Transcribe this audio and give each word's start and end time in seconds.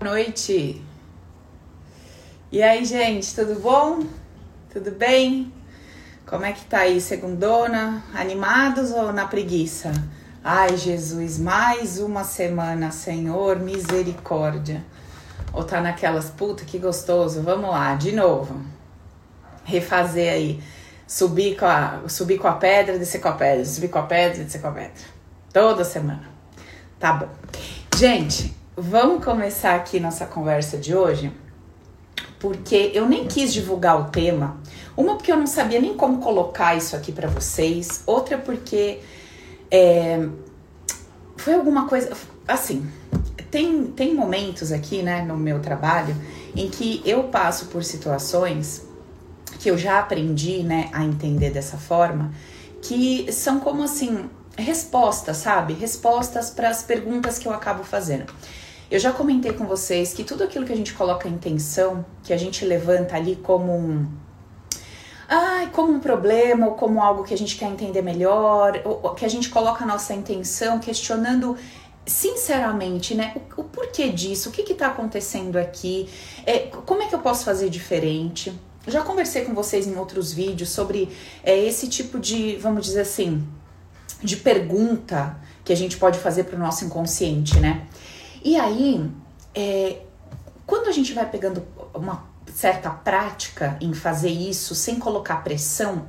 Boa 0.00 0.12
noite. 0.12 0.82
E 2.50 2.62
aí, 2.62 2.86
gente, 2.86 3.34
tudo 3.34 3.60
bom? 3.60 4.02
Tudo 4.72 4.90
bem? 4.92 5.52
Como 6.24 6.42
é 6.42 6.52
que 6.52 6.64
tá 6.64 6.78
aí, 6.78 7.02
segundona? 7.02 8.02
Animados 8.14 8.92
ou 8.92 9.12
na 9.12 9.26
preguiça? 9.26 9.92
Ai, 10.42 10.74
Jesus, 10.74 11.38
mais 11.38 11.98
uma 11.98 12.24
semana, 12.24 12.90
Senhor, 12.90 13.58
misericórdia. 13.58 14.82
Ou 15.52 15.64
tá 15.64 15.82
naquelas, 15.82 16.30
puta, 16.30 16.64
que 16.64 16.78
gostoso. 16.78 17.42
Vamos 17.42 17.68
lá, 17.68 17.94
de 17.94 18.12
novo. 18.12 18.58
Refazer 19.64 20.32
aí. 20.32 20.62
Subir 21.06 21.58
com 21.58 21.66
a, 21.66 22.08
subir 22.08 22.38
com 22.38 22.48
a 22.48 22.54
pedra, 22.54 22.98
descer 22.98 23.20
com 23.20 23.28
a 23.28 23.32
pedra, 23.32 23.66
subir 23.66 23.88
com 23.88 23.98
a 23.98 24.04
pedra, 24.04 24.44
descer 24.44 24.62
com 24.62 24.68
a 24.68 24.72
pedra. 24.72 24.92
Toda 25.52 25.84
semana. 25.84 26.24
Tá 26.98 27.12
bom. 27.12 27.28
Gente, 27.94 28.59
Vamos 28.82 29.22
começar 29.22 29.74
aqui 29.74 30.00
nossa 30.00 30.24
conversa 30.24 30.78
de 30.78 30.96
hoje, 30.96 31.30
porque 32.38 32.90
eu 32.94 33.06
nem 33.06 33.26
quis 33.26 33.52
divulgar 33.52 34.00
o 34.00 34.04
tema. 34.04 34.58
Uma 34.96 35.16
porque 35.16 35.30
eu 35.30 35.36
não 35.36 35.46
sabia 35.46 35.78
nem 35.78 35.94
como 35.94 36.16
colocar 36.16 36.74
isso 36.74 36.96
aqui 36.96 37.12
para 37.12 37.28
vocês, 37.28 38.02
outra 38.06 38.38
porque 38.38 39.00
é, 39.70 40.26
foi 41.36 41.52
alguma 41.52 41.86
coisa 41.86 42.16
assim. 42.48 42.90
Tem, 43.50 43.84
tem 43.88 44.14
momentos 44.14 44.72
aqui, 44.72 45.02
né, 45.02 45.20
no 45.20 45.36
meu 45.36 45.60
trabalho, 45.60 46.16
em 46.56 46.70
que 46.70 47.02
eu 47.04 47.24
passo 47.24 47.66
por 47.66 47.84
situações 47.84 48.86
que 49.58 49.70
eu 49.70 49.76
já 49.76 49.98
aprendi, 49.98 50.62
né, 50.62 50.88
a 50.94 51.04
entender 51.04 51.50
dessa 51.50 51.76
forma, 51.76 52.32
que 52.80 53.30
são 53.30 53.60
como 53.60 53.82
assim 53.82 54.30
respostas, 54.56 55.36
sabe? 55.36 55.74
Respostas 55.74 56.48
para 56.48 56.70
as 56.70 56.82
perguntas 56.82 57.38
que 57.38 57.46
eu 57.46 57.52
acabo 57.52 57.84
fazendo. 57.84 58.24
Eu 58.90 58.98
já 58.98 59.12
comentei 59.12 59.52
com 59.52 59.66
vocês 59.66 60.12
que 60.12 60.24
tudo 60.24 60.42
aquilo 60.42 60.66
que 60.66 60.72
a 60.72 60.76
gente 60.76 60.92
coloca 60.94 61.28
em 61.28 61.32
intenção, 61.32 62.04
que 62.24 62.32
a 62.32 62.36
gente 62.36 62.64
levanta 62.64 63.14
ali 63.14 63.36
como 63.36 63.72
um 63.72 64.08
ai, 65.28 65.70
como 65.72 65.92
um 65.92 66.00
problema 66.00 66.66
ou 66.66 66.74
como 66.74 67.00
algo 67.00 67.22
que 67.22 67.32
a 67.32 67.38
gente 67.38 67.56
quer 67.56 67.66
entender 67.66 68.02
melhor, 68.02 68.82
ou, 68.84 69.14
que 69.14 69.24
a 69.24 69.28
gente 69.28 69.48
coloca 69.48 69.84
a 69.84 69.86
nossa 69.86 70.12
intenção 70.12 70.80
questionando 70.80 71.56
sinceramente, 72.04 73.14
né, 73.14 73.32
o, 73.36 73.60
o 73.60 73.64
porquê 73.64 74.08
disso, 74.08 74.48
o 74.48 74.52
que 74.52 74.72
está 74.72 74.88
acontecendo 74.88 75.56
aqui, 75.56 76.08
é, 76.44 76.58
como 76.84 77.00
é 77.00 77.06
que 77.06 77.14
eu 77.14 77.20
posso 77.20 77.44
fazer 77.44 77.70
diferente. 77.70 78.52
já 78.88 79.02
conversei 79.02 79.44
com 79.44 79.54
vocês 79.54 79.86
em 79.86 79.96
outros 79.96 80.32
vídeos 80.32 80.70
sobre 80.70 81.08
é, 81.44 81.56
esse 81.56 81.86
tipo 81.88 82.18
de, 82.18 82.56
vamos 82.56 82.84
dizer 82.84 83.02
assim, 83.02 83.46
de 84.20 84.36
pergunta 84.36 85.38
que 85.64 85.72
a 85.72 85.76
gente 85.76 85.96
pode 85.96 86.18
fazer 86.18 86.44
para 86.44 86.56
o 86.56 86.58
nosso 86.58 86.84
inconsciente, 86.84 87.60
né? 87.60 87.86
E 88.42 88.56
aí, 88.56 89.10
é, 89.54 90.00
quando 90.66 90.88
a 90.88 90.92
gente 90.92 91.12
vai 91.12 91.28
pegando 91.28 91.62
uma 91.94 92.24
certa 92.54 92.90
prática 92.90 93.76
em 93.80 93.92
fazer 93.94 94.30
isso 94.30 94.74
sem 94.74 94.98
colocar 94.98 95.36
pressão, 95.44 96.06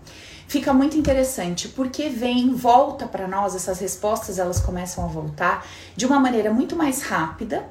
fica 0.48 0.74
muito 0.74 0.98
interessante 0.98 1.68
porque 1.70 2.10
vem, 2.10 2.54
volta 2.54 3.08
para 3.08 3.28
nós 3.28 3.56
essas 3.56 3.80
respostas, 3.80 4.40
elas 4.40 4.60
começam 4.60 5.04
a 5.04 5.08
voltar 5.08 5.66
de 5.96 6.06
uma 6.06 6.20
maneira 6.20 6.52
muito 6.52 6.76
mais 6.76 7.02
rápida. 7.02 7.68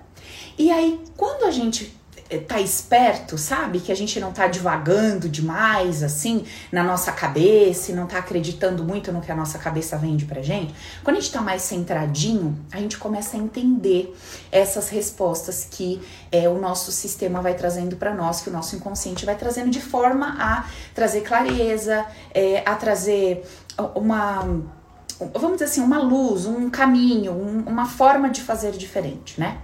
E 0.58 0.70
aí, 0.70 1.00
quando 1.16 1.44
a 1.44 1.50
gente 1.50 1.98
tá 2.38 2.60
esperto, 2.60 3.36
sabe? 3.36 3.80
Que 3.80 3.90
a 3.90 3.94
gente 3.94 4.20
não 4.20 4.32
tá 4.32 4.46
divagando 4.46 5.28
demais, 5.28 6.02
assim, 6.02 6.44
na 6.70 6.82
nossa 6.82 7.12
cabeça 7.12 7.90
e 7.90 7.94
não 7.94 8.06
tá 8.06 8.18
acreditando 8.18 8.84
muito 8.84 9.12
no 9.12 9.20
que 9.20 9.32
a 9.32 9.36
nossa 9.36 9.58
cabeça 9.58 9.96
vende 9.96 10.24
pra 10.24 10.40
gente. 10.40 10.74
Quando 11.02 11.16
a 11.16 11.20
gente 11.20 11.32
tá 11.32 11.40
mais 11.40 11.62
centradinho, 11.62 12.58
a 12.72 12.78
gente 12.78 12.98
começa 12.98 13.36
a 13.36 13.40
entender 13.40 14.16
essas 14.52 14.88
respostas 14.88 15.66
que 15.68 16.00
é, 16.30 16.48
o 16.48 16.58
nosso 16.58 16.92
sistema 16.92 17.40
vai 17.40 17.54
trazendo 17.54 17.96
para 17.96 18.14
nós, 18.14 18.40
que 18.40 18.48
o 18.48 18.52
nosso 18.52 18.76
inconsciente 18.76 19.26
vai 19.26 19.36
trazendo 19.36 19.70
de 19.70 19.80
forma 19.80 20.36
a 20.38 20.66
trazer 20.94 21.22
clareza, 21.22 22.06
é, 22.32 22.62
a 22.66 22.74
trazer 22.74 23.44
uma 23.94 24.46
vamos 25.34 25.52
dizer 25.52 25.66
assim, 25.66 25.80
uma 25.82 25.98
luz, 25.98 26.46
um 26.46 26.70
caminho, 26.70 27.32
um, 27.32 27.64
uma 27.66 27.86
forma 27.86 28.30
de 28.30 28.40
fazer 28.40 28.72
diferente, 28.72 29.38
né? 29.38 29.58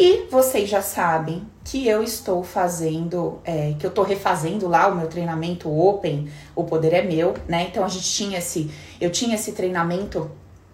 E 0.00 0.28
vocês 0.30 0.70
já 0.70 0.80
sabem 0.80 1.44
que 1.64 1.88
eu 1.88 2.04
estou 2.04 2.44
fazendo, 2.44 3.40
é, 3.44 3.74
que 3.76 3.84
eu 3.84 3.88
estou 3.88 4.04
refazendo 4.04 4.68
lá 4.68 4.86
o 4.86 4.94
meu 4.94 5.08
treinamento 5.08 5.68
Open, 5.68 6.28
o 6.54 6.62
poder 6.62 6.92
é 6.92 7.02
meu, 7.02 7.34
né? 7.48 7.66
Então 7.68 7.84
a 7.84 7.88
gente 7.88 8.08
tinha 8.08 8.38
esse, 8.38 8.70
eu 9.00 9.10
tinha 9.10 9.34
esse 9.34 9.50
treinamento 9.50 10.30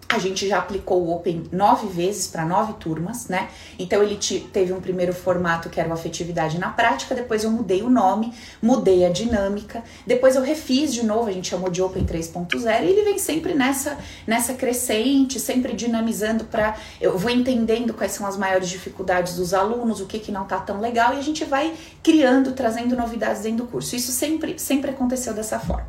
a 0.07 0.19
gente 0.19 0.47
já 0.47 0.59
aplicou 0.59 1.01
o 1.01 1.15
Open 1.15 1.43
nove 1.51 1.87
vezes 1.87 2.27
para 2.27 2.45
nove 2.45 2.73
turmas, 2.73 3.27
né? 3.27 3.49
Então 3.77 4.03
ele 4.03 4.15
te, 4.15 4.39
teve 4.39 4.71
um 4.71 4.79
primeiro 4.79 5.13
formato 5.13 5.69
que 5.69 5.79
era 5.79 5.89
o 5.89 5.93
afetividade 5.93 6.59
na 6.59 6.69
prática, 6.69 7.15
depois 7.15 7.43
eu 7.43 7.49
mudei 7.49 7.81
o 7.81 7.89
nome, 7.89 8.31
mudei 8.61 9.03
a 9.05 9.09
dinâmica, 9.09 9.83
depois 10.05 10.35
eu 10.35 10.43
refiz 10.43 10.93
de 10.93 11.03
novo, 11.03 11.29
a 11.29 11.31
gente 11.31 11.49
chamou 11.49 11.69
de 11.69 11.81
Open 11.81 12.05
3.0 12.05 12.83
e 12.83 12.87
ele 12.87 13.03
vem 13.03 13.17
sempre 13.17 13.55
nessa 13.55 13.97
nessa 14.27 14.53
crescente, 14.53 15.39
sempre 15.39 15.73
dinamizando 15.73 16.45
para 16.45 16.75
eu 17.01 17.17
vou 17.17 17.31
entendendo 17.31 17.93
quais 17.93 18.11
são 18.11 18.27
as 18.27 18.37
maiores 18.37 18.69
dificuldades 18.69 19.35
dos 19.35 19.53
alunos, 19.53 19.99
o 20.01 20.05
que 20.05 20.19
que 20.19 20.31
não 20.31 20.45
tá 20.45 20.59
tão 20.59 20.79
legal 20.79 21.15
e 21.15 21.17
a 21.17 21.23
gente 21.23 21.43
vai 21.45 21.73
criando, 22.03 22.51
trazendo 22.51 22.95
novidades 22.95 23.41
dentro 23.41 23.65
do 23.65 23.71
curso. 23.71 23.95
Isso 23.95 24.11
sempre 24.11 24.59
sempre 24.59 24.91
aconteceu 24.91 25.33
dessa 25.33 25.59
forma. 25.59 25.87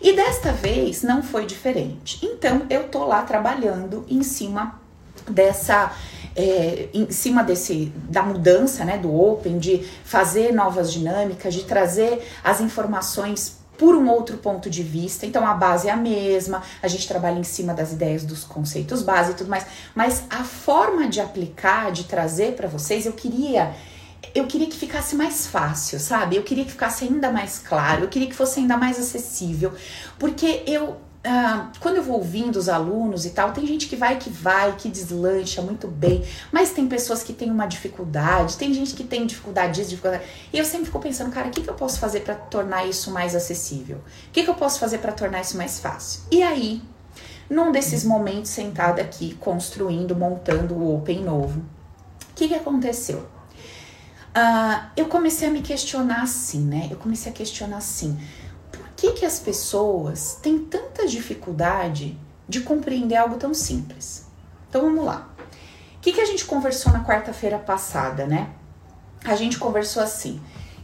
E 0.00 0.14
desta 0.14 0.52
vez 0.52 1.02
não 1.02 1.22
foi 1.22 1.46
diferente. 1.46 2.24
Então 2.24 2.62
eu 2.70 2.88
tô 2.88 3.04
lá 3.04 3.22
trabalhando 3.22 4.04
em 4.08 4.22
cima 4.22 4.80
dessa 5.28 5.92
é, 6.36 6.88
em 6.94 7.10
cima 7.10 7.42
desse 7.42 7.92
da 8.08 8.22
mudança 8.22 8.84
né, 8.84 8.96
do 8.96 9.12
Open, 9.12 9.58
de 9.58 9.84
fazer 10.04 10.52
novas 10.52 10.92
dinâmicas, 10.92 11.52
de 11.52 11.64
trazer 11.64 12.24
as 12.44 12.60
informações 12.60 13.58
por 13.76 13.94
um 13.94 14.08
outro 14.08 14.36
ponto 14.38 14.68
de 14.70 14.82
vista. 14.82 15.26
Então 15.26 15.46
a 15.46 15.54
base 15.54 15.88
é 15.88 15.90
a 15.90 15.96
mesma, 15.96 16.62
a 16.82 16.88
gente 16.88 17.06
trabalha 17.06 17.38
em 17.38 17.44
cima 17.44 17.74
das 17.74 17.92
ideias 17.92 18.24
dos 18.24 18.44
conceitos 18.44 19.02
base 19.02 19.32
e 19.32 19.34
tudo 19.34 19.50
mais, 19.50 19.64
mas 19.94 20.24
a 20.28 20.44
forma 20.44 21.08
de 21.08 21.20
aplicar, 21.20 21.92
de 21.92 22.04
trazer 22.04 22.54
para 22.54 22.68
vocês, 22.68 23.06
eu 23.06 23.12
queria 23.12 23.74
eu 24.34 24.46
queria 24.46 24.66
que 24.66 24.76
ficasse 24.76 25.16
mais 25.16 25.46
fácil, 25.46 25.98
sabe? 25.98 26.36
Eu 26.36 26.42
queria 26.42 26.64
que 26.64 26.70
ficasse 26.70 27.04
ainda 27.04 27.30
mais 27.30 27.58
claro, 27.58 28.04
eu 28.04 28.08
queria 28.08 28.28
que 28.28 28.34
fosse 28.34 28.60
ainda 28.60 28.76
mais 28.76 28.98
acessível, 28.98 29.72
porque 30.18 30.62
eu 30.66 30.96
ah, 31.24 31.72
quando 31.80 31.96
eu 31.96 32.02
vou 32.02 32.16
ouvindo 32.16 32.56
os 32.56 32.68
alunos 32.68 33.26
e 33.26 33.30
tal, 33.30 33.52
tem 33.52 33.66
gente 33.66 33.86
que 33.88 33.96
vai 33.96 34.18
que 34.18 34.30
vai, 34.30 34.76
que 34.76 34.88
deslancha 34.88 35.60
muito 35.60 35.88
bem, 35.88 36.24
mas 36.52 36.70
tem 36.70 36.86
pessoas 36.86 37.22
que 37.22 37.32
têm 37.32 37.50
uma 37.50 37.66
dificuldade, 37.66 38.56
tem 38.56 38.72
gente 38.72 38.94
que 38.94 39.04
tem 39.04 39.26
dificuldade 39.26 39.74
disso, 39.74 39.90
dificuldade. 39.90 40.24
E 40.52 40.58
eu 40.58 40.64
sempre 40.64 40.86
fico 40.86 40.98
pensando, 41.00 41.30
cara, 41.30 41.48
o 41.48 41.50
que, 41.50 41.60
que 41.60 41.68
eu 41.68 41.74
posso 41.74 41.98
fazer 41.98 42.20
para 42.20 42.34
tornar 42.34 42.86
isso 42.86 43.10
mais 43.10 43.34
acessível? 43.34 43.98
O 43.98 44.32
que, 44.32 44.44
que 44.44 44.50
eu 44.50 44.54
posso 44.54 44.78
fazer 44.78 44.98
para 44.98 45.12
tornar 45.12 45.40
isso 45.40 45.56
mais 45.56 45.80
fácil? 45.80 46.22
E 46.30 46.42
aí, 46.42 46.80
num 47.50 47.72
desses 47.72 48.04
momentos 48.04 48.50
sentado 48.50 49.00
aqui, 49.00 49.34
construindo, 49.40 50.14
montando 50.14 50.74
o 50.74 50.96
Open 50.96 51.24
novo, 51.24 51.60
o 51.60 52.34
que, 52.34 52.48
que 52.48 52.54
aconteceu? 52.54 53.26
Uh, 54.36 54.90
eu 54.96 55.06
comecei 55.06 55.48
a 55.48 55.50
me 55.50 55.62
questionar 55.62 56.22
assim, 56.22 56.60
né? 56.60 56.88
Eu 56.90 56.96
comecei 56.96 57.32
a 57.32 57.34
questionar 57.34 57.78
assim: 57.78 58.18
por 58.70 58.86
que, 58.96 59.12
que 59.12 59.24
as 59.26 59.38
pessoas 59.38 60.38
têm 60.42 60.58
tanta 60.58 61.06
dificuldade 61.06 62.18
de 62.48 62.60
compreender 62.60 63.16
algo 63.16 63.36
tão 63.36 63.52
simples? 63.52 64.26
Então 64.68 64.82
vamos 64.82 65.04
lá. 65.04 65.28
O 65.96 66.00
que, 66.00 66.12
que 66.12 66.20
a 66.20 66.24
gente 66.24 66.44
conversou 66.44 66.92
na 66.92 67.04
quarta-feira 67.04 67.58
passada, 67.58 68.26
né? 68.26 68.50
A 69.24 69.34
gente 69.34 69.58
conversou 69.58 70.02
assim: 70.02 70.40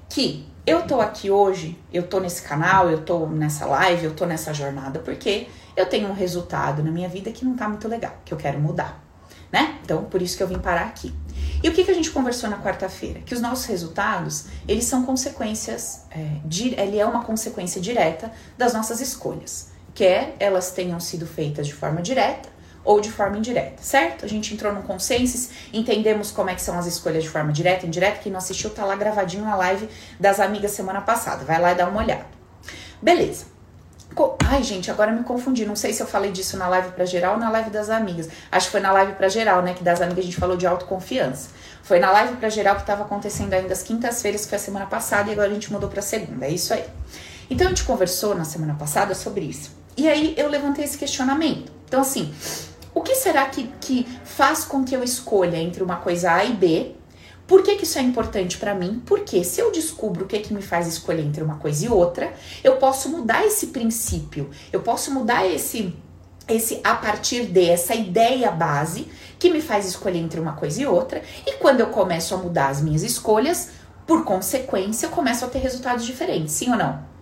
que 0.09 0.49
eu 0.67 0.87
tô 0.87 1.01
aqui 1.01 1.31
hoje, 1.31 1.79
eu 1.93 2.05
tô 2.05 2.21
nesse 2.21 2.43
canal, 2.43 2.91
eu 2.91 3.03
tô 3.03 3.27
nessa 3.27 3.67
live, 3.67 4.07
eu 4.07 4.15
tô 4.15 4.25
nessa 4.25 4.55
jornada, 4.55 4.99
porque 4.99 5.47
eu 5.77 5.85
tenho 5.87 6.09
um 6.09 6.15
resultado 6.15 6.83
na 6.83 6.91
minha 6.91 7.09
vida 7.09 7.31
que 7.31 7.45
não 7.45 7.55
tá 7.55 7.69
muito 7.69 7.87
legal, 7.87 8.15
que 8.25 8.33
eu 8.33 8.39
quero 8.39 8.59
mudar, 8.59 9.04
né? 9.55 9.79
Então 9.85 10.03
por 10.07 10.21
isso 10.21 10.37
que 10.37 10.43
eu 10.43 10.49
vim 10.49 10.59
parar 10.59 10.83
aqui. 10.83 11.15
E 11.63 11.69
o 11.69 11.73
que, 11.73 11.85
que 11.85 11.91
a 11.91 11.95
gente 11.95 12.11
conversou 12.11 12.51
na 12.51 12.59
quarta-feira? 12.59 13.21
Que 13.21 13.33
os 13.33 13.41
nossos 13.41 13.67
resultados, 13.67 14.47
eles 14.67 14.85
são 14.85 15.07
consequências, 15.07 16.03
é, 16.11 16.83
ele 16.83 16.99
é 16.99 17.07
uma 17.07 17.23
consequência 17.23 17.81
direta 17.81 18.33
das 18.59 18.75
nossas 18.75 19.01
escolhas, 19.01 19.71
quer 19.95 20.35
elas 20.41 20.73
tenham 20.73 20.99
sido 20.99 21.25
feitas 21.25 21.69
de 21.69 21.73
forma 21.73 22.03
direta 22.03 22.49
ou 22.85 23.01
de 23.01 23.11
forma 23.13 23.39
indireta, 23.39 23.81
certo? 23.81 24.25
A 24.25 24.29
gente 24.29 24.53
entrou 24.53 24.73
num 24.75 24.83
consenso, 24.83 25.51
entendemos 25.73 26.33
como 26.33 26.51
é 26.51 26.55
que 26.57 26.61
são 26.61 26.77
as 26.77 26.87
escolhas 26.87 27.23
de 27.23 27.31
forma 27.31 27.53
direta 27.53 27.87
e 27.87 27.89
indireta. 27.89 28.19
Quem 28.19 28.33
não 28.33 28.39
assistiu 28.39 28.71
tá 28.71 28.85
lá 28.85 28.97
gravadinho 28.97 29.45
na 29.45 29.55
live 29.55 29.89
das 30.19 30.41
amigas 30.41 30.73
semana 30.73 31.01
passada. 31.01 31.45
Vai 31.45 31.61
lá 31.61 31.73
e 31.73 31.77
dá 31.77 31.89
uma 31.89 32.03
olhada. 32.03 32.27
Beleza. 33.01 33.54
Ai, 34.47 34.63
gente, 34.63 34.91
agora 34.91 35.11
me 35.11 35.25
confundi. 35.25 35.67
Não 35.67 35.75
sei 35.75 35.93
se 35.93 36.03
eu 36.03 36.07
falei 36.07 36.31
disso 36.31 36.57
na 36.57 36.69
live 36.69 36.91
para 36.91 37.05
geral 37.05 37.35
ou 37.35 37.41
na 37.41 37.51
live 37.51 37.71
das 37.71 37.91
amigas. 37.91 38.29
Acho 38.51 38.67
que 38.67 38.73
foi 38.73 38.81
na 38.81 38.93
live 38.93 39.15
para 39.15 39.29
geral, 39.29 39.63
né? 39.63 39.75
Que 39.75 39.83
das 39.83 40.01
amigas 40.01 40.21
a 40.21 40.27
gente 40.27 40.37
falou 40.37 40.57
de 40.57 40.67
autoconfiança. 40.67 41.49
Foi 41.83 41.99
na 41.99 42.11
live 42.13 42.37
para 42.37 42.49
geral 42.49 42.77
que 42.77 42.83
estava 42.83 43.03
acontecendo 43.03 43.53
ainda 43.53 43.73
as 43.73 43.83
quintas-feiras, 43.83 44.43
que 44.43 44.49
foi 44.49 44.57
a 44.57 44.61
semana 44.61 44.87
passada, 44.87 45.29
e 45.29 45.33
agora 45.33 45.51
a 45.51 45.53
gente 45.53 45.73
mudou 45.73 45.89
para 45.89 46.01
segunda. 46.01 46.47
É 46.47 46.51
isso 46.51 46.73
aí. 46.73 46.85
Então 47.51 47.67
a 47.67 47.71
gente 47.71 47.85
conversou 47.85 48.35
na 48.35 48.45
semana 48.45 48.75
passada 48.75 49.15
sobre 49.15 49.45
isso. 49.45 49.71
E 49.97 50.09
aí 50.09 50.35
eu 50.37 50.49
levantei 50.49 50.85
esse 50.85 50.97
questionamento. 50.97 51.73
Então, 51.87 52.01
assim, 52.01 52.33
o 52.95 53.01
que 53.03 53.15
será 53.15 53.47
que, 53.47 53.71
que 53.81 54.09
faz 54.25 54.65
com 54.65 54.85
que 54.85 54.95
eu 54.95 55.03
escolha 55.03 55.57
entre 55.57 55.83
uma 55.83 55.97
coisa 55.97 56.33
A 56.33 56.45
e 56.45 56.53
B 56.53 56.95
Por 57.47 57.63
que, 57.63 57.77
que 57.77 57.85
isso 57.85 57.99
é 57.99 58.03
importante 58.03 58.57
para 58.57 58.75
mim? 58.75 59.03
Porque 59.05 59.45
se 59.45 59.61
eu 59.61 59.71
descubro 59.71 60.25
o 60.25 60.29
que, 60.29 60.39
que 60.39 60.55
me 60.55 60.63
faz 60.63 60.87
escolher 60.87 61.25
entre 61.25 61.43
uma 61.43 61.57
coisa 61.57 61.85
e 61.85 61.89
outra, 61.89 62.33
eu 62.63 62.77
posso 62.77 63.09
mudar 63.09 63.45
esse 63.45 63.69
princípio, 63.69 64.51
eu 64.73 64.81
posso 64.81 65.11
mudar 65.11 65.47
esse 65.47 65.95
esse 66.47 66.79
a 66.85 66.95
partir 66.95 67.45
dessa 67.47 67.95
ideia 67.95 68.51
base 68.51 69.09
que 69.39 69.51
me 69.51 69.63
faz 69.63 69.87
escolher 69.87 70.19
entre 70.19 70.39
uma 70.39 70.53
coisa 70.53 70.83
e 70.83 70.87
outra, 70.87 71.23
e 71.47 71.53
quando 71.53 71.81
eu 71.81 71.87
começo 71.87 72.35
a 72.35 72.39
mudar 72.39 72.69
as 72.69 72.83
minhas 72.83 73.03
escolhas, 73.03 73.71
por 74.07 74.25
consequência, 74.25 75.07
eu 75.07 75.11
começo 75.11 75.45
a 75.45 75.49
ter 75.49 75.61
resultados 75.61 76.05
diferentes, 76.05 76.53
sim 76.53 76.71
ou 76.71 76.77
não? 76.77 77.14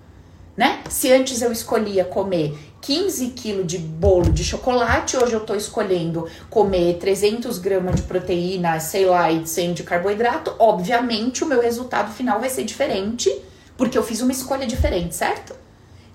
Né? 0.56 0.82
Se 0.90 1.10
antes 1.10 1.40
eu 1.40 1.50
escolhia 1.50 2.04
comer 2.04 2.58
15 2.82 3.28
quilos 3.28 3.66
de 3.66 3.78
bolo 3.78 4.30
de 4.30 4.44
chocolate, 4.44 5.16
hoje 5.16 5.32
eu 5.32 5.40
tô 5.40 5.54
escolhendo 5.54 6.28
comer 6.50 6.98
300 6.98 7.58
gramas 7.58 7.96
de 7.96 8.02
proteína, 8.02 8.78
sei 8.80 9.06
lá, 9.06 9.30
e 9.30 9.46
100 9.46 9.72
de 9.72 9.82
carboidrato, 9.82 10.54
obviamente 10.58 11.42
o 11.42 11.46
meu 11.46 11.60
resultado 11.60 12.12
final 12.12 12.38
vai 12.38 12.50
ser 12.50 12.64
diferente, 12.64 13.34
porque 13.76 13.96
eu 13.96 14.02
fiz 14.02 14.20
uma 14.20 14.32
escolha 14.32 14.66
diferente, 14.66 15.14
certo? 15.14 15.61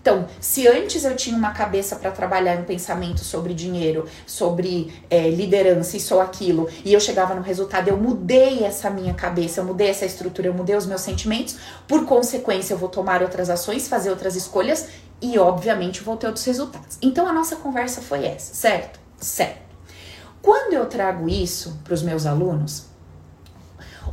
Então, 0.08 0.26
se 0.40 0.66
antes 0.66 1.04
eu 1.04 1.18
tinha 1.18 1.36
uma 1.36 1.52
cabeça 1.52 1.98
para 1.98 2.10
trabalhar 2.12 2.58
um 2.58 2.64
pensamento 2.64 3.26
sobre 3.26 3.54
dinheiro, 3.54 4.08
sobre 4.26 4.94
é, 5.10 5.30
liderança, 5.30 5.98
isso 5.98 6.16
ou 6.16 6.22
aquilo, 6.22 6.70
e 6.86 6.94
eu 6.94 7.00
chegava 7.02 7.36
no 7.36 7.42
resultado, 7.42 7.90
eu 7.90 7.98
mudei 7.98 8.64
essa 8.64 8.90
minha 8.90 9.14
cabeça, 9.14 9.60
eu 9.60 9.66
mudei 9.66 9.90
essa 9.90 10.06
estrutura, 10.06 10.48
eu 10.48 10.54
mudei 10.54 10.78
os 10.78 10.86
meus 10.86 11.02
sentimentos, 11.02 11.58
por 11.86 12.06
consequência, 12.06 12.74
eu 12.74 12.78
vou 12.78 12.88
tomar 12.88 13.22
outras 13.22 13.50
ações, 13.50 13.90
fazer 13.90 14.10
outras 14.10 14.38
escolhas 14.38 14.88
e, 15.22 15.38
obviamente, 15.38 16.02
vou 16.02 16.16
ter 16.16 16.28
outros 16.28 16.46
resultados. 16.46 16.98
Então, 17.02 17.28
a 17.28 17.34
nossa 17.34 17.58
conversa 17.58 18.00
foi 18.00 18.24
essa, 18.24 18.54
certo? 18.54 19.02
Certo. 19.20 19.60
Quando 20.42 20.72
eu 20.72 20.86
trago 20.86 21.28
isso 21.28 21.82
para 21.84 21.94
os 21.94 22.02
meus 22.02 22.26
alunos, 22.26 22.86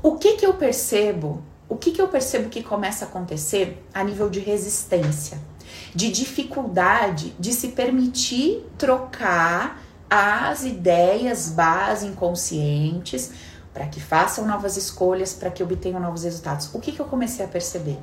o 0.02 0.16
que 0.16 0.38
que 0.38 0.44
eu 0.44 0.54
percebo? 0.54 1.44
O 1.68 1.76
que 1.76 1.92
que 1.92 2.02
eu 2.02 2.08
percebo 2.08 2.48
que 2.48 2.64
começa 2.64 3.04
a 3.04 3.08
acontecer 3.08 3.80
a 3.94 4.02
nível 4.02 4.28
de 4.28 4.40
resistência? 4.40 5.53
De 5.94 6.10
dificuldade 6.10 7.34
de 7.38 7.52
se 7.52 7.68
permitir 7.68 8.66
trocar 8.76 9.82
as 10.10 10.64
ideias 10.64 11.50
base 11.50 12.06
inconscientes 12.06 13.32
para 13.72 13.86
que 13.86 14.00
façam 14.00 14.46
novas 14.46 14.76
escolhas, 14.76 15.34
para 15.34 15.50
que 15.50 15.62
obtenham 15.62 16.00
novos 16.00 16.22
resultados. 16.22 16.72
O 16.72 16.80
que, 16.80 16.92
que 16.92 17.00
eu 17.00 17.06
comecei 17.06 17.44
a 17.44 17.48
perceber? 17.48 17.98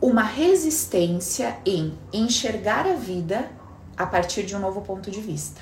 Uma 0.00 0.22
resistência 0.22 1.58
em 1.64 1.96
enxergar 2.12 2.86
a 2.86 2.94
vida 2.94 3.48
a 3.96 4.04
partir 4.04 4.44
de 4.44 4.54
um 4.54 4.58
novo 4.58 4.82
ponto 4.82 5.10
de 5.10 5.20
vista. 5.20 5.60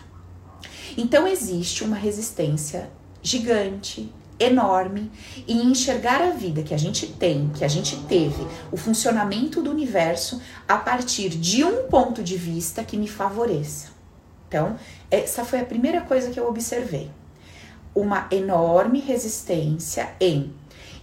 Então 0.97 1.27
existe 1.27 1.85
uma 1.85 1.97
resistência 1.97 2.91
gigante 3.23 4.13
enorme 4.39 5.11
e 5.47 5.55
enxergar 5.63 6.21
a 6.21 6.31
vida 6.31 6.63
que 6.63 6.75
a 6.75 6.79
gente 6.79 7.07
tem, 7.07 7.51
que 7.55 7.65
a 7.65 7.69
gente 7.69 7.97
teve, 8.05 8.47
o 8.73 8.77
funcionamento 8.77 9.63
do 9.63 9.71
universo 9.71 10.41
a 10.69 10.77
partir 10.77 11.31
de 11.31 11.65
um 11.65 11.85
ponto 11.89 12.23
de 12.23 12.37
vista 12.37 12.85
que 12.85 12.97
me 12.97 13.09
favoreça. 13.09 13.89
Então, 14.49 14.77
essa 15.11 15.45
foi 15.45 15.61
a 15.61 15.65
primeira 15.65 16.01
coisa 16.01 16.31
que 16.31 16.39
eu 16.39 16.49
observei. 16.49 17.11
Uma 17.95 18.27
enorme 18.31 19.01
resistência 19.01 20.15
em 20.21 20.53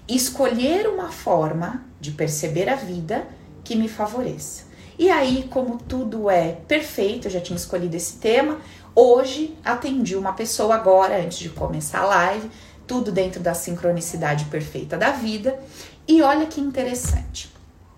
escolher 0.07 0.87
uma 0.87 1.11
forma 1.11 1.85
de 1.99 2.11
perceber 2.11 2.67
a 2.69 2.75
vida 2.75 3.27
que 3.63 3.75
me 3.75 3.87
favoreça. 3.87 4.65
E 4.99 5.09
aí, 5.09 5.47
como 5.49 5.77
tudo 5.77 6.29
é 6.29 6.57
perfeito, 6.67 7.27
eu 7.27 7.31
já 7.31 7.39
tinha 7.39 7.57
escolhido 7.57 7.95
esse 7.95 8.17
tema, 8.17 8.59
hoje 8.93 9.57
atendi 9.63 10.15
uma 10.15 10.33
pessoa 10.33 10.75
agora, 10.75 11.17
antes 11.17 11.39
de 11.39 11.49
começar 11.49 12.01
a 12.01 12.05
live, 12.05 12.51
tudo 12.87 13.11
dentro 13.11 13.39
da 13.39 13.53
sincronicidade 13.53 14.45
perfeita 14.45 14.97
da 14.97 15.11
vida. 15.11 15.59
E 16.07 16.21
olha 16.21 16.45
que 16.45 16.59
interessante. 16.59 17.51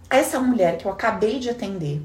Essa 0.10 0.40
mulher 0.40 0.78
que 0.78 0.86
eu 0.86 0.92
acabei 0.92 1.40
de 1.40 1.50
atender, 1.50 2.02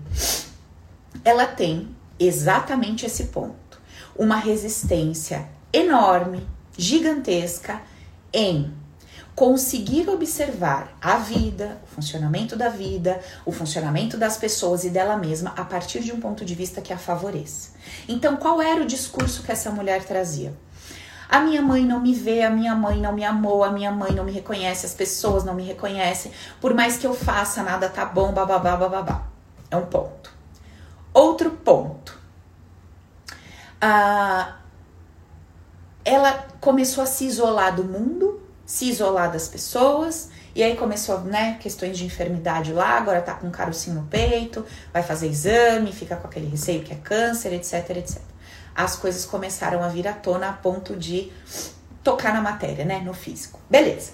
ela 1.25 1.47
tem 1.47 1.95
exatamente 2.19 3.05
esse 3.05 3.25
ponto. 3.25 3.81
Uma 4.17 4.37
resistência 4.37 5.47
enorme, 5.73 6.47
gigantesca 6.77 7.83
em 8.33 8.73
conseguir 9.39 10.09
observar 10.11 10.99
a 11.01 11.17
vida, 11.17 11.79
o 11.85 11.87
funcionamento 11.87 12.57
da 12.57 12.69
vida, 12.69 13.21
o 13.47 13.53
funcionamento 13.53 14.17
das 14.17 14.37
pessoas 14.37 14.83
e 14.83 14.91
dela 14.91 15.17
mesma 15.17 15.55
a 15.57 15.65
partir 15.65 16.01
de 16.01 16.11
um 16.11 16.19
ponto 16.19 16.45
de 16.45 16.57
vista 16.57 16.81
que 16.81 16.93
a 16.93 16.99
favoreça. 16.99 17.71
Então, 18.09 18.37
qual 18.37 18.61
era 18.61 18.83
o 18.83 18.87
discurso 18.87 19.45
que 19.45 19.53
essa 19.53 19.71
mulher 19.71 20.03
trazia? 20.03 20.53
A 21.29 21.41
minha 21.41 21.61
mãe 21.61 21.85
não 21.85 22.01
me 22.01 22.15
vê, 22.15 22.43
a 22.43 22.49
minha 22.49 22.75
mãe 22.75 22.99
não 22.99 23.13
me 23.13 23.23
amou, 23.23 23.63
a 23.63 23.71
minha 23.71 23.93
mãe 23.93 24.13
não 24.13 24.25
me 24.25 24.33
reconhece, 24.33 24.87
as 24.87 24.95
pessoas 24.95 25.45
não 25.45 25.53
me 25.53 25.63
reconhecem. 25.63 26.33
Por 26.59 26.73
mais 26.73 26.97
que 26.97 27.07
eu 27.07 27.13
faça, 27.13 27.63
nada 27.63 27.89
tá 27.91 28.07
bom, 28.07 28.33
bababá, 28.33 28.77
bababá. 28.77 29.27
É 29.71 29.77
um 29.77 29.85
ponto. 29.85 30.33
Outro 31.13 31.51
ponto. 31.51 32.19
Ah, 33.79 34.57
ela 36.03 36.47
começou 36.61 37.05
a 37.05 37.07
se 37.07 37.27
isolar 37.27 37.77
do 37.77 37.85
mundo, 37.85 38.43
se 38.65 38.89
isolar 38.89 39.31
das 39.31 39.49
pessoas, 39.49 40.31
e 40.55 40.63
aí 40.63 40.77
começou, 40.77 41.21
né, 41.21 41.59
questões 41.61 41.99
de 41.99 42.07
enfermidade 42.07 42.73
lá, 42.73 42.97
agora 42.97 43.21
tá 43.21 43.35
com 43.35 43.47
um 43.47 43.51
carocinho 43.51 43.97
no 43.97 44.07
peito, 44.07 44.65
vai 44.93 45.03
fazer 45.03 45.29
exame, 45.29 45.93
fica 45.93 46.17
com 46.17 46.27
aquele 46.27 46.49
receio 46.49 46.83
que 46.83 46.93
é 46.93 46.97
câncer, 46.97 47.53
etc, 47.53 47.91
etc 47.91 48.38
as 48.79 48.95
coisas 48.95 49.25
começaram 49.25 49.83
a 49.83 49.89
vir 49.89 50.07
à 50.07 50.13
tona 50.13 50.51
a 50.51 50.53
ponto 50.53 50.95
de 50.95 51.33
tocar 52.05 52.33
na 52.33 52.41
matéria, 52.41 52.85
né? 52.85 53.01
No 53.01 53.13
físico. 53.13 53.59
Beleza. 53.69 54.13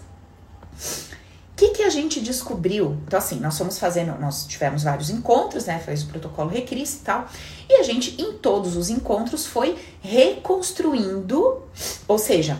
O 1.53 1.57
que, 1.57 1.69
que 1.69 1.83
a 1.83 1.91
gente 1.91 2.19
descobriu? 2.19 2.97
Então, 3.07 3.19
assim, 3.19 3.39
nós 3.39 3.59
fomos 3.59 3.79
fazendo, 3.79 4.19
nós 4.19 4.47
tivemos 4.47 4.83
vários 4.83 5.11
encontros, 5.11 5.67
né? 5.67 5.79
Fez 5.81 6.03
o 6.03 6.07
protocolo 6.07 6.49
Recris 6.49 6.95
e 6.95 6.99
tal. 7.01 7.29
E 7.69 7.75
a 7.75 7.83
gente, 7.83 8.19
em 8.21 8.33
todos 8.39 8.75
os 8.75 8.89
encontros, 8.89 9.45
foi 9.45 9.79
reconstruindo, 10.01 11.63
ou 12.09 12.19
seja, 12.19 12.59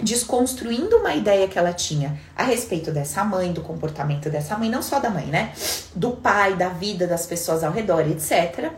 desconstruindo 0.00 0.98
uma 0.98 1.16
ideia 1.16 1.48
que 1.48 1.58
ela 1.58 1.72
tinha 1.72 2.16
a 2.36 2.44
respeito 2.44 2.92
dessa 2.92 3.24
mãe, 3.24 3.52
do 3.52 3.60
comportamento 3.60 4.30
dessa 4.30 4.56
mãe, 4.56 4.70
não 4.70 4.82
só 4.82 5.00
da 5.00 5.10
mãe, 5.10 5.26
né? 5.26 5.52
Do 5.96 6.12
pai, 6.12 6.54
da 6.54 6.68
vida 6.68 7.08
das 7.08 7.26
pessoas 7.26 7.64
ao 7.64 7.72
redor, 7.72 8.08
etc. 8.08 8.70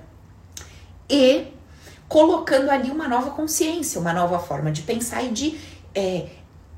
E 1.08 1.52
colocando 2.12 2.68
ali 2.68 2.90
uma 2.90 3.08
nova 3.08 3.30
consciência, 3.30 3.98
uma 3.98 4.12
nova 4.12 4.38
forma 4.38 4.70
de 4.70 4.82
pensar 4.82 5.22
e 5.22 5.30
de, 5.30 5.58
é, 5.94 6.26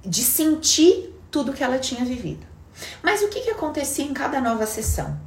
de 0.07 0.23
sentir 0.23 1.13
tudo 1.29 1.53
que 1.53 1.65
ela 1.65 1.77
tinha 1.77 2.05
vivido. 2.05 2.47
Mas 3.03 3.21
o 3.21 3.29
que, 3.29 3.41
que 3.41 3.51
acontecia 3.51 4.05
em 4.05 4.15
cada 4.15 4.41
nova 4.41 4.65
sessão? 4.65 5.19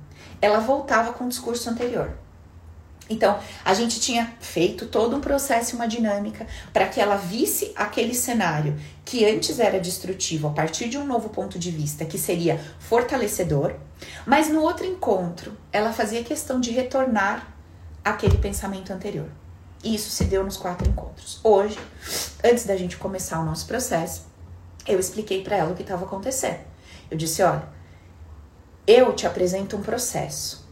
Ela 0.41 0.59
voltava 0.59 1.11
com 1.11 1.25
o 1.25 1.27
discurso 1.27 1.69
anterior. 1.69 2.17
Então, 3.09 3.37
a 3.65 3.73
gente 3.73 3.99
tinha 3.99 4.33
feito 4.39 4.85
todo 4.85 5.13
um 5.13 5.19
processo, 5.19 5.75
uma 5.75 5.89
dinâmica, 5.89 6.47
para 6.71 6.87
que 6.87 7.01
ela 7.01 7.17
visse 7.17 7.73
aquele 7.75 8.13
cenário 8.13 8.79
que 9.03 9.25
antes 9.25 9.59
era 9.59 9.77
destrutivo 9.77 10.47
a 10.47 10.51
partir 10.51 10.87
de 10.87 10.97
um 10.97 11.05
novo 11.05 11.27
ponto 11.27 11.59
de 11.59 11.69
vista, 11.69 12.05
que 12.05 12.17
seria 12.17 12.61
fortalecedor, 12.79 13.75
mas 14.25 14.47
no 14.47 14.61
outro 14.61 14.85
encontro, 14.85 15.51
ela 15.69 15.91
fazia 15.91 16.23
questão 16.23 16.61
de 16.61 16.71
retornar 16.71 17.45
àquele 18.05 18.37
pensamento 18.37 18.93
anterior. 18.93 19.27
Isso 19.87 20.09
se 20.09 20.25
deu 20.25 20.43
nos 20.43 20.57
quatro 20.57 20.85
encontros. 20.85 21.39
Hoje, 21.41 21.79
antes 22.43 22.65
da 22.65 22.75
gente 22.75 22.97
começar 22.97 23.39
o 23.39 23.45
nosso 23.45 23.65
processo, 23.65 24.25
eu 24.85 24.99
expliquei 24.99 25.41
para 25.41 25.55
ela 25.55 25.71
o 25.71 25.75
que 25.75 25.81
estava 25.81 26.03
acontecendo. 26.03 26.59
Eu 27.09 27.15
disse: 27.15 27.41
olha, 27.41 27.63
eu 28.85 29.13
te 29.13 29.25
apresento 29.25 29.77
um 29.77 29.81
processo. 29.81 30.67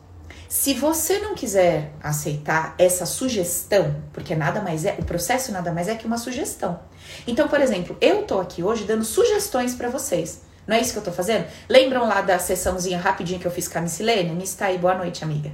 Se 0.49 0.73
você 0.73 1.19
não 1.19 1.33
quiser 1.33 1.93
aceitar 2.03 2.75
essa 2.77 3.05
sugestão, 3.05 3.95
porque 4.11 4.35
nada 4.35 4.61
mais 4.61 4.83
é, 4.83 4.97
o 4.99 5.05
processo 5.05 5.49
nada 5.53 5.71
mais 5.71 5.87
é 5.87 5.95
que 5.95 6.05
uma 6.05 6.17
sugestão. 6.17 6.81
Então, 7.25 7.47
por 7.47 7.61
exemplo, 7.61 7.95
eu 8.01 8.23
tô 8.23 8.41
aqui 8.41 8.63
hoje 8.63 8.83
dando 8.83 9.05
sugestões 9.05 9.73
para 9.75 9.89
vocês. 9.89 10.41
Não 10.67 10.75
é 10.75 10.81
isso 10.81 10.91
que 10.91 10.99
eu 10.99 11.03
tô 11.03 11.11
fazendo? 11.11 11.45
Lembram 11.69 12.05
lá 12.05 12.21
da 12.21 12.37
sessãozinha 12.37 12.99
rapidinha 12.99 13.39
que 13.39 13.47
eu 13.47 13.51
fiz 13.51 13.69
com 13.69 13.77
a? 13.77 13.81
Miss 13.81 14.55
tá 14.55 14.65
aí, 14.65 14.77
boa 14.77 14.95
noite, 14.95 15.23
amiga. 15.23 15.51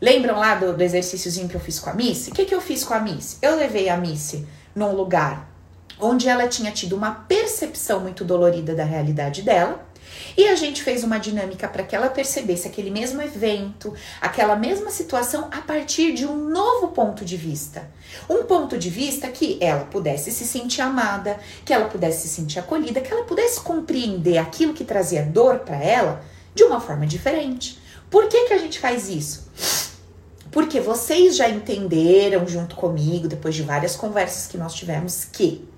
Lembram 0.00 0.38
lá 0.38 0.54
do, 0.54 0.74
do 0.74 0.82
exercíciozinho 0.82 1.48
que 1.48 1.54
eu 1.54 1.60
fiz 1.60 1.78
com 1.78 1.90
a 1.90 1.94
Missy? 1.94 2.30
O 2.30 2.34
que, 2.34 2.46
que 2.46 2.54
eu 2.54 2.60
fiz 2.60 2.82
com 2.82 2.94
a 2.94 3.00
Missy? 3.00 3.36
Eu 3.42 3.56
levei 3.56 3.88
a 3.88 3.96
Missy 3.96 4.46
num 4.74 4.94
lugar 4.94 5.50
onde 6.00 6.28
ela 6.28 6.48
tinha 6.48 6.72
tido 6.72 6.96
uma 6.96 7.12
percepção 7.12 8.00
muito 8.00 8.24
dolorida 8.24 8.74
da 8.74 8.84
realidade 8.84 9.42
dela. 9.42 9.86
E 10.36 10.48
a 10.48 10.56
gente 10.56 10.82
fez 10.82 11.04
uma 11.04 11.18
dinâmica 11.18 11.68
para 11.68 11.82
que 11.82 11.94
ela 11.94 12.08
percebesse 12.08 12.66
aquele 12.66 12.90
mesmo 12.90 13.20
evento, 13.20 13.94
aquela 14.20 14.56
mesma 14.56 14.90
situação 14.90 15.48
a 15.52 15.60
partir 15.60 16.14
de 16.14 16.26
um 16.26 16.48
novo 16.48 16.88
ponto 16.88 17.24
de 17.24 17.36
vista. 17.36 17.88
Um 18.28 18.44
ponto 18.44 18.78
de 18.78 18.88
vista 18.88 19.28
que 19.28 19.58
ela 19.60 19.84
pudesse 19.84 20.30
se 20.30 20.46
sentir 20.46 20.80
amada, 20.80 21.38
que 21.64 21.72
ela 21.72 21.86
pudesse 21.86 22.26
se 22.26 22.34
sentir 22.34 22.58
acolhida, 22.58 23.00
que 23.00 23.12
ela 23.12 23.24
pudesse 23.24 23.60
compreender 23.60 24.38
aquilo 24.38 24.74
que 24.74 24.84
trazia 24.84 25.22
dor 25.22 25.60
para 25.60 25.76
ela 25.76 26.24
de 26.54 26.64
uma 26.64 26.80
forma 26.80 27.06
diferente. 27.06 27.78
Por 28.10 28.28
que, 28.28 28.46
que 28.46 28.52
a 28.52 28.58
gente 28.58 28.78
faz 28.78 29.08
isso? 29.08 29.89
Porque 30.50 30.80
vocês 30.80 31.36
já 31.36 31.48
entenderam 31.48 32.46
junto 32.46 32.74
comigo, 32.74 33.28
depois 33.28 33.54
de 33.54 33.62
várias 33.62 33.94
conversas 33.94 34.46
que 34.46 34.58
nós 34.58 34.74
tivemos, 34.74 35.24
que 35.24 35.68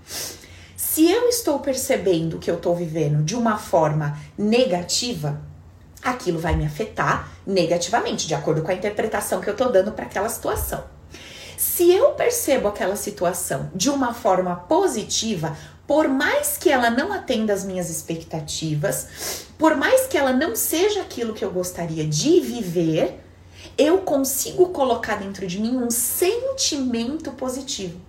Se 0.76 1.10
eu 1.10 1.28
estou 1.28 1.58
percebendo 1.60 2.38
que 2.38 2.50
eu 2.50 2.56
estou 2.56 2.74
vivendo 2.74 3.22
de 3.22 3.34
uma 3.34 3.56
forma 3.56 4.18
negativa, 4.36 5.40
aquilo 6.02 6.38
vai 6.38 6.56
me 6.56 6.66
afetar 6.66 7.30
negativamente, 7.46 8.26
de 8.26 8.34
acordo 8.34 8.62
com 8.62 8.70
a 8.70 8.74
interpretação 8.74 9.40
que 9.40 9.48
eu 9.48 9.52
estou 9.52 9.70
dando 9.70 9.92
para 9.92 10.04
aquela 10.04 10.28
situação. 10.28 10.84
Se 11.56 11.92
eu 11.92 12.10
percebo 12.10 12.68
aquela 12.68 12.96
situação 12.96 13.70
de 13.74 13.88
uma 13.88 14.12
forma 14.12 14.56
positiva, 14.56 15.56
por 15.86 16.08
mais 16.08 16.58
que 16.58 16.70
ela 16.70 16.90
não 16.90 17.12
atenda 17.12 17.52
às 17.52 17.64
minhas 17.64 17.88
expectativas, 17.88 19.46
por 19.56 19.76
mais 19.76 20.06
que 20.06 20.18
ela 20.18 20.32
não 20.32 20.56
seja 20.56 21.00
aquilo 21.02 21.32
que 21.34 21.44
eu 21.44 21.50
gostaria 21.50 22.04
de 22.04 22.40
viver, 22.40 23.21
eu 23.76 23.98
consigo 23.98 24.70
colocar 24.70 25.16
dentro 25.16 25.46
de 25.46 25.60
mim 25.60 25.76
um 25.76 25.90
sentimento 25.90 27.32
positivo. 27.32 28.00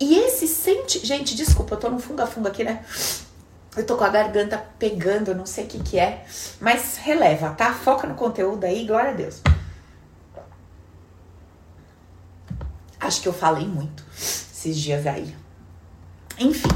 E 0.00 0.16
esse 0.18 0.46
sente, 0.46 1.04
gente, 1.04 1.34
desculpa, 1.34 1.74
eu 1.74 1.80
tô 1.80 1.90
no 1.90 1.98
funga-funga 1.98 2.48
aqui, 2.48 2.62
né? 2.62 2.84
Eu 3.76 3.84
tô 3.84 3.96
com 3.96 4.04
a 4.04 4.08
garganta 4.08 4.58
pegando, 4.78 5.30
eu 5.30 5.36
não 5.36 5.46
sei 5.46 5.64
o 5.64 5.66
que 5.68 5.78
que 5.80 5.98
é, 5.98 6.24
mas 6.60 6.96
releva, 6.96 7.50
tá? 7.50 7.72
Foca 7.74 8.06
no 8.06 8.14
conteúdo 8.14 8.64
aí, 8.64 8.86
glória 8.86 9.10
a 9.10 9.14
Deus. 9.14 9.40
Acho 13.00 13.22
que 13.22 13.28
eu 13.28 13.32
falei 13.32 13.66
muito 13.66 14.04
esses 14.16 14.76
dias 14.76 15.06
aí. 15.06 15.34
Enfim. 16.38 16.68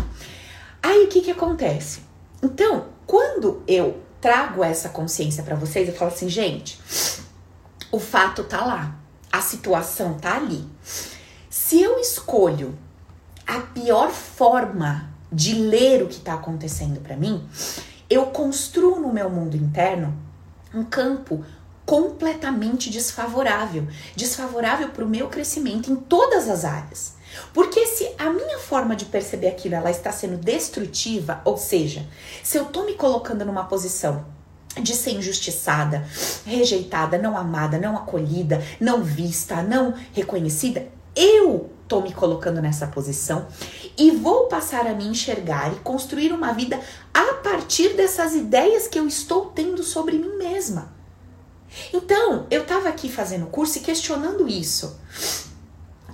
Aí 0.83 1.05
o 1.05 1.09
que 1.09 1.21
que 1.21 1.31
acontece? 1.31 2.01
Então, 2.43 2.87
quando 3.07 3.63
eu 3.67 4.01
trago 4.21 4.63
essa 4.63 4.89
consciência 4.89 5.43
para 5.43 5.57
vocês, 5.57 5.89
eu 5.89 5.95
falo 5.95 6.13
assim, 6.13 6.29
gente, 6.29 6.81
o 7.93 8.01
fato 8.01 8.43
tá 8.43 8.65
lá, 8.65 8.97
a 9.31 9.43
situação 9.43 10.15
tá 10.15 10.37
ali. 10.37 10.67
Se 11.51 11.81
eu 11.81 11.99
escolho 11.99 12.77
a 13.47 13.61
pior 13.61 14.11
forma 14.11 15.13
de 15.31 15.55
ler 15.55 16.03
o 16.03 16.09
que 16.09 16.19
tá 16.19 16.35
acontecendo 16.35 17.01
para 17.01 17.17
mim, 17.17 17.47
eu 18.09 18.27
construo 18.27 18.99
no 18.99 19.13
meu 19.13 19.29
mundo 19.29 19.57
interno 19.57 20.19
um 20.75 20.83
campo 20.83 21.45
completamente 21.85 22.89
desfavorável, 22.89 23.87
desfavorável 24.17 24.89
para 24.89 25.05
o 25.05 25.09
meu 25.09 25.29
crescimento 25.29 25.93
em 25.93 25.97
todas 25.97 26.49
as 26.49 26.65
áreas. 26.65 27.17
Porque 27.53 27.87
se 27.87 28.11
a 28.19 28.31
minha 28.31 28.59
forma 28.59 28.97
de 28.97 29.05
perceber 29.05 29.49
aquilo 29.49 29.75
ela 29.75 29.91
está 29.91 30.11
sendo 30.13 30.39
destrutiva, 30.39 31.43
ou 31.45 31.59
seja, 31.59 32.07
se 32.43 32.57
eu 32.57 32.67
tô 32.67 32.85
me 32.85 32.95
colocando 32.95 33.45
numa 33.45 33.65
posição 33.65 34.25
de 34.81 34.95
ser 34.95 35.13
injustiçada, 35.13 36.07
rejeitada, 36.47 37.19
não 37.19 37.37
amada, 37.37 37.79
não 37.79 37.97
acolhida, 37.97 38.63
não 38.81 39.03
vista, 39.03 39.63
não 39.63 39.95
reconhecida, 40.13 40.89
eu 41.15 41.71
tô 41.87 42.01
me 42.01 42.13
colocando 42.13 42.63
nessa 42.63 42.87
posição 42.87 43.47
e 43.99 44.11
vou 44.11 44.47
passar 44.47 44.87
a 44.87 44.95
me 44.95 45.07
enxergar 45.07 45.73
e 45.73 45.81
construir 45.81 46.33
uma 46.33 46.53
vida 46.53 46.81
a 47.13 47.35
partir 47.35 47.95
dessas 47.95 48.35
ideias 48.35 48.89
que 48.89 48.99
eu 48.99 49.07
estou 49.07 49.47
tendo 49.47 49.83
sobre 49.83 50.17
mim 50.17 50.39
mesma. 50.39 50.93
Então, 51.93 52.47
eu 52.51 52.65
tava 52.65 52.89
aqui 52.89 53.11
fazendo 53.11 53.47
curso 53.47 53.79
e 53.79 53.83
questionando 53.83 54.49
isso 54.49 54.99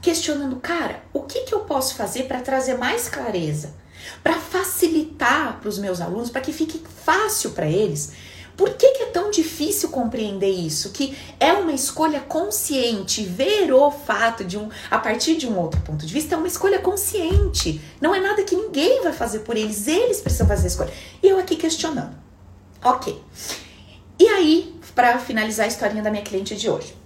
questionando, 0.00 0.56
cara, 0.56 1.02
o 1.12 1.22
que, 1.22 1.40
que 1.40 1.54
eu 1.54 1.60
posso 1.60 1.94
fazer 1.94 2.24
para 2.24 2.40
trazer 2.40 2.78
mais 2.78 3.08
clareza, 3.08 3.74
para 4.22 4.34
facilitar 4.34 5.58
para 5.60 5.68
os 5.68 5.78
meus 5.78 6.00
alunos, 6.00 6.30
para 6.30 6.40
que 6.40 6.52
fique 6.52 6.82
fácil 7.04 7.50
para 7.50 7.66
eles. 7.66 8.12
Por 8.58 8.70
que, 8.70 8.88
que 8.90 9.04
é 9.04 9.06
tão 9.06 9.30
difícil 9.30 9.88
compreender 9.88 10.50
isso? 10.50 10.90
Que 10.90 11.16
é 11.38 11.52
uma 11.52 11.70
escolha 11.70 12.18
consciente, 12.18 13.22
ver 13.22 13.72
o 13.72 13.88
fato 13.88 14.42
de 14.42 14.58
um 14.58 14.68
a 14.90 14.98
partir 14.98 15.36
de 15.36 15.46
um 15.46 15.56
outro 15.56 15.80
ponto 15.82 16.04
de 16.04 16.12
vista 16.12 16.34
é 16.34 16.38
uma 16.38 16.48
escolha 16.48 16.80
consciente. 16.80 17.80
Não 18.00 18.12
é 18.12 18.18
nada 18.18 18.42
que 18.42 18.56
ninguém 18.56 19.00
vai 19.00 19.12
fazer 19.12 19.40
por 19.40 19.56
eles, 19.56 19.86
eles 19.86 20.20
precisam 20.20 20.48
fazer 20.48 20.64
a 20.64 20.66
escolha. 20.66 20.92
E 21.22 21.28
eu 21.28 21.38
aqui 21.38 21.54
questionando. 21.54 22.16
Ok. 22.82 23.22
E 24.18 24.26
aí, 24.26 24.76
para 24.92 25.20
finalizar 25.20 25.66
a 25.66 25.68
historinha 25.68 26.02
da 26.02 26.10
minha 26.10 26.24
cliente 26.24 26.56
de 26.56 26.68
hoje. 26.68 26.96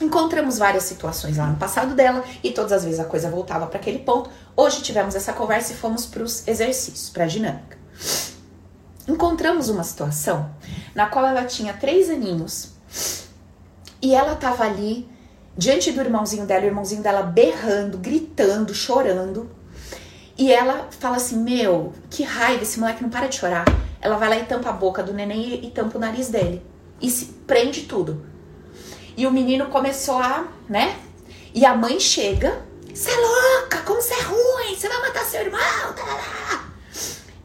Encontramos 0.00 0.56
várias 0.56 0.84
situações 0.84 1.36
lá 1.36 1.48
no 1.48 1.56
passado 1.56 1.96
dela 1.96 2.22
e 2.44 2.52
todas 2.52 2.70
as 2.70 2.84
vezes 2.84 3.00
a 3.00 3.04
coisa 3.04 3.28
voltava 3.28 3.66
para 3.66 3.80
aquele 3.80 3.98
ponto. 3.98 4.30
Hoje 4.56 4.80
tivemos 4.80 5.16
essa 5.16 5.32
conversa 5.32 5.72
e 5.72 5.76
fomos 5.76 6.06
para 6.06 6.22
os 6.22 6.46
exercícios, 6.46 7.10
para 7.10 7.24
a 7.24 7.26
dinâmica. 7.26 7.76
Encontramos 9.08 9.68
uma 9.68 9.82
situação 9.82 10.50
na 10.94 11.06
qual 11.06 11.26
ela 11.26 11.44
tinha 11.44 11.72
três 11.72 12.08
aninhos 12.08 12.72
e 14.00 14.14
ela 14.14 14.32
estava 14.34 14.64
ali 14.64 15.08
diante 15.56 15.92
do 15.92 16.00
irmãozinho 16.00 16.46
dela, 16.46 16.64
o 16.64 16.66
irmãozinho 16.66 17.02
dela 17.02 17.22
berrando, 17.22 17.98
gritando, 17.98 18.74
chorando. 18.74 19.50
E 20.36 20.52
ela 20.52 20.88
fala 20.90 21.16
assim: 21.16 21.38
Meu, 21.38 21.92
que 22.10 22.22
raiva, 22.22 22.62
esse 22.62 22.80
moleque 22.80 23.02
não 23.02 23.10
para 23.10 23.26
de 23.26 23.36
chorar. 23.36 23.64
Ela 24.00 24.16
vai 24.16 24.28
lá 24.28 24.36
e 24.38 24.44
tampa 24.44 24.70
a 24.70 24.72
boca 24.72 25.02
do 25.02 25.12
neném 25.12 25.64
e, 25.64 25.70
tampa 25.70 25.96
o 25.96 26.00
nariz 26.00 26.28
dele. 26.28 26.64
E 27.00 27.08
se 27.08 27.26
prende 27.46 27.82
tudo. 27.82 28.26
E 29.16 29.26
o 29.26 29.30
menino 29.30 29.66
começou 29.66 30.18
a, 30.18 30.48
né? 30.68 30.96
E 31.54 31.64
a 31.64 31.76
mãe 31.76 32.00
chega. 32.00 32.62
Você 32.92 33.10
é 33.10 33.16
louca, 33.16 33.78
como 33.82 34.02
você 34.02 34.14
é 34.14 34.22
ruim, 34.22 34.74
você 34.76 34.88
vai 34.88 35.00
matar 35.00 35.24
seu 35.24 35.42
irmão. 35.42 35.60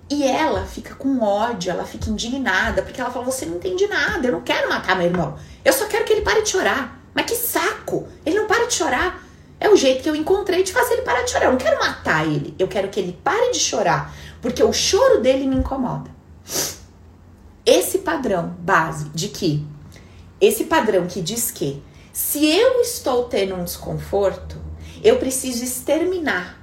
E 0.09 0.23
ela 0.23 0.65
fica 0.65 0.95
com 0.95 1.21
ódio, 1.21 1.69
ela 1.69 1.83
fica 1.83 2.09
indignada, 2.09 2.81
porque 2.81 3.01
ela 3.01 3.11
fala: 3.11 3.25
Você 3.25 3.45
não 3.45 3.57
entende 3.57 3.87
nada, 3.87 4.27
eu 4.27 4.31
não 4.31 4.41
quero 4.41 4.69
matar 4.69 4.95
meu 4.95 5.07
irmão. 5.07 5.37
Eu 5.63 5.73
só 5.73 5.85
quero 5.85 6.05
que 6.05 6.13
ele 6.13 6.21
pare 6.21 6.41
de 6.41 6.49
chorar. 6.49 7.01
Mas 7.13 7.25
que 7.25 7.35
saco! 7.35 8.07
Ele 8.25 8.39
não 8.39 8.47
para 8.47 8.67
de 8.67 8.73
chorar. 8.73 9.23
É 9.59 9.67
o 9.69 9.75
jeito 9.75 10.03
que 10.03 10.09
eu 10.09 10.15
encontrei 10.15 10.63
de 10.63 10.71
fazer 10.71 10.93
ele 10.93 11.01
parar 11.01 11.23
de 11.23 11.31
chorar. 11.31 11.45
Eu 11.45 11.51
não 11.51 11.57
quero 11.57 11.79
matar 11.79 12.25
ele, 12.25 12.55
eu 12.59 12.67
quero 12.67 12.89
que 12.89 12.99
ele 12.99 13.19
pare 13.23 13.51
de 13.51 13.59
chorar, 13.59 14.13
porque 14.39 14.63
o 14.63 14.71
choro 14.71 15.19
dele 15.19 15.47
me 15.47 15.55
incomoda. 15.55 16.11
Esse 17.65 17.97
padrão 17.97 18.55
base 18.59 19.09
de 19.09 19.29
que 19.29 19.65
esse 20.39 20.65
padrão 20.65 21.07
que 21.07 21.21
diz 21.21 21.49
que 21.49 21.81
se 22.13 22.45
eu 22.45 22.81
estou 22.81 23.25
tendo 23.25 23.55
um 23.55 23.63
desconforto, 23.63 24.55
eu 25.03 25.17
preciso 25.17 25.63
exterminar 25.63 26.59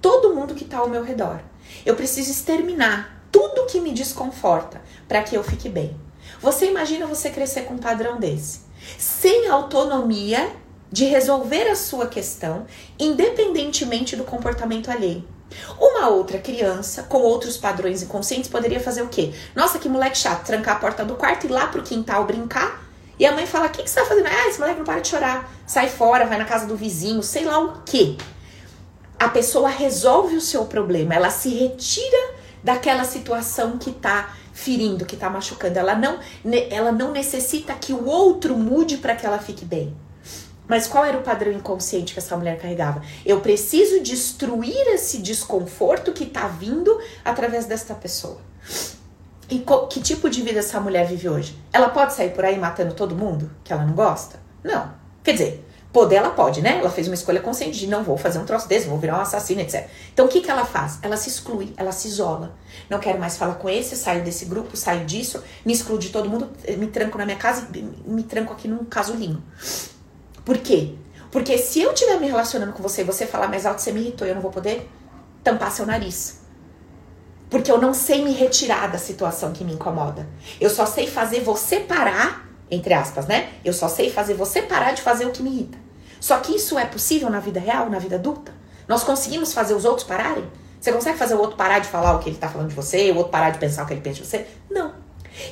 todo 0.00 0.34
mundo 0.34 0.54
que 0.54 0.64
está 0.64 0.78
ao 0.78 0.88
meu 0.88 1.02
redor. 1.02 1.40
Eu 1.86 1.94
preciso 1.94 2.32
exterminar 2.32 3.22
tudo 3.30 3.66
que 3.66 3.80
me 3.80 3.92
desconforta 3.92 4.82
para 5.06 5.22
que 5.22 5.36
eu 5.36 5.44
fique 5.44 5.68
bem. 5.68 5.96
Você 6.40 6.66
imagina 6.66 7.06
você 7.06 7.30
crescer 7.30 7.62
com 7.62 7.74
um 7.74 7.78
padrão 7.78 8.18
desse, 8.18 8.62
sem 8.98 9.48
autonomia 9.48 10.50
de 10.90 11.04
resolver 11.04 11.68
a 11.68 11.76
sua 11.76 12.08
questão, 12.08 12.66
independentemente 12.98 14.16
do 14.16 14.24
comportamento 14.24 14.90
alheio. 14.90 15.24
Uma 15.78 16.08
outra 16.08 16.38
criança 16.38 17.04
com 17.04 17.18
outros 17.18 17.56
padrões 17.56 18.02
inconscientes 18.02 18.50
poderia 18.50 18.80
fazer 18.80 19.02
o 19.02 19.08
quê? 19.08 19.32
Nossa, 19.54 19.78
que 19.78 19.88
moleque 19.88 20.18
chato, 20.18 20.44
trancar 20.44 20.76
a 20.76 20.80
porta 20.80 21.04
do 21.04 21.14
quarto 21.14 21.44
e 21.44 21.46
ir 21.46 21.52
lá 21.52 21.68
pro 21.68 21.82
quintal 21.82 22.26
brincar 22.26 22.84
e 23.18 23.24
a 23.24 23.32
mãe 23.32 23.46
fala: 23.46 23.66
O 23.66 23.70
que, 23.70 23.82
que 23.82 23.90
você 23.90 24.00
tá 24.00 24.06
fazendo? 24.06 24.26
Ah, 24.26 24.48
esse 24.48 24.58
moleque 24.58 24.78
não 24.78 24.84
para 24.84 25.00
de 25.00 25.08
chorar. 25.08 25.50
Sai 25.66 25.88
fora, 25.88 26.26
vai 26.26 26.38
na 26.38 26.44
casa 26.44 26.66
do 26.66 26.76
vizinho, 26.76 27.22
sei 27.22 27.44
lá 27.44 27.58
o 27.58 27.82
quê. 27.84 28.16
A 29.18 29.28
pessoa 29.28 29.68
resolve 29.68 30.36
o 30.36 30.40
seu 30.40 30.66
problema, 30.66 31.14
ela 31.14 31.30
se 31.30 31.48
retira 31.48 32.34
daquela 32.62 33.04
situação 33.04 33.78
que 33.78 33.92
tá 33.92 34.34
ferindo, 34.52 35.04
que 35.04 35.16
tá 35.16 35.30
machucando. 35.30 35.78
Ela 35.78 35.94
não, 35.94 36.18
ela 36.70 36.92
não 36.92 37.12
necessita 37.12 37.74
que 37.74 37.92
o 37.92 38.06
outro 38.06 38.56
mude 38.56 38.96
para 38.96 39.14
que 39.14 39.24
ela 39.24 39.38
fique 39.38 39.64
bem. 39.64 39.96
Mas 40.68 40.88
qual 40.88 41.04
era 41.04 41.16
o 41.16 41.22
padrão 41.22 41.52
inconsciente 41.52 42.12
que 42.12 42.18
essa 42.18 42.36
mulher 42.36 42.58
carregava? 42.58 43.02
Eu 43.24 43.40
preciso 43.40 44.02
destruir 44.02 44.86
esse 44.88 45.18
desconforto 45.18 46.12
que 46.12 46.26
tá 46.26 46.48
vindo 46.48 47.00
através 47.24 47.66
desta 47.66 47.94
pessoa. 47.94 48.38
E 49.48 49.64
que 49.88 50.00
tipo 50.00 50.28
de 50.28 50.42
vida 50.42 50.58
essa 50.58 50.80
mulher 50.80 51.06
vive 51.06 51.28
hoje? 51.28 51.56
Ela 51.72 51.88
pode 51.88 52.14
sair 52.14 52.30
por 52.30 52.44
aí 52.44 52.58
matando 52.58 52.94
todo 52.94 53.14
mundo 53.14 53.48
que 53.62 53.72
ela 53.72 53.84
não 53.84 53.94
gosta? 53.94 54.40
Não. 54.64 54.92
Quer 55.22 55.32
dizer, 55.32 55.65
poder 55.96 56.16
ela 56.16 56.28
pode, 56.28 56.60
né? 56.60 56.78
Ela 56.78 56.90
fez 56.90 57.08
uma 57.08 57.14
escolha 57.14 57.40
consciente 57.40 57.78
de 57.78 57.86
não 57.86 58.04
vou 58.04 58.18
fazer 58.18 58.38
um 58.38 58.44
troço 58.44 58.68
desse, 58.68 58.86
vou 58.86 58.98
virar 58.98 59.16
um 59.16 59.22
assassino, 59.22 59.62
etc. 59.62 59.88
Então 60.12 60.26
o 60.26 60.28
que, 60.28 60.42
que 60.42 60.50
ela 60.50 60.66
faz? 60.66 60.98
Ela 61.00 61.16
se 61.16 61.30
exclui, 61.30 61.72
ela 61.74 61.90
se 61.90 62.06
isola. 62.06 62.54
Não 62.90 62.98
quero 62.98 63.18
mais 63.18 63.38
falar 63.38 63.54
com 63.54 63.66
esse, 63.66 63.96
saio 63.96 64.22
desse 64.22 64.44
grupo, 64.44 64.76
saio 64.76 65.06
disso, 65.06 65.42
me 65.64 65.72
excluo 65.72 65.98
de 65.98 66.10
todo 66.10 66.28
mundo, 66.28 66.50
me 66.76 66.88
tranco 66.88 67.16
na 67.16 67.24
minha 67.24 67.38
casa 67.38 67.66
e 67.74 67.82
me 68.06 68.22
tranco 68.22 68.52
aqui 68.52 68.68
num 68.68 68.84
casulinho. 68.84 69.42
Por 70.44 70.58
quê? 70.58 70.96
Porque 71.30 71.56
se 71.56 71.80
eu 71.80 71.94
estiver 71.94 72.20
me 72.20 72.26
relacionando 72.26 72.74
com 72.74 72.82
você 72.82 73.00
e 73.00 73.04
você 73.04 73.26
falar 73.26 73.48
mais 73.48 73.64
alto, 73.64 73.80
você 73.80 73.90
me 73.90 74.00
irritou, 74.00 74.28
eu 74.28 74.34
não 74.34 74.42
vou 74.42 74.50
poder 74.50 74.86
tampar 75.42 75.72
seu 75.72 75.86
nariz. 75.86 76.40
Porque 77.48 77.72
eu 77.72 77.80
não 77.80 77.94
sei 77.94 78.22
me 78.22 78.32
retirar 78.32 78.88
da 78.88 78.98
situação 78.98 79.50
que 79.50 79.64
me 79.64 79.72
incomoda. 79.72 80.28
Eu 80.60 80.68
só 80.68 80.84
sei 80.84 81.06
fazer 81.06 81.40
você 81.40 81.80
parar, 81.80 82.46
entre 82.70 82.92
aspas, 82.92 83.26
né? 83.26 83.48
Eu 83.64 83.72
só 83.72 83.88
sei 83.88 84.10
fazer 84.10 84.34
você 84.34 84.60
parar 84.60 84.92
de 84.92 85.00
fazer 85.00 85.24
o 85.24 85.30
que 85.30 85.42
me 85.42 85.48
irrita. 85.48 85.85
Só 86.20 86.38
que 86.38 86.54
isso 86.54 86.78
é 86.78 86.84
possível 86.84 87.30
na 87.30 87.40
vida 87.40 87.60
real, 87.60 87.90
na 87.90 87.98
vida 87.98 88.16
adulta? 88.16 88.52
Nós 88.88 89.02
conseguimos 89.04 89.52
fazer 89.52 89.74
os 89.74 89.84
outros 89.84 90.06
pararem? 90.06 90.44
Você 90.80 90.92
consegue 90.92 91.18
fazer 91.18 91.34
o 91.34 91.40
outro 91.40 91.56
parar 91.56 91.80
de 91.80 91.88
falar 91.88 92.14
o 92.14 92.18
que 92.20 92.28
ele 92.28 92.38
tá 92.38 92.48
falando 92.48 92.68
de 92.68 92.74
você, 92.74 93.10
o 93.10 93.16
outro 93.16 93.32
parar 93.32 93.50
de 93.50 93.58
pensar 93.58 93.82
o 93.82 93.86
que 93.86 93.94
ele 93.94 94.00
pensa 94.00 94.22
de 94.22 94.26
você? 94.26 94.46
Não. 94.70 94.92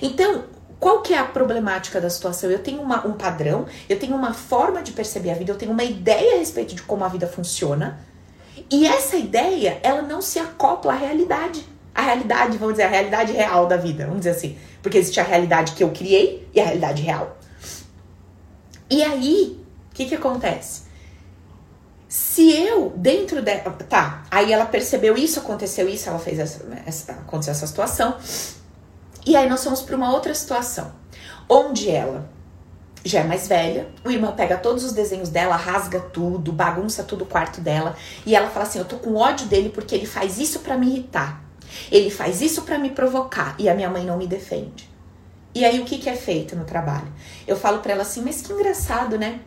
Então, 0.00 0.44
qual 0.78 1.02
que 1.02 1.14
é 1.14 1.18
a 1.18 1.25
problemática 1.25 2.00
da 2.00 2.11
situação? 2.11 2.50
Eu 2.50 2.59
tenho 2.59 2.80
uma, 2.80 3.06
um 3.06 3.14
padrão, 3.14 3.66
eu 3.88 3.99
tenho 3.99 4.14
uma 4.14 4.33
forma 4.33 4.83
de 4.83 4.92
perceber 4.92 5.30
a 5.30 5.35
vida, 5.35 5.50
eu 5.50 5.56
tenho 5.56 5.73
uma 5.73 5.83
ideia 5.83 6.37
a 6.37 6.38
respeito 6.38 6.75
de 6.75 6.83
como 6.83 7.04
a 7.04 7.09
vida 7.09 7.26
funciona, 7.26 7.99
E 8.71 8.87
essa 8.87 9.16
ideia, 9.16 9.78
ela 9.83 10.02
não 10.02 10.23
se 10.23 10.38
acopla 10.38 10.92
à 10.92 10.97
realidade. 10.97 11.66
A 11.94 12.02
realidade, 12.02 12.56
vamos 12.59 12.75
dizer, 12.75 12.85
a 12.85 12.88
realidade 12.88 13.33
real 13.33 13.66
da 13.66 13.76
vida, 13.76 14.04
vamos 14.04 14.21
dizer 14.21 14.30
assim. 14.30 14.59
Porque 14.83 14.99
existe 14.99 15.21
a 15.21 15.25
realidade 15.25 15.73
que 15.73 15.83
eu 15.83 15.90
criei 15.90 16.49
e 16.52 16.61
a 16.61 16.64
realidade 16.64 17.02
real. 17.02 17.37
E 18.90 19.02
aí, 19.02 19.63
o 19.94 19.96
que 19.96 20.06
que 20.06 20.14
acontece? 20.16 20.82
Se 22.08 22.50
eu, 22.50 22.92
dentro 22.96 23.40
dela. 23.40 23.70
Tá, 23.88 24.24
aí 24.28 24.52
ela 24.52 24.66
percebeu 24.66 25.16
isso, 25.16 25.38
aconteceu 25.38 25.88
isso, 25.88 26.08
ela 26.08 26.18
fez 26.18 26.40
essa, 26.40 26.64
essa 26.84 27.12
aconteceu 27.12 27.52
essa 27.52 27.64
situação. 27.64 28.16
E 29.24 29.36
aí 29.36 29.48
nós 29.48 29.62
fomos 29.62 29.82
para 29.82 29.94
uma 29.94 30.12
outra 30.12 30.34
situação, 30.34 30.90
onde 31.48 31.88
ela 31.88 32.28
já 33.04 33.20
é 33.20 33.24
mais 33.24 33.46
velha, 33.46 33.88
o 34.04 34.10
irmão 34.10 34.32
pega 34.32 34.56
todos 34.56 34.82
os 34.82 34.90
desenhos 34.90 35.28
dela, 35.28 35.54
rasga 35.54 36.00
tudo, 36.00 36.50
bagunça 36.50 37.04
tudo 37.04 37.22
o 37.22 37.26
quarto 37.26 37.60
dela, 37.60 37.94
e 38.26 38.34
ela 38.34 38.50
fala 38.50 38.66
assim: 38.66 38.80
"Eu 38.80 38.84
tô 38.84 38.96
com 38.96 39.14
ódio 39.14 39.46
dele 39.46 39.68
porque 39.68 39.94
ele 39.94 40.06
faz 40.06 40.40
isso 40.40 40.58
para 40.58 40.76
me 40.76 40.88
irritar. 40.88 41.40
Ele 41.88 42.10
faz 42.10 42.42
isso 42.42 42.62
para 42.62 42.78
me 42.80 42.90
provocar 42.90 43.54
e 43.60 43.68
a 43.68 43.74
minha 43.76 43.88
mãe 43.88 44.04
não 44.04 44.18
me 44.18 44.26
defende". 44.26 44.90
E 45.54 45.64
aí 45.64 45.78
o 45.78 45.84
que 45.84 45.98
que 45.98 46.10
é 46.10 46.16
feito 46.16 46.56
no 46.56 46.64
trabalho? 46.64 47.06
Eu 47.46 47.56
falo 47.56 47.78
para 47.78 47.92
ela 47.92 48.02
assim: 48.02 48.22
"Mas 48.22 48.42
que 48.42 48.52
engraçado, 48.52 49.16
né? 49.16 49.38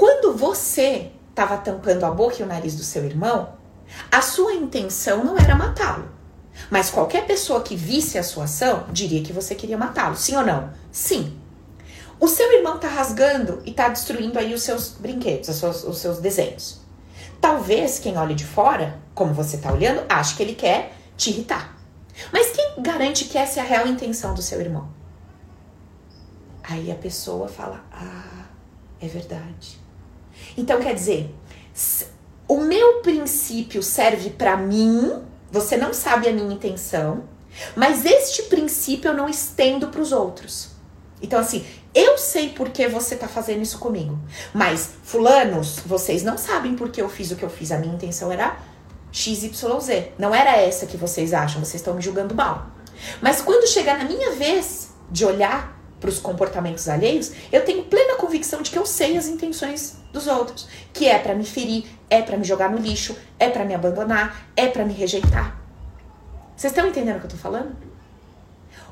Quando 0.00 0.32
você 0.34 1.12
estava 1.28 1.58
tampando 1.58 2.04
a 2.04 2.10
boca 2.10 2.36
e 2.40 2.42
o 2.42 2.46
nariz 2.46 2.74
do 2.74 2.82
seu 2.82 3.04
irmão, 3.04 3.52
a 4.10 4.22
sua 4.22 4.54
intenção 4.54 5.22
não 5.22 5.36
era 5.36 5.54
matá-lo. 5.54 6.08
Mas 6.70 6.88
qualquer 6.88 7.26
pessoa 7.26 7.60
que 7.60 7.76
visse 7.76 8.16
a 8.16 8.22
sua 8.22 8.44
ação 8.44 8.86
diria 8.90 9.22
que 9.22 9.30
você 9.30 9.54
queria 9.54 9.76
matá-lo, 9.76 10.16
sim 10.16 10.34
ou 10.34 10.42
não? 10.42 10.72
Sim. 10.90 11.38
O 12.18 12.26
seu 12.28 12.50
irmão 12.50 12.78
tá 12.78 12.88
rasgando 12.88 13.60
e 13.66 13.72
tá 13.72 13.90
destruindo 13.90 14.38
aí 14.38 14.54
os 14.54 14.62
seus 14.62 14.88
brinquedos, 14.88 15.50
os 15.50 15.56
seus, 15.56 15.84
os 15.84 15.98
seus 15.98 16.18
desenhos. 16.18 16.80
Talvez 17.38 17.98
quem 17.98 18.16
olhe 18.16 18.34
de 18.34 18.46
fora, 18.46 18.98
como 19.14 19.34
você 19.34 19.58
tá 19.58 19.70
olhando, 19.70 20.06
ache 20.08 20.34
que 20.34 20.42
ele 20.42 20.54
quer 20.54 20.94
te 21.14 21.28
irritar. 21.28 21.76
Mas 22.32 22.52
quem 22.52 22.82
garante 22.82 23.26
que 23.26 23.36
essa 23.36 23.60
é 23.60 23.62
a 23.62 23.66
real 23.66 23.86
intenção 23.86 24.32
do 24.32 24.40
seu 24.40 24.62
irmão? 24.62 24.88
Aí 26.62 26.90
a 26.90 26.94
pessoa 26.94 27.46
fala: 27.48 27.84
Ah, 27.92 28.46
é 28.98 29.06
verdade. 29.06 29.79
Então 30.56 30.80
quer 30.80 30.94
dizer, 30.94 31.34
o 32.48 32.60
meu 32.60 33.00
princípio 33.00 33.82
serve 33.82 34.30
para 34.30 34.56
mim, 34.56 35.22
você 35.50 35.76
não 35.76 35.94
sabe 35.94 36.28
a 36.28 36.32
minha 36.32 36.52
intenção, 36.52 37.24
mas 37.76 38.04
este 38.04 38.44
princípio 38.44 39.10
eu 39.10 39.14
não 39.14 39.28
estendo 39.28 39.88
para 39.88 40.00
os 40.00 40.12
outros. 40.12 40.70
Então, 41.22 41.38
assim, 41.38 41.64
eu 41.94 42.16
sei 42.16 42.50
por 42.50 42.70
que 42.70 42.88
você 42.88 43.16
tá 43.16 43.28
fazendo 43.28 43.62
isso 43.62 43.78
comigo. 43.78 44.18
Mas, 44.54 44.90
fulanos, 45.02 45.80
vocês 45.84 46.22
não 46.22 46.38
sabem 46.38 46.74
por 46.74 46.90
que 46.90 47.02
eu 47.02 47.08
fiz 47.08 47.30
o 47.30 47.36
que 47.36 47.44
eu 47.44 47.50
fiz. 47.50 47.70
A 47.72 47.78
minha 47.78 47.94
intenção 47.94 48.32
era 48.32 48.56
XYZ. 49.12 50.14
Não 50.18 50.34
era 50.34 50.56
essa 50.56 50.86
que 50.86 50.96
vocês 50.96 51.34
acham. 51.34 51.62
Vocês 51.62 51.76
estão 51.76 51.94
me 51.94 52.00
julgando 52.00 52.34
mal. 52.34 52.70
Mas 53.20 53.40
quando 53.40 53.68
chegar 53.68 53.98
na 53.98 54.04
minha 54.04 54.32
vez 54.32 54.90
de 55.10 55.24
olhar 55.24 55.79
para 56.00 56.08
os 56.08 56.18
comportamentos 56.18 56.88
alheios, 56.88 57.32
eu 57.52 57.64
tenho 57.64 57.84
plena 57.84 58.16
convicção 58.16 58.62
de 58.62 58.70
que 58.70 58.78
eu 58.78 58.86
sei 58.86 59.16
as 59.16 59.28
intenções 59.28 59.98
dos 60.12 60.26
outros, 60.26 60.66
que 60.92 61.06
é 61.06 61.18
para 61.18 61.34
me 61.34 61.44
ferir, 61.44 61.84
é 62.08 62.22
para 62.22 62.36
me 62.36 62.44
jogar 62.44 62.70
no 62.70 62.78
lixo, 62.78 63.14
é 63.38 63.48
para 63.48 63.64
me 63.64 63.74
abandonar, 63.74 64.48
é 64.56 64.66
para 64.66 64.84
me 64.84 64.94
rejeitar. 64.94 65.60
Vocês 66.56 66.72
estão 66.72 66.88
entendendo 66.88 67.16
o 67.16 67.20
que 67.20 67.26
eu 67.26 67.30
tô 67.30 67.36
falando? 67.36 67.90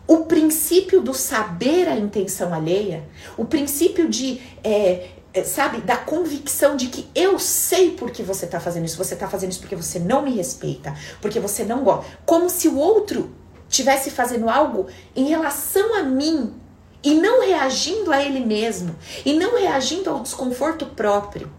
o 0.09 0.25
princípio 0.25 1.03
do 1.03 1.13
saber 1.13 1.87
a 1.87 1.95
intenção 1.95 2.55
alheia, 2.55 3.05
o 3.37 3.45
princípio 3.45 4.09
de, 4.09 4.41
é, 4.65 5.11
é, 5.35 5.45
sabe, 5.45 5.83
da 5.83 5.99
convicção 5.99 6.77
de 6.77 6.87
que 6.87 7.07
eu 7.15 7.39
sei 7.39 7.91
por 7.91 8.11
que 8.11 8.23
você 8.23 8.47
tá 8.47 8.59
fazendo 8.59 8.87
isso, 8.87 8.97
você 8.97 9.15
tá 9.15 9.29
fazendo 9.29 9.51
isso 9.51 9.61
porque 9.61 9.77
você 9.77 9.99
não 9.99 10.23
me 10.23 10.35
respeita, 10.35 10.97
porque 11.21 11.39
você 11.39 11.63
não 11.63 11.85
gosta. 11.85 12.11
Como 12.25 12.49
se 12.49 12.69
o 12.69 12.79
outro 12.79 13.31
tivesse 13.69 14.11
fazendo 14.11 14.49
algo 14.49 14.87
em 15.15 15.27
relação 15.27 15.95
a 15.95 16.03
mim 16.03 16.55
e 17.03 17.15
não 17.15 17.41
reagindo 17.43 18.13
a 18.13 18.23
ele 18.23 18.41
mesmo, 18.41 18.97
e 19.25 19.35
não 19.35 19.59
reagindo 19.59 20.11
ao 20.11 20.21
desconforto 20.21 20.87
próprio. 20.87 21.51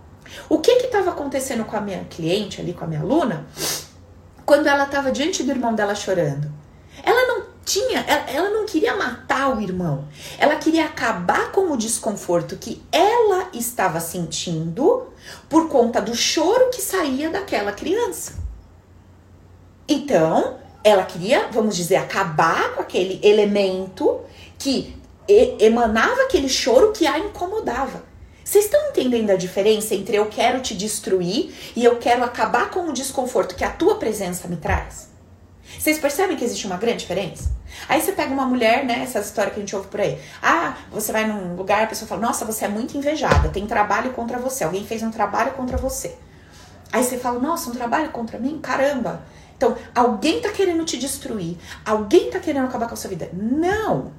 O 0.47 0.59
que 0.59 0.71
estava 0.71 1.11
acontecendo 1.11 1.65
com 1.65 1.75
a 1.75 1.81
minha 1.81 2.03
cliente 2.05 2.61
ali, 2.61 2.73
com 2.73 2.85
a 2.85 2.87
minha 2.87 3.01
aluna, 3.01 3.47
quando 4.45 4.67
ela 4.67 4.83
estava 4.83 5.11
diante 5.11 5.43
do 5.43 5.51
irmão 5.51 5.73
dela 5.73 5.95
chorando? 5.95 6.51
Ela 7.03 7.27
não 7.27 7.45
tinha, 7.63 7.99
ela 8.27 8.49
não 8.49 8.65
queria 8.65 8.95
matar 8.95 9.55
o 9.55 9.61
irmão. 9.61 10.07
Ela 10.37 10.55
queria 10.55 10.85
acabar 10.85 11.51
com 11.51 11.71
o 11.71 11.77
desconforto 11.77 12.57
que 12.57 12.81
ela 12.91 13.49
estava 13.53 13.99
sentindo 13.99 15.07
por 15.47 15.69
conta 15.69 16.01
do 16.01 16.15
choro 16.15 16.69
que 16.71 16.81
saía 16.81 17.29
daquela 17.29 17.71
criança. 17.71 18.33
Então, 19.87 20.57
ela 20.83 21.03
queria, 21.03 21.47
vamos 21.51 21.75
dizer, 21.75 21.97
acabar 21.97 22.75
com 22.75 22.81
aquele 22.81 23.19
elemento 23.23 24.21
que 24.57 24.98
emanava 25.59 26.23
aquele 26.23 26.49
choro 26.49 26.91
que 26.91 27.05
a 27.05 27.19
incomodava. 27.19 28.03
Vocês 28.43 28.65
estão 28.65 28.89
entendendo 28.89 29.29
a 29.29 29.35
diferença 29.35 29.93
entre 29.93 30.15
eu 30.15 30.25
quero 30.25 30.59
te 30.59 30.73
destruir 30.73 31.53
e 31.75 31.85
eu 31.85 31.97
quero 31.97 32.23
acabar 32.23 32.71
com 32.71 32.89
o 32.89 32.93
desconforto 32.93 33.55
que 33.55 33.63
a 33.63 33.69
tua 33.69 33.95
presença 33.95 34.47
me 34.47 34.55
traz? 34.57 35.09
Vocês 35.77 35.99
percebem 35.99 36.35
que 36.35 36.43
existe 36.43 36.65
uma 36.65 36.77
grande 36.77 36.99
diferença? 36.99 37.51
Aí 37.87 38.01
você 38.01 38.11
pega 38.11 38.33
uma 38.33 38.45
mulher, 38.45 38.83
né? 38.83 39.01
Essa 39.03 39.19
história 39.19 39.51
que 39.51 39.57
a 39.57 39.61
gente 39.61 39.75
ouve 39.75 39.87
por 39.87 40.01
aí. 40.01 40.19
Ah, 40.41 40.75
você 40.91 41.11
vai 41.11 41.27
num 41.27 41.55
lugar, 41.55 41.83
a 41.83 41.87
pessoa 41.87 42.07
fala: 42.07 42.21
Nossa, 42.21 42.43
você 42.43 42.65
é 42.65 42.67
muito 42.67 42.97
invejada, 42.97 43.49
tem 43.49 43.67
trabalho 43.67 44.11
contra 44.13 44.39
você. 44.39 44.63
Alguém 44.63 44.83
fez 44.83 45.03
um 45.03 45.11
trabalho 45.11 45.51
contra 45.51 45.77
você. 45.77 46.17
Aí 46.91 47.03
você 47.03 47.19
fala: 47.19 47.39
Nossa, 47.39 47.69
um 47.69 47.73
trabalho 47.73 48.09
contra 48.09 48.39
mim? 48.39 48.59
Caramba! 48.59 49.21
Então, 49.55 49.75
alguém 49.93 50.41
tá 50.41 50.49
querendo 50.49 50.83
te 50.85 50.97
destruir, 50.97 51.57
alguém 51.85 52.31
tá 52.31 52.39
querendo 52.39 52.65
acabar 52.65 52.87
com 52.87 52.93
a 52.93 52.97
sua 52.97 53.09
vida. 53.09 53.29
Não! 53.33 54.11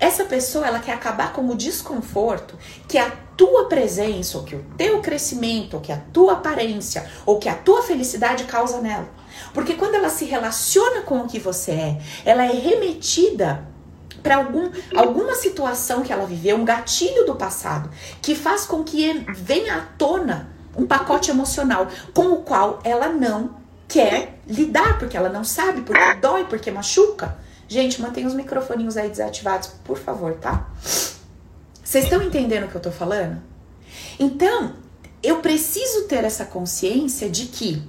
Essa 0.00 0.24
pessoa, 0.24 0.66
ela 0.66 0.78
quer 0.78 0.92
acabar 0.92 1.32
com 1.32 1.46
o 1.48 1.54
desconforto 1.54 2.58
que 2.88 2.98
a 2.98 3.10
tua 3.36 3.68
presença, 3.68 4.38
ou 4.38 4.44
que 4.44 4.56
o 4.56 4.64
teu 4.76 5.00
crescimento, 5.00 5.74
ou 5.74 5.80
que 5.80 5.92
a 5.92 6.00
tua 6.12 6.34
aparência, 6.34 7.08
ou 7.24 7.38
que 7.38 7.48
a 7.48 7.54
tua 7.54 7.82
felicidade 7.82 8.44
causa 8.44 8.80
nela. 8.80 9.08
Porque 9.52 9.74
quando 9.74 9.94
ela 9.94 10.08
se 10.08 10.24
relaciona 10.24 11.02
com 11.02 11.20
o 11.20 11.26
que 11.26 11.38
você 11.38 11.72
é, 11.72 12.00
ela 12.24 12.44
é 12.44 12.52
remetida 12.52 13.66
para 14.22 14.36
algum, 14.36 14.70
alguma 14.96 15.34
situação 15.34 16.02
que 16.02 16.12
ela 16.12 16.26
viveu, 16.26 16.56
um 16.56 16.64
gatilho 16.64 17.26
do 17.26 17.36
passado, 17.36 17.90
que 18.22 18.34
faz 18.34 18.64
com 18.64 18.82
que 18.82 19.24
venha 19.28 19.76
à 19.76 19.80
tona 19.98 20.50
um 20.76 20.86
pacote 20.86 21.30
emocional 21.30 21.88
com 22.12 22.32
o 22.32 22.42
qual 22.42 22.80
ela 22.84 23.08
não 23.08 23.56
quer 23.88 24.40
lidar, 24.46 24.98
porque 24.98 25.16
ela 25.16 25.28
não 25.28 25.44
sabe, 25.44 25.82
porque 25.82 26.14
dói, 26.14 26.44
porque 26.44 26.70
machuca. 26.70 27.38
Gente, 27.68 28.00
mantenha 28.00 28.26
os 28.26 28.34
microfoninhos 28.34 28.96
aí 28.96 29.08
desativados, 29.08 29.68
por 29.84 29.98
favor, 29.98 30.34
tá? 30.34 30.68
Vocês 31.82 32.04
estão 32.04 32.22
entendendo 32.22 32.64
o 32.64 32.68
que 32.68 32.76
eu 32.76 32.80
tô 32.80 32.92
falando? 32.92 33.40
Então, 34.18 34.74
eu 35.22 35.40
preciso 35.40 36.04
ter 36.04 36.24
essa 36.24 36.44
consciência 36.44 37.28
de 37.28 37.46
que 37.46 37.82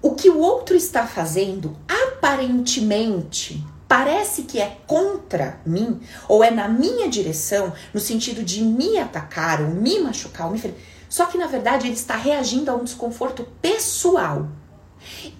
o 0.00 0.14
que 0.14 0.30
o 0.30 0.38
outro 0.38 0.76
está 0.76 1.06
fazendo 1.06 1.76
aparentemente 1.88 3.64
parece 3.88 4.42
que 4.42 4.60
é 4.60 4.78
contra 4.86 5.60
mim 5.64 6.00
ou 6.28 6.44
é 6.44 6.50
na 6.50 6.68
minha 6.68 7.08
direção, 7.08 7.72
no 7.92 7.98
sentido 7.98 8.44
de 8.44 8.62
me 8.62 8.98
atacar 8.98 9.62
ou 9.62 9.68
me 9.68 9.98
machucar 9.98 10.46
ou 10.46 10.52
me 10.52 10.58
ferir. 10.58 10.76
Só 11.08 11.24
que 11.26 11.38
na 11.38 11.46
verdade 11.46 11.86
ele 11.86 11.94
está 11.94 12.14
reagindo 12.14 12.70
a 12.70 12.74
um 12.74 12.84
desconforto 12.84 13.48
pessoal. 13.62 14.46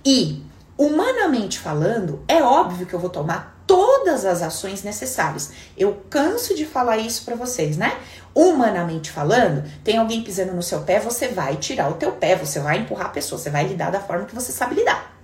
E, 0.04 0.42
humanamente 0.76 1.58
falando, 1.58 2.24
é 2.26 2.42
óbvio 2.42 2.86
que 2.86 2.94
eu 2.94 3.00
vou 3.00 3.10
tomar 3.10 3.57
todas 3.68 4.24
as 4.24 4.42
ações 4.42 4.82
necessárias. 4.82 5.52
Eu 5.76 6.02
canso 6.08 6.56
de 6.56 6.64
falar 6.64 6.96
isso 6.96 7.22
para 7.24 7.36
vocês, 7.36 7.76
né? 7.76 8.00
Humanamente 8.34 9.10
falando, 9.10 9.62
tem 9.84 9.98
alguém 9.98 10.24
pisando 10.24 10.54
no 10.54 10.62
seu 10.62 10.80
pé, 10.80 10.98
você 10.98 11.28
vai 11.28 11.56
tirar 11.56 11.90
o 11.90 11.94
teu 11.94 12.12
pé, 12.12 12.34
você 12.34 12.58
vai 12.58 12.78
empurrar 12.78 13.06
a 13.06 13.10
pessoa, 13.10 13.38
você 13.38 13.50
vai 13.50 13.68
lidar 13.68 13.90
da 13.90 14.00
forma 14.00 14.24
que 14.24 14.34
você 14.34 14.50
sabe 14.50 14.76
lidar. 14.76 15.14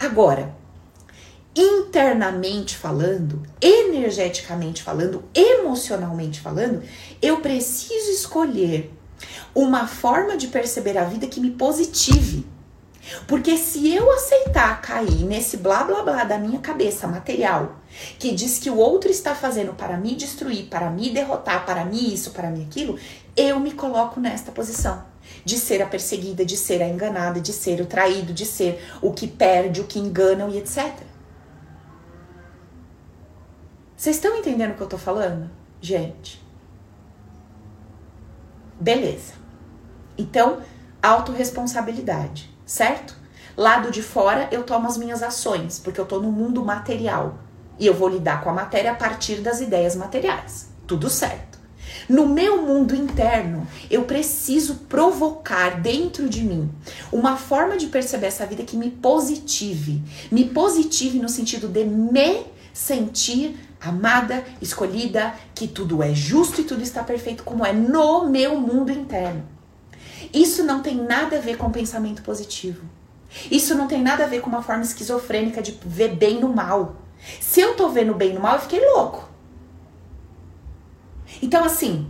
Agora, 0.00 0.52
internamente 1.54 2.76
falando, 2.76 3.42
energeticamente 3.60 4.82
falando, 4.82 5.22
emocionalmente 5.32 6.40
falando, 6.40 6.82
eu 7.22 7.40
preciso 7.40 8.10
escolher 8.10 8.92
uma 9.54 9.86
forma 9.86 10.36
de 10.36 10.48
perceber 10.48 10.98
a 10.98 11.04
vida 11.04 11.26
que 11.28 11.40
me 11.40 11.52
positive 11.52 12.55
porque 13.26 13.56
se 13.56 13.94
eu 13.94 14.10
aceitar 14.10 14.80
cair 14.80 15.24
nesse 15.24 15.56
blá 15.56 15.84
blá 15.84 16.02
blá 16.02 16.24
da 16.24 16.38
minha 16.38 16.58
cabeça 16.58 17.06
material, 17.06 17.76
que 18.18 18.32
diz 18.32 18.58
que 18.58 18.70
o 18.70 18.76
outro 18.76 19.10
está 19.10 19.34
fazendo 19.34 19.74
para 19.74 19.96
me 19.96 20.14
destruir, 20.14 20.66
para 20.66 20.90
me 20.90 21.10
derrotar, 21.10 21.64
para 21.64 21.84
mim 21.84 22.12
isso, 22.12 22.32
para 22.32 22.50
mim 22.50 22.64
aquilo, 22.64 22.98
eu 23.36 23.60
me 23.60 23.72
coloco 23.72 24.20
nesta 24.20 24.50
posição 24.50 25.04
de 25.44 25.58
ser 25.58 25.82
a 25.82 25.86
perseguida, 25.86 26.44
de 26.44 26.56
ser 26.56 26.82
a 26.82 26.88
enganada, 26.88 27.40
de 27.40 27.52
ser 27.52 27.80
o 27.80 27.86
traído, 27.86 28.32
de 28.32 28.44
ser 28.44 28.84
o 29.00 29.12
que 29.12 29.26
perde, 29.26 29.80
o 29.80 29.84
que 29.84 29.98
engana 29.98 30.48
e 30.48 30.58
etc. 30.58 30.92
Vocês 33.96 34.16
estão 34.16 34.36
entendendo 34.36 34.72
o 34.72 34.74
que 34.74 34.82
eu 34.82 34.88
tô 34.88 34.98
falando? 34.98 35.50
Gente. 35.80 36.44
Beleza. 38.78 39.32
Então, 40.18 40.60
autorresponsabilidade. 41.02 42.55
Certo? 42.66 43.16
Lado 43.56 43.90
de 43.90 44.02
fora 44.02 44.48
eu 44.50 44.64
tomo 44.64 44.86
as 44.86 44.98
minhas 44.98 45.22
ações, 45.22 45.78
porque 45.78 45.98
eu 45.98 46.04
tô 46.04 46.20
no 46.20 46.30
mundo 46.30 46.62
material. 46.62 47.38
E 47.78 47.86
eu 47.86 47.94
vou 47.94 48.08
lidar 48.08 48.42
com 48.42 48.50
a 48.50 48.54
matéria 48.54 48.92
a 48.92 48.94
partir 48.94 49.36
das 49.36 49.60
ideias 49.60 49.96
materiais. 49.96 50.68
Tudo 50.86 51.08
certo. 51.08 51.56
No 52.08 52.26
meu 52.28 52.62
mundo 52.62 52.94
interno, 52.94 53.66
eu 53.90 54.04
preciso 54.04 54.76
provocar 54.88 55.80
dentro 55.80 56.28
de 56.28 56.42
mim 56.42 56.70
uma 57.10 57.36
forma 57.36 57.76
de 57.76 57.86
perceber 57.86 58.26
essa 58.26 58.46
vida 58.46 58.62
que 58.62 58.76
me 58.76 58.90
positive. 58.90 60.02
Me 60.30 60.44
positive 60.44 61.18
no 61.18 61.28
sentido 61.28 61.68
de 61.68 61.84
me 61.84 62.44
sentir 62.72 63.58
amada, 63.80 64.44
escolhida, 64.60 65.34
que 65.54 65.66
tudo 65.66 66.02
é 66.02 66.14
justo 66.14 66.60
e 66.60 66.64
tudo 66.64 66.82
está 66.82 67.02
perfeito 67.02 67.44
como 67.44 67.64
é 67.64 67.72
no 67.72 68.28
meu 68.28 68.60
mundo 68.60 68.92
interno. 68.92 69.55
Isso 70.32 70.64
não 70.64 70.82
tem 70.82 70.96
nada 70.96 71.36
a 71.36 71.40
ver 71.40 71.56
com 71.56 71.70
pensamento 71.70 72.22
positivo. 72.22 72.84
Isso 73.50 73.74
não 73.74 73.86
tem 73.86 74.02
nada 74.02 74.24
a 74.24 74.26
ver 74.26 74.40
com 74.40 74.48
uma 74.48 74.62
forma 74.62 74.82
esquizofrênica 74.82 75.60
de 75.60 75.78
ver 75.84 76.14
bem 76.14 76.40
no 76.40 76.48
mal. 76.48 76.96
Se 77.40 77.60
eu 77.60 77.74
tô 77.74 77.88
vendo 77.88 78.14
bem 78.14 78.32
no 78.34 78.40
mal, 78.40 78.54
eu 78.54 78.60
fiquei 78.62 78.80
louco. 78.92 79.28
Então, 81.42 81.64
assim, 81.64 82.06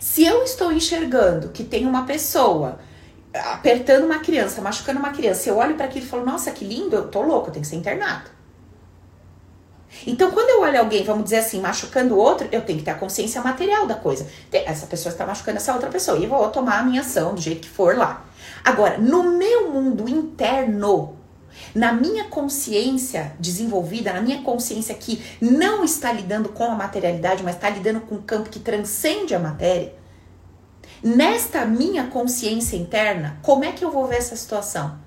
se 0.00 0.24
eu 0.24 0.42
estou 0.42 0.72
enxergando 0.72 1.50
que 1.50 1.64
tem 1.64 1.86
uma 1.86 2.04
pessoa 2.04 2.78
apertando 3.34 4.04
uma 4.04 4.20
criança, 4.20 4.62
machucando 4.62 4.98
uma 4.98 5.10
criança, 5.10 5.48
eu 5.48 5.56
olho 5.56 5.74
para 5.74 5.86
aquilo 5.86 6.04
e 6.06 6.08
falo, 6.08 6.24
nossa, 6.24 6.50
que 6.50 6.64
lindo, 6.64 6.96
eu 6.96 7.08
tô 7.08 7.22
louco, 7.22 7.48
eu 7.48 7.52
tenho 7.52 7.62
que 7.62 7.68
ser 7.68 7.76
internado. 7.76 8.37
Então, 10.06 10.30
quando 10.30 10.50
eu 10.50 10.60
olho 10.60 10.78
alguém, 10.78 11.02
vamos 11.02 11.24
dizer 11.24 11.38
assim, 11.38 11.60
machucando 11.60 12.14
o 12.14 12.18
outro, 12.18 12.48
eu 12.52 12.60
tenho 12.62 12.78
que 12.78 12.84
ter 12.84 12.90
a 12.90 12.94
consciência 12.94 13.40
material 13.40 13.86
da 13.86 13.94
coisa. 13.94 14.26
Essa 14.52 14.86
pessoa 14.86 15.12
está 15.12 15.26
machucando 15.26 15.56
essa 15.56 15.72
outra 15.72 15.88
pessoa 15.88 16.18
e 16.18 16.24
eu 16.24 16.30
vou 16.30 16.48
tomar 16.50 16.80
a 16.80 16.82
minha 16.82 17.00
ação 17.00 17.34
do 17.34 17.40
jeito 17.40 17.62
que 17.62 17.68
for 17.68 17.96
lá. 17.96 18.24
Agora, 18.64 18.98
no 18.98 19.36
meu 19.36 19.70
mundo 19.70 20.08
interno, 20.08 21.16
na 21.74 21.92
minha 21.92 22.24
consciência 22.24 23.32
desenvolvida, 23.40 24.12
na 24.12 24.20
minha 24.20 24.42
consciência 24.42 24.94
que 24.94 25.22
não 25.40 25.82
está 25.82 26.12
lidando 26.12 26.50
com 26.50 26.64
a 26.64 26.74
materialidade, 26.74 27.42
mas 27.42 27.54
está 27.54 27.70
lidando 27.70 28.00
com 28.00 28.16
um 28.16 28.22
campo 28.22 28.50
que 28.50 28.60
transcende 28.60 29.34
a 29.34 29.38
matéria, 29.38 29.94
nesta 31.02 31.64
minha 31.64 32.06
consciência 32.08 32.76
interna, 32.76 33.38
como 33.42 33.64
é 33.64 33.72
que 33.72 33.84
eu 33.84 33.90
vou 33.90 34.06
ver 34.06 34.16
essa 34.16 34.36
situação? 34.36 34.98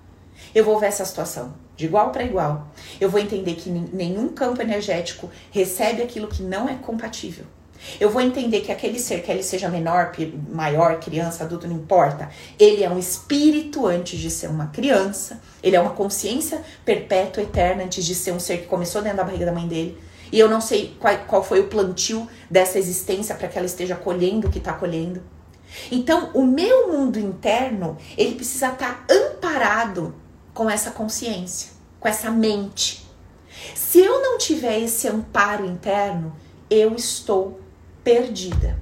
Eu 0.53 0.65
vou 0.65 0.79
ver 0.79 0.87
essa 0.87 1.05
situação 1.05 1.60
de 1.75 1.85
igual 1.85 2.11
para 2.11 2.23
igual. 2.23 2.67
Eu 2.99 3.09
vou 3.09 3.19
entender 3.19 3.55
que 3.55 3.69
nenhum 3.69 4.29
campo 4.29 4.61
energético 4.61 5.29
recebe 5.51 6.01
aquilo 6.01 6.27
que 6.27 6.43
não 6.43 6.67
é 6.67 6.75
compatível. 6.75 7.45
Eu 7.99 8.09
vou 8.09 8.21
entender 8.21 8.61
que 8.61 8.71
aquele 8.71 8.99
ser, 8.99 9.23
que 9.23 9.31
ele 9.31 9.41
seja 9.41 9.67
menor, 9.67 10.11
maior, 10.49 10.99
criança, 10.99 11.43
adulto, 11.43 11.67
não 11.67 11.75
importa. 11.75 12.29
Ele 12.59 12.83
é 12.83 12.89
um 12.89 12.99
espírito 12.99 13.87
antes 13.87 14.19
de 14.19 14.29
ser 14.29 14.47
uma 14.47 14.67
criança. 14.67 15.41
Ele 15.63 15.75
é 15.75 15.81
uma 15.81 15.91
consciência 15.91 16.61
perpétua, 16.85 17.43
eterna, 17.43 17.83
antes 17.83 18.05
de 18.05 18.13
ser 18.13 18.31
um 18.33 18.39
ser 18.39 18.59
que 18.59 18.67
começou 18.67 19.01
dentro 19.01 19.17
da 19.17 19.23
barriga 19.23 19.45
da 19.45 19.51
mãe 19.51 19.67
dele. 19.67 19.97
E 20.31 20.39
eu 20.39 20.47
não 20.47 20.61
sei 20.61 20.95
qual, 20.99 21.17
qual 21.27 21.43
foi 21.43 21.59
o 21.59 21.67
plantio 21.67 22.27
dessa 22.49 22.77
existência 22.77 23.35
para 23.35 23.47
que 23.47 23.57
ela 23.57 23.65
esteja 23.65 23.95
colhendo 23.95 24.47
o 24.47 24.51
que 24.51 24.59
está 24.59 24.73
colhendo. 24.73 25.21
Então, 25.91 26.29
o 26.33 26.45
meu 26.45 26.91
mundo 26.91 27.19
interno, 27.19 27.97
ele 28.17 28.35
precisa 28.35 28.67
estar 28.67 29.05
tá 29.07 29.13
amparado 29.13 30.13
com 30.53 30.69
essa 30.69 30.91
consciência, 30.91 31.71
com 31.99 32.07
essa 32.07 32.29
mente. 32.29 33.05
Se 33.75 33.99
eu 33.99 34.21
não 34.21 34.37
tiver 34.37 34.79
esse 34.79 35.07
amparo 35.07 35.65
interno, 35.65 36.35
eu 36.69 36.95
estou 36.95 37.59
perdida. 38.03 38.79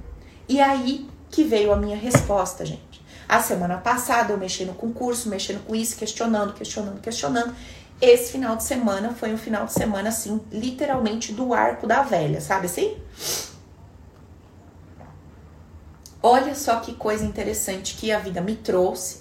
E 0.48 0.60
aí 0.60 1.08
que 1.30 1.44
veio 1.44 1.72
a 1.72 1.76
minha 1.76 1.96
resposta, 1.96 2.64
gente. 2.64 3.00
A 3.28 3.40
semana 3.40 3.78
passada 3.78 4.32
eu 4.32 4.38
mexendo 4.38 4.74
com 4.74 4.92
curso, 4.92 5.28
mexendo 5.28 5.64
com 5.64 5.74
isso, 5.74 5.96
questionando, 5.96 6.52
questionando, 6.52 7.00
questionando. 7.00 7.54
Esse 8.00 8.32
final 8.32 8.56
de 8.56 8.64
semana 8.64 9.14
foi 9.14 9.32
um 9.32 9.38
final 9.38 9.66
de 9.66 9.72
semana 9.72 10.08
assim, 10.08 10.40
literalmente 10.50 11.32
do 11.32 11.54
arco 11.54 11.86
da 11.86 12.02
velha, 12.02 12.40
sabe 12.40 12.66
assim? 12.66 12.96
Olha 16.22 16.54
só 16.54 16.80
que 16.80 16.94
coisa 16.94 17.24
interessante 17.24 17.94
que 17.94 18.10
a 18.10 18.18
vida 18.18 18.40
me 18.40 18.56
trouxe, 18.56 19.19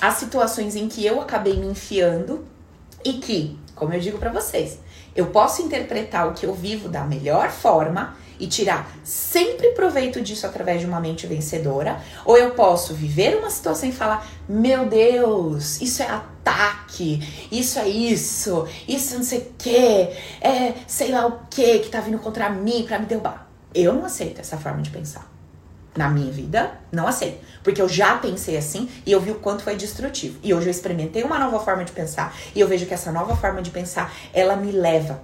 as 0.00 0.14
situações 0.14 0.74
em 0.76 0.88
que 0.88 1.04
eu 1.04 1.20
acabei 1.20 1.56
me 1.56 1.66
enfiando 1.66 2.44
e 3.04 3.14
que, 3.14 3.58
como 3.74 3.92
eu 3.92 4.00
digo 4.00 4.18
para 4.18 4.30
vocês, 4.30 4.78
eu 5.14 5.26
posso 5.26 5.62
interpretar 5.62 6.28
o 6.28 6.32
que 6.32 6.46
eu 6.46 6.54
vivo 6.54 6.88
da 6.88 7.04
melhor 7.04 7.50
forma 7.50 8.16
e 8.38 8.46
tirar 8.46 8.90
sempre 9.04 9.70
proveito 9.72 10.20
disso 10.20 10.46
através 10.46 10.80
de 10.80 10.86
uma 10.86 10.98
mente 10.98 11.26
vencedora, 11.26 12.00
ou 12.24 12.36
eu 12.36 12.52
posso 12.52 12.94
viver 12.94 13.36
uma 13.36 13.50
situação 13.50 13.88
e 13.88 13.92
falar: 13.92 14.26
meu 14.48 14.86
Deus, 14.86 15.80
isso 15.80 16.02
é 16.02 16.06
ataque, 16.06 17.48
isso 17.52 17.78
é 17.78 17.88
isso, 17.88 18.66
isso 18.88 19.14
não 19.16 19.22
sei 19.22 19.40
o 19.40 19.52
que, 19.58 20.08
é 20.40 20.74
sei 20.86 21.10
lá 21.12 21.26
o 21.26 21.40
que 21.50 21.80
que 21.80 21.90
tá 21.90 22.00
vindo 22.00 22.18
contra 22.18 22.48
mim 22.48 22.84
para 22.86 22.98
me 22.98 23.06
derrubar. 23.06 23.46
Eu 23.74 23.92
não 23.92 24.04
aceito 24.04 24.40
essa 24.40 24.56
forma 24.56 24.80
de 24.80 24.90
pensar. 24.90 25.29
Na 25.96 26.08
minha 26.08 26.30
vida, 26.30 26.72
não 26.92 27.08
aceito. 27.08 27.44
Porque 27.64 27.82
eu 27.82 27.88
já 27.88 28.16
pensei 28.16 28.56
assim 28.56 28.88
e 29.04 29.10
eu 29.10 29.20
vi 29.20 29.32
o 29.32 29.36
quanto 29.36 29.62
foi 29.62 29.76
destrutivo. 29.76 30.38
E 30.42 30.54
hoje 30.54 30.66
eu 30.66 30.70
experimentei 30.70 31.22
uma 31.24 31.38
nova 31.38 31.58
forma 31.60 31.84
de 31.84 31.92
pensar 31.92 32.34
e 32.54 32.60
eu 32.60 32.68
vejo 32.68 32.86
que 32.86 32.94
essa 32.94 33.10
nova 33.10 33.36
forma 33.36 33.60
de 33.60 33.70
pensar, 33.70 34.12
ela 34.32 34.56
me 34.56 34.70
leva 34.70 35.20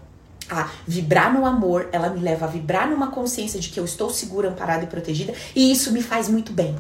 a 0.51 0.69
vibrar 0.87 1.33
no 1.33 1.45
amor, 1.45 1.89
ela 1.93 2.09
me 2.09 2.21
leva 2.21 2.47
a 2.47 2.49
vibrar 2.49 2.89
numa 2.89 3.11
consciência 3.11 3.59
de 3.59 3.69
que 3.69 3.81
eu 3.81 3.85
estou 3.85 4.11
segura, 4.11 4.49
amparada 4.49 4.85
e 4.85 4.87
protegida, 4.87 5.33
e 5.55 5.73
isso 5.73 5.93
me 5.93 6.03
faz 6.03 6.29
muito 6.29 6.53
bem. 6.53 6.77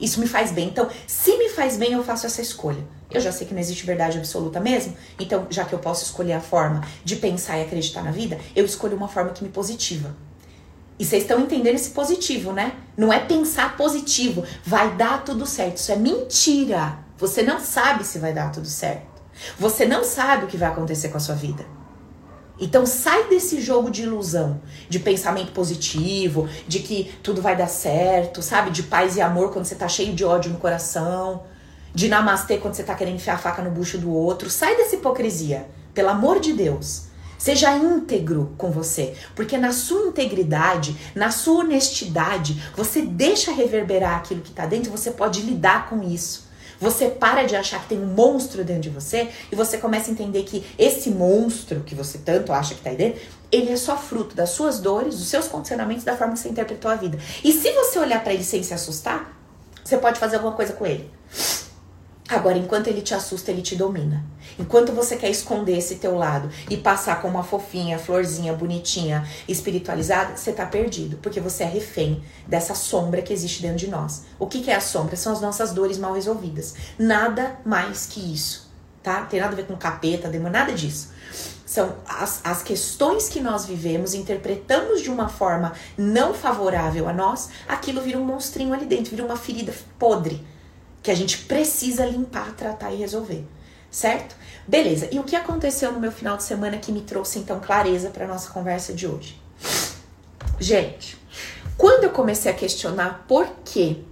Isso 0.00 0.18
me 0.18 0.26
faz 0.26 0.50
bem. 0.50 0.68
Então, 0.68 0.88
se 1.06 1.36
me 1.36 1.50
faz 1.50 1.76
bem, 1.76 1.92
eu 1.92 2.02
faço 2.02 2.24
essa 2.24 2.40
escolha. 2.40 2.82
Eu 3.10 3.20
já 3.20 3.30
sei 3.32 3.46
que 3.46 3.52
não 3.52 3.60
existe 3.60 3.84
verdade 3.84 4.16
absoluta 4.16 4.60
mesmo, 4.60 4.96
então, 5.18 5.46
já 5.50 5.64
que 5.64 5.72
eu 5.72 5.78
posso 5.78 6.04
escolher 6.04 6.34
a 6.34 6.40
forma 6.40 6.80
de 7.04 7.16
pensar 7.16 7.58
e 7.58 7.62
acreditar 7.62 8.02
na 8.02 8.12
vida, 8.12 8.38
eu 8.54 8.64
escolho 8.64 8.96
uma 8.96 9.08
forma 9.08 9.30
que 9.30 9.42
me 9.42 9.50
positiva. 9.50 10.14
E 11.00 11.04
vocês 11.04 11.22
estão 11.22 11.40
entendendo 11.40 11.76
esse 11.76 11.92
positivo, 11.92 12.52
né? 12.52 12.74
Não 12.94 13.10
é 13.10 13.18
pensar 13.18 13.74
positivo, 13.74 14.44
vai 14.62 14.94
dar 14.96 15.24
tudo 15.24 15.46
certo. 15.46 15.78
Isso 15.78 15.90
é 15.90 15.96
mentira. 15.96 16.98
Você 17.16 17.42
não 17.42 17.58
sabe 17.58 18.04
se 18.04 18.18
vai 18.18 18.34
dar 18.34 18.52
tudo 18.52 18.66
certo. 18.66 19.22
Você 19.58 19.86
não 19.86 20.04
sabe 20.04 20.44
o 20.44 20.46
que 20.46 20.58
vai 20.58 20.68
acontecer 20.68 21.08
com 21.08 21.16
a 21.16 21.20
sua 21.20 21.34
vida. 21.34 21.64
Então 22.60 22.84
sai 22.84 23.28
desse 23.28 23.62
jogo 23.62 23.90
de 23.90 24.02
ilusão, 24.02 24.60
de 24.90 24.98
pensamento 24.98 25.52
positivo, 25.52 26.46
de 26.68 26.80
que 26.80 27.10
tudo 27.22 27.40
vai 27.40 27.56
dar 27.56 27.68
certo, 27.68 28.42
sabe? 28.42 28.70
De 28.70 28.82
paz 28.82 29.16
e 29.16 29.22
amor 29.22 29.54
quando 29.54 29.64
você 29.64 29.76
tá 29.76 29.88
cheio 29.88 30.12
de 30.12 30.22
ódio 30.22 30.52
no 30.52 30.58
coração, 30.58 31.44
de 31.94 32.08
namastê 32.08 32.58
quando 32.58 32.74
você 32.74 32.82
tá 32.82 32.94
querendo 32.94 33.14
enfiar 33.14 33.36
a 33.36 33.38
faca 33.38 33.62
no 33.62 33.70
bucho 33.70 33.96
do 33.96 34.12
outro. 34.12 34.50
Sai 34.50 34.76
dessa 34.76 34.96
hipocrisia, 34.96 35.66
pelo 35.94 36.10
amor 36.10 36.40
de 36.40 36.52
Deus. 36.52 37.08
Seja 37.40 37.74
íntegro 37.74 38.52
com 38.58 38.70
você, 38.70 39.14
porque 39.34 39.56
na 39.56 39.72
sua 39.72 40.08
integridade, 40.08 40.94
na 41.14 41.30
sua 41.30 41.60
honestidade, 41.60 42.62
você 42.76 43.00
deixa 43.00 43.50
reverberar 43.50 44.18
aquilo 44.18 44.42
que 44.42 44.52
tá 44.52 44.66
dentro, 44.66 44.90
você 44.90 45.10
pode 45.10 45.40
lidar 45.40 45.88
com 45.88 46.02
isso. 46.02 46.50
Você 46.78 47.08
para 47.08 47.44
de 47.44 47.56
achar 47.56 47.80
que 47.80 47.88
tem 47.88 47.98
um 47.98 48.08
monstro 48.08 48.62
dentro 48.62 48.82
de 48.82 48.90
você 48.90 49.30
e 49.50 49.56
você 49.56 49.78
começa 49.78 50.10
a 50.10 50.12
entender 50.12 50.42
que 50.42 50.66
esse 50.78 51.08
monstro 51.10 51.80
que 51.80 51.94
você 51.94 52.18
tanto 52.18 52.52
acha 52.52 52.74
que 52.74 52.82
tá 52.82 52.90
aí 52.90 52.96
dentro, 52.96 53.22
ele 53.50 53.72
é 53.72 53.76
só 53.76 53.96
fruto 53.96 54.36
das 54.36 54.50
suas 54.50 54.78
dores, 54.78 55.16
dos 55.16 55.28
seus 55.28 55.48
condicionamentos, 55.48 56.04
da 56.04 56.14
forma 56.14 56.34
que 56.34 56.40
você 56.40 56.50
interpretou 56.50 56.90
a 56.90 56.94
vida. 56.94 57.18
E 57.42 57.54
se 57.54 57.72
você 57.72 57.98
olhar 57.98 58.22
para 58.22 58.34
ele 58.34 58.44
sem 58.44 58.62
se 58.62 58.74
assustar, 58.74 59.34
você 59.82 59.96
pode 59.96 60.20
fazer 60.20 60.36
alguma 60.36 60.54
coisa 60.54 60.74
com 60.74 60.84
ele. 60.86 61.10
Agora, 62.30 62.56
enquanto 62.56 62.86
ele 62.86 63.02
te 63.02 63.12
assusta, 63.12 63.50
ele 63.50 63.60
te 63.60 63.74
domina. 63.74 64.24
Enquanto 64.56 64.92
você 64.92 65.16
quer 65.16 65.28
esconder 65.30 65.76
esse 65.76 65.96
teu 65.96 66.14
lado 66.14 66.48
e 66.70 66.76
passar 66.76 67.20
como 67.20 67.34
uma 67.34 67.42
fofinha, 67.42 67.98
florzinha, 67.98 68.52
bonitinha, 68.52 69.26
espiritualizada, 69.48 70.36
você 70.36 70.52
tá 70.52 70.64
perdido, 70.64 71.18
porque 71.20 71.40
você 71.40 71.64
é 71.64 71.66
refém 71.66 72.22
dessa 72.46 72.72
sombra 72.72 73.20
que 73.20 73.32
existe 73.32 73.60
dentro 73.60 73.78
de 73.78 73.88
nós. 73.88 74.26
O 74.38 74.46
que, 74.46 74.62
que 74.62 74.70
é 74.70 74.76
a 74.76 74.80
sombra? 74.80 75.16
São 75.16 75.32
as 75.32 75.40
nossas 75.40 75.72
dores 75.72 75.98
mal 75.98 76.12
resolvidas. 76.12 76.76
Nada 76.96 77.58
mais 77.64 78.06
que 78.06 78.20
isso, 78.32 78.70
tá? 79.02 79.22
Tem 79.22 79.40
nada 79.40 79.52
a 79.52 79.56
ver 79.56 79.66
com 79.66 79.74
capeta, 79.74 80.28
demônio, 80.28 80.52
nada 80.52 80.72
disso. 80.72 81.10
São 81.66 81.96
as, 82.08 82.40
as 82.44 82.62
questões 82.62 83.28
que 83.28 83.40
nós 83.40 83.64
vivemos, 83.64 84.14
interpretamos 84.14 85.02
de 85.02 85.10
uma 85.10 85.28
forma 85.28 85.72
não 85.98 86.32
favorável 86.32 87.08
a 87.08 87.12
nós, 87.12 87.48
aquilo 87.66 88.00
vira 88.00 88.18
um 88.18 88.24
monstrinho 88.24 88.72
ali 88.72 88.86
dentro, 88.86 89.10
vira 89.10 89.24
uma 89.24 89.36
ferida 89.36 89.74
podre 89.98 90.44
que 91.02 91.10
a 91.10 91.14
gente 91.14 91.38
precisa 91.38 92.04
limpar, 92.04 92.54
tratar 92.54 92.92
e 92.92 92.96
resolver, 92.96 93.44
certo? 93.90 94.36
Beleza. 94.66 95.08
E 95.10 95.18
o 95.18 95.24
que 95.24 95.34
aconteceu 95.34 95.92
no 95.92 96.00
meu 96.00 96.12
final 96.12 96.36
de 96.36 96.42
semana 96.42 96.78
que 96.78 96.92
me 96.92 97.00
trouxe 97.00 97.38
então 97.38 97.60
clareza 97.60 98.10
para 98.10 98.26
nossa 98.26 98.50
conversa 98.50 98.92
de 98.92 99.06
hoje? 99.06 99.40
Gente, 100.58 101.16
quando 101.76 102.04
eu 102.04 102.10
comecei 102.10 102.52
a 102.52 102.54
questionar 102.54 103.24
por 103.26 103.46
que 103.64 104.04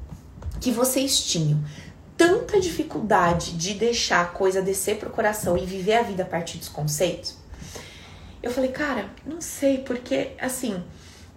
que 0.60 0.72
vocês 0.72 1.20
tinham 1.22 1.62
tanta 2.16 2.58
dificuldade 2.58 3.52
de 3.52 3.74
deixar 3.74 4.22
a 4.22 4.28
coisa 4.28 4.60
descer 4.60 4.96
pro 4.96 5.10
coração 5.10 5.56
e 5.56 5.64
viver 5.64 5.94
a 5.94 6.02
vida 6.02 6.24
a 6.24 6.26
partir 6.26 6.58
dos 6.58 6.68
conceitos, 6.68 7.36
eu 8.42 8.50
falei, 8.50 8.72
cara, 8.72 9.10
não 9.24 9.40
sei, 9.40 9.78
porque 9.78 10.32
assim, 10.40 10.82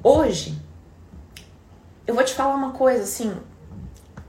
hoje 0.01 0.57
eu 2.07 2.15
vou 2.15 2.23
te 2.23 2.33
falar 2.33 2.55
uma 2.55 2.71
coisa 2.71 3.03
assim, 3.03 3.35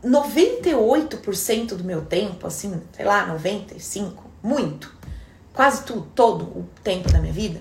98% 0.04 1.74
do 1.74 1.84
meu 1.84 2.02
tempo, 2.02 2.46
assim, 2.46 2.80
sei 2.92 3.04
lá, 3.04 3.26
95, 3.26 4.24
muito, 4.42 4.92
quase 5.52 5.84
tudo, 5.84 6.08
todo 6.14 6.44
o 6.44 6.68
tempo 6.82 7.10
da 7.10 7.20
minha 7.20 7.32
vida, 7.32 7.60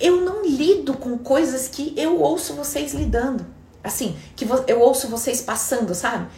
eu 0.00 0.20
não 0.22 0.44
lido 0.44 0.94
com 0.94 1.18
coisas 1.18 1.68
que 1.68 1.92
eu 1.96 2.20
ouço 2.20 2.54
vocês 2.54 2.94
lidando. 2.94 3.46
Assim, 3.82 4.16
que 4.34 4.46
eu 4.66 4.80
ouço 4.80 5.08
vocês 5.08 5.40
passando, 5.40 5.94
sabe? 5.94 6.28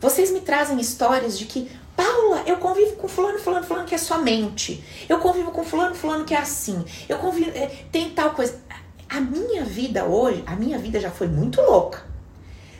Vocês 0.00 0.30
me 0.30 0.40
trazem 0.40 0.78
histórias 0.78 1.38
de 1.38 1.46
que, 1.46 1.70
Paula, 1.96 2.42
eu 2.46 2.56
convivo 2.58 2.96
com 2.96 3.08
fulano, 3.08 3.38
fulano, 3.38 3.66
fulano 3.66 3.86
que 3.86 3.94
é 3.94 3.98
sua 3.98 4.18
mente. 4.18 4.84
Eu 5.08 5.18
convivo 5.18 5.50
com 5.50 5.64
fulano, 5.64 5.94
fulano 5.94 6.24
que 6.24 6.34
é 6.34 6.38
assim. 6.38 6.84
Eu 7.08 7.18
convivo, 7.18 7.50
é, 7.50 7.66
tem 7.90 8.10
tal 8.10 8.30
coisa. 8.30 8.60
A 9.08 9.20
minha 9.20 9.64
vida 9.64 10.04
hoje, 10.04 10.42
a 10.46 10.54
minha 10.54 10.78
vida 10.78 11.00
já 11.00 11.10
foi 11.10 11.26
muito 11.26 11.60
louca. 11.60 12.13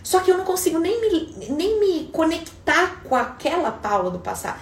Só 0.04 0.20
que 0.20 0.30
eu 0.30 0.36
não 0.36 0.44
consigo 0.44 0.78
nem 0.78 1.00
me, 1.00 1.34
nem 1.48 1.80
me 1.80 2.04
conectar 2.12 3.02
com 3.02 3.16
aquela 3.16 3.72
Paula 3.72 4.10
do 4.10 4.18
passado. 4.18 4.60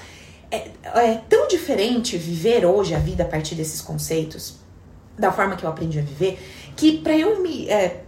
É, 0.48 0.70
é 0.84 1.22
tão 1.28 1.48
diferente 1.48 2.16
viver 2.16 2.64
hoje 2.64 2.94
a 2.94 2.98
vida 2.98 3.24
a 3.24 3.26
partir 3.26 3.56
desses 3.56 3.80
conceitos, 3.80 4.60
da 5.18 5.32
forma 5.32 5.56
que 5.56 5.64
eu 5.64 5.68
aprendi 5.68 5.98
a 5.98 6.02
viver, 6.02 6.38
que 6.76 6.98
para 6.98 7.18
eu 7.18 7.42
me, 7.42 7.68
é, 7.68 8.04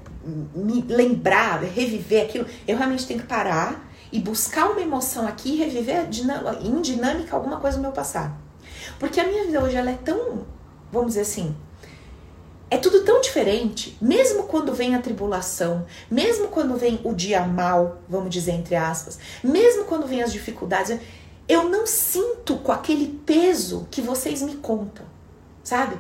me 0.55 0.83
lembrar, 0.83 1.61
reviver 1.63 2.27
aquilo, 2.27 2.47
eu 2.69 2.77
realmente 2.77 3.05
tenho 3.05 3.21
que 3.21 3.27
parar 3.27 3.91
e 4.13 4.21
buscar 4.21 4.71
uma 4.71 4.81
emoção 4.81 5.27
aqui 5.27 5.55
e 5.55 5.57
reviver 5.57 6.09
em 6.63 6.81
dinâmica 6.81 7.35
alguma 7.35 7.59
coisa 7.59 7.79
do 7.79 7.83
meu 7.83 7.91
passado. 7.93 8.33
Porque 9.01 9.19
a 9.19 9.27
minha 9.27 9.45
vida 9.47 9.61
hoje 9.61 9.75
ela 9.75 9.91
é 9.91 9.99
tão, 10.05 10.47
vamos 10.93 11.09
dizer 11.09 11.23
assim, 11.23 11.57
é 12.75 12.79
tudo 12.79 13.05
tão 13.05 13.21
diferente, 13.21 13.97
mesmo 14.03 14.45
quando 14.45 14.75
vem 14.75 14.97
a 14.97 15.01
tribulação, 15.01 15.87
mesmo 16.11 16.49
quando 16.49 16.77
vem 16.77 17.01
o 17.05 17.15
dia 17.15 17.41
mal, 17.47 17.99
vamos 18.09 18.31
dizer 18.31 18.51
entre 18.51 18.75
aspas, 18.75 19.17
mesmo 19.45 19.85
quando 19.85 20.09
vem 20.09 20.25
as 20.25 20.33
dificuldades, 20.33 20.99
eu 21.49 21.69
não 21.69 21.87
sinto 21.87 22.57
com 22.57 22.73
aquele 22.73 23.21
peso 23.25 23.87
que 23.93 24.03
vocês 24.03 24.43
me 24.43 24.57
contam, 24.57 25.07
sabe? 25.63 25.97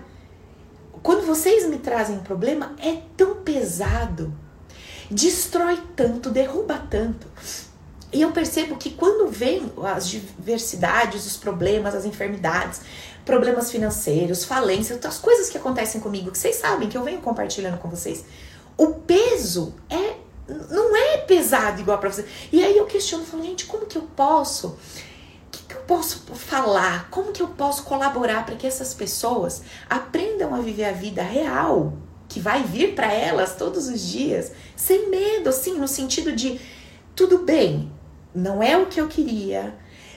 Quando 1.00 1.24
vocês 1.24 1.64
me 1.68 1.78
trazem 1.78 2.16
um 2.16 2.22
problema, 2.24 2.74
é 2.80 3.02
tão 3.16 3.36
pesado, 3.36 4.34
destrói 5.08 5.80
tanto, 5.94 6.28
derruba 6.28 6.82
tanto. 6.90 7.28
E 8.12 8.20
eu 8.22 8.32
percebo 8.32 8.76
que 8.76 8.90
quando 8.90 9.30
vem 9.30 9.72
as 9.92 10.08
diversidades, 10.08 11.24
os 11.24 11.36
problemas, 11.36 11.94
as 11.94 12.04
enfermidades, 12.04 12.80
problemas 13.24 13.70
financeiros, 13.70 14.44
falências, 14.44 15.04
as 15.04 15.18
coisas 15.18 15.48
que 15.48 15.56
acontecem 15.56 16.00
comigo, 16.00 16.30
que 16.30 16.38
vocês 16.38 16.56
sabem 16.56 16.88
que 16.88 16.96
eu 16.96 17.02
venho 17.02 17.20
compartilhando 17.20 17.78
com 17.78 17.88
vocês, 17.88 18.24
o 18.76 18.88
peso 18.88 19.74
é 19.88 20.24
não 20.46 20.94
é 20.94 21.18
pesado 21.18 21.80
igual 21.80 21.98
para 21.98 22.10
vocês. 22.10 22.26
E 22.52 22.62
aí 22.62 22.76
eu 22.76 22.86
questiono, 22.86 23.24
falo, 23.24 23.42
gente, 23.42 23.64
como 23.66 23.86
que 23.86 23.96
eu 23.96 24.02
posso? 24.02 24.68
O 24.68 24.76
que, 25.50 25.62
que 25.64 25.74
eu 25.74 25.80
posso 25.82 26.18
falar? 26.34 27.08
Como 27.10 27.32
que 27.32 27.42
eu 27.42 27.48
posso 27.48 27.84
colaborar 27.84 28.44
para 28.44 28.56
que 28.56 28.66
essas 28.66 28.92
pessoas 28.92 29.62
aprendam 29.88 30.54
a 30.54 30.60
viver 30.60 30.84
a 30.84 30.92
vida 30.92 31.22
real, 31.22 31.94
que 32.28 32.40
vai 32.40 32.62
vir 32.62 32.94
para 32.94 33.12
elas 33.12 33.56
todos 33.56 33.88
os 33.88 34.00
dias, 34.00 34.52
sem 34.76 35.08
medo, 35.08 35.48
assim, 35.48 35.78
no 35.78 35.88
sentido 35.88 36.32
de 36.32 36.60
tudo 37.14 37.38
bem, 37.38 37.90
não 38.34 38.62
é 38.62 38.76
o 38.76 38.86
que 38.86 39.00
eu 39.00 39.06
queria, 39.06 39.74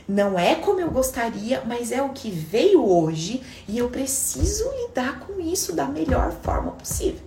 não 0.07 0.39
é 0.39 0.55
como 0.55 0.79
eu 0.79 0.89
gostaria, 0.89 1.63
mas 1.65 1.91
é 1.91 2.01
o 2.01 2.09
que 2.09 2.31
veio 2.31 2.87
hoje 2.87 3.43
e 3.67 3.77
eu 3.77 3.89
preciso 3.89 4.69
lidar 4.81 5.19
com 5.19 5.39
isso 5.39 5.73
da 5.73 5.85
melhor 5.85 6.31
forma 6.31 6.71
possível. 6.71 7.21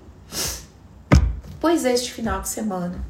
Pois 1.61 1.85
este 1.85 2.13
final 2.13 2.41
de 2.41 2.49
semana 2.49 3.05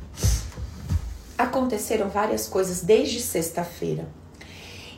aconteceram 1.38 2.09
várias 2.09 2.48
coisas 2.48 2.83
desde 2.83 3.20
sexta-feira. 3.20 4.09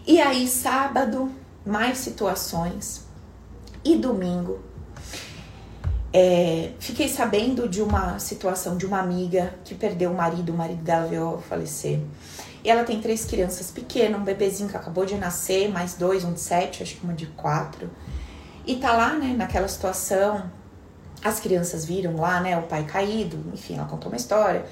E 0.06 0.20
aí, 0.20 0.48
sábado, 0.48 1.30
mais 1.64 1.98
situações. 1.98 3.02
E 3.84 3.96
domingo, 3.96 4.60
é, 6.12 6.72
fiquei 6.78 7.08
sabendo 7.08 7.68
de 7.68 7.82
uma 7.82 8.18
situação 8.18 8.76
de 8.76 8.86
uma 8.86 8.98
amiga 8.98 9.54
que 9.64 9.74
perdeu 9.74 10.10
o 10.10 10.14
marido, 10.14 10.52
o 10.52 10.56
marido 10.56 10.82
dela 10.82 11.06
veio 11.06 11.42
falecer. 11.48 12.00
E 12.64 12.70
ela 12.70 12.84
tem 12.84 13.00
três 13.00 13.24
crianças 13.24 13.70
pequenas, 13.70 14.20
um 14.20 14.24
bebezinho 14.24 14.68
que 14.68 14.76
acabou 14.76 15.04
de 15.04 15.16
nascer, 15.16 15.68
mais 15.68 15.94
dois, 15.94 16.24
um 16.24 16.32
de 16.32 16.40
sete, 16.40 16.82
acho 16.82 16.96
que 16.96 17.04
uma 17.04 17.14
de 17.14 17.26
quatro. 17.26 17.90
E 18.64 18.76
tá 18.76 18.92
lá, 18.92 19.14
né, 19.14 19.34
naquela 19.36 19.66
situação. 19.66 20.50
As 21.24 21.40
crianças 21.40 21.84
viram 21.84 22.16
lá, 22.16 22.40
né, 22.40 22.56
o 22.56 22.62
pai 22.62 22.84
caído, 22.84 23.38
enfim, 23.52 23.76
ela 23.76 23.86
contou 23.86 24.10
uma 24.10 24.16
história. 24.16 24.64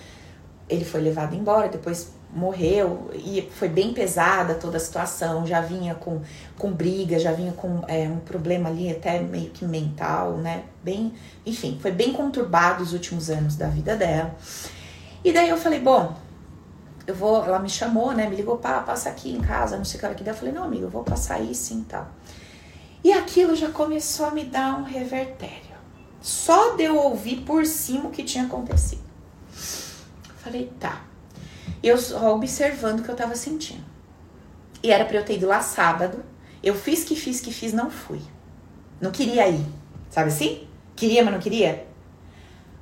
Ele 0.68 0.85
foi 0.85 1.00
levado 1.00 1.35
embora, 1.35 1.68
depois 1.68 2.12
morreu 2.33 3.11
e 3.12 3.48
foi 3.57 3.68
bem 3.68 3.92
pesada 3.92 4.55
toda 4.55 4.76
a 4.76 4.81
situação. 4.81 5.44
Já 5.44 5.61
vinha 5.61 5.96
com, 5.96 6.20
com 6.57 6.70
briga, 6.70 7.18
já 7.18 7.33
vinha 7.33 7.53
com 7.53 7.83
é, 7.88 8.09
um 8.09 8.18
problema 8.18 8.68
ali 8.68 8.88
até 8.88 9.20
meio 9.20 9.50
que 9.50 9.64
mental, 9.64 10.37
né? 10.37 10.62
Bem, 10.83 11.12
enfim, 11.44 11.76
foi 11.83 11.90
bem 11.90 12.12
conturbado 12.12 12.85
os 12.85 12.92
últimos 12.92 13.31
anos 13.31 13.57
da 13.57 13.66
vida 13.66 13.96
dela. 13.96 14.37
E 15.24 15.33
daí 15.33 15.48
eu 15.48 15.57
falei, 15.57 15.81
bom, 15.81 16.14
eu 17.11 17.14
vou, 17.14 17.44
ela 17.44 17.59
me 17.59 17.68
chamou, 17.68 18.12
né? 18.12 18.29
Me 18.29 18.37
ligou, 18.37 18.57
pá, 18.57 18.81
passa 18.81 19.11
aqui 19.11 19.31
em 19.33 19.40
casa, 19.40 19.77
não 19.77 19.85
sei 19.85 19.96
o 19.96 20.01
que 20.01 20.07
ela 20.07 20.14
que 20.14 20.29
Eu 20.29 20.35
falei, 20.35 20.55
não, 20.55 20.64
amigo, 20.64 20.85
eu 20.85 20.90
vou 20.90 21.03
passar 21.03 21.35
aí 21.35 21.55
sim 21.55 21.85
tal. 21.88 22.09
E 23.03 23.12
aquilo 23.12 23.55
já 23.55 23.70
começou 23.70 24.27
a 24.27 24.31
me 24.31 24.44
dar 24.44 24.79
um 24.79 24.85
revertério. 24.85 25.70
Só 26.20 26.77
de 26.77 26.85
eu 26.85 26.96
ouvir 26.96 27.42
por 27.42 27.64
cima 27.64 28.09
o 28.09 28.11
que 28.11 28.23
tinha 28.23 28.44
acontecido. 28.44 29.03
Falei, 30.38 30.70
tá. 30.79 31.03
Eu 31.83 31.96
só 31.99 32.35
observando 32.35 33.01
o 33.01 33.03
que 33.03 33.09
eu 33.09 33.16
tava 33.16 33.35
sentindo. 33.35 33.85
E 34.83 34.90
era 34.90 35.05
pra 35.05 35.16
eu 35.16 35.25
ter 35.25 35.35
ido 35.35 35.46
lá 35.46 35.61
sábado. 35.61 36.23
Eu 36.62 36.75
fiz 36.75 37.05
que 37.05 37.16
fiz 37.16 37.40
que 37.40 37.53
fiz, 37.53 37.73
não 37.73 37.90
fui. 37.90 38.20
Não 39.01 39.11
queria 39.11 39.49
ir. 39.49 39.64
Sabe 40.11 40.29
assim? 40.29 40.68
Queria, 40.94 41.25
mas 41.25 41.33
não 41.33 41.40
queria. 41.40 41.87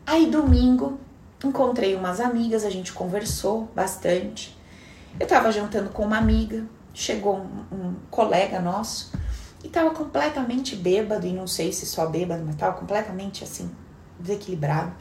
Aí 0.05 0.27
domingo, 0.27 0.99
Encontrei 1.45 1.95
umas 1.95 2.21
amigas, 2.21 2.65
a 2.65 2.71
gente 2.71 2.93
conversou 2.93 3.71
bastante. 3.75 4.59
Eu 5.21 5.27
tava 5.27 5.53
jantando 5.53 5.91
com 5.91 6.05
uma 6.05 6.19
amiga, 6.19 6.65
chegou 6.93 7.37
um, 7.37 7.77
um 7.77 7.95
colega 8.11 8.61
nosso 8.61 9.13
e 9.63 9.69
tava 9.69 9.91
completamente 9.91 10.75
bêbado, 10.75 11.27
e 11.27 11.33
não 11.33 11.47
sei 11.47 11.73
se 11.73 11.87
só 11.87 12.07
bêbado, 12.07 12.43
mas 12.45 12.57
tava 12.57 12.77
completamente 12.77 13.45
assim, 13.45 13.71
desequilibrado. 14.19 14.93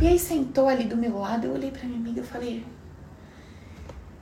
E 0.00 0.06
aí 0.06 0.18
sentou 0.18 0.68
ali 0.68 0.84
do 0.84 0.96
meu 0.96 1.18
lado, 1.18 1.46
eu 1.46 1.54
olhei 1.54 1.70
pra 1.70 1.84
minha 1.84 1.98
amiga 1.98 2.20
e 2.20 2.24
falei: 2.24 2.66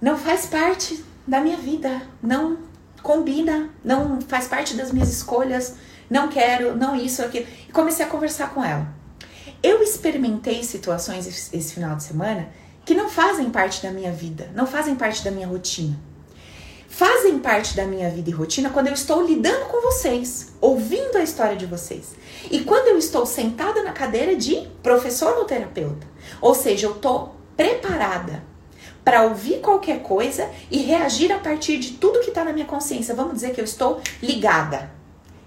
Não 0.00 0.16
faz 0.16 0.46
parte 0.46 1.04
da 1.26 1.40
minha 1.40 1.56
vida, 1.56 2.02
não 2.22 2.58
combina, 3.02 3.70
não 3.84 4.20
faz 4.20 4.46
parte 4.46 4.74
das 4.76 4.92
minhas 4.92 5.08
escolhas, 5.08 5.76
não 6.08 6.28
quero, 6.28 6.76
não 6.76 6.94
isso, 6.94 7.22
aquilo. 7.22 7.46
E 7.68 7.72
comecei 7.72 8.04
a 8.04 8.08
conversar 8.08 8.54
com 8.54 8.64
ela. 8.64 8.86
Eu 9.64 9.82
experimentei 9.82 10.62
situações 10.62 11.26
esse 11.26 11.72
final 11.72 11.96
de 11.96 12.04
semana 12.04 12.50
que 12.84 12.94
não 12.94 13.08
fazem 13.08 13.48
parte 13.48 13.82
da 13.82 13.90
minha 13.90 14.12
vida, 14.12 14.50
não 14.54 14.66
fazem 14.66 14.94
parte 14.94 15.24
da 15.24 15.30
minha 15.30 15.46
rotina. 15.46 15.98
Fazem 16.86 17.38
parte 17.38 17.74
da 17.74 17.86
minha 17.86 18.10
vida 18.10 18.28
e 18.28 18.32
rotina 18.34 18.68
quando 18.68 18.88
eu 18.88 18.92
estou 18.92 19.24
lidando 19.24 19.64
com 19.64 19.80
vocês, 19.80 20.52
ouvindo 20.60 21.16
a 21.16 21.22
história 21.22 21.56
de 21.56 21.64
vocês. 21.64 22.14
E 22.50 22.60
quando 22.60 22.88
eu 22.88 22.98
estou 22.98 23.24
sentada 23.24 23.82
na 23.82 23.92
cadeira 23.92 24.36
de 24.36 24.68
professor 24.82 25.34
ou 25.38 25.46
terapeuta. 25.46 26.06
Ou 26.42 26.54
seja, 26.54 26.86
eu 26.86 26.92
estou 26.92 27.34
preparada 27.56 28.44
para 29.02 29.22
ouvir 29.22 29.60
qualquer 29.60 30.02
coisa 30.02 30.46
e 30.70 30.82
reagir 30.82 31.32
a 31.32 31.38
partir 31.38 31.78
de 31.78 31.92
tudo 31.92 32.20
que 32.20 32.28
está 32.28 32.44
na 32.44 32.52
minha 32.52 32.66
consciência. 32.66 33.14
Vamos 33.14 33.36
dizer 33.36 33.54
que 33.54 33.62
eu 33.62 33.64
estou 33.64 33.98
ligada. 34.22 34.90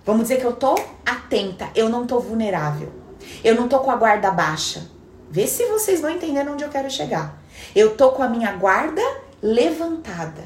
Vamos 0.03 0.23
dizer 0.23 0.39
que 0.39 0.45
eu 0.45 0.53
estou 0.53 0.75
atenta, 1.05 1.69
eu 1.75 1.87
não 1.87 2.01
estou 2.01 2.19
vulnerável. 2.19 3.05
Eu 3.43 3.55
não 3.55 3.67
tô 3.67 3.79
com 3.79 3.91
a 3.91 3.95
guarda 3.95 4.31
baixa. 4.31 4.89
Vê 5.29 5.45
se 5.45 5.65
vocês 5.65 6.01
vão 6.01 6.09
entender 6.09 6.47
onde 6.47 6.63
eu 6.63 6.69
quero 6.69 6.89
chegar. 6.89 7.41
Eu 7.75 7.95
tô 7.95 8.11
com 8.11 8.23
a 8.23 8.29
minha 8.29 8.53
guarda 8.53 9.01
levantada. 9.41 10.43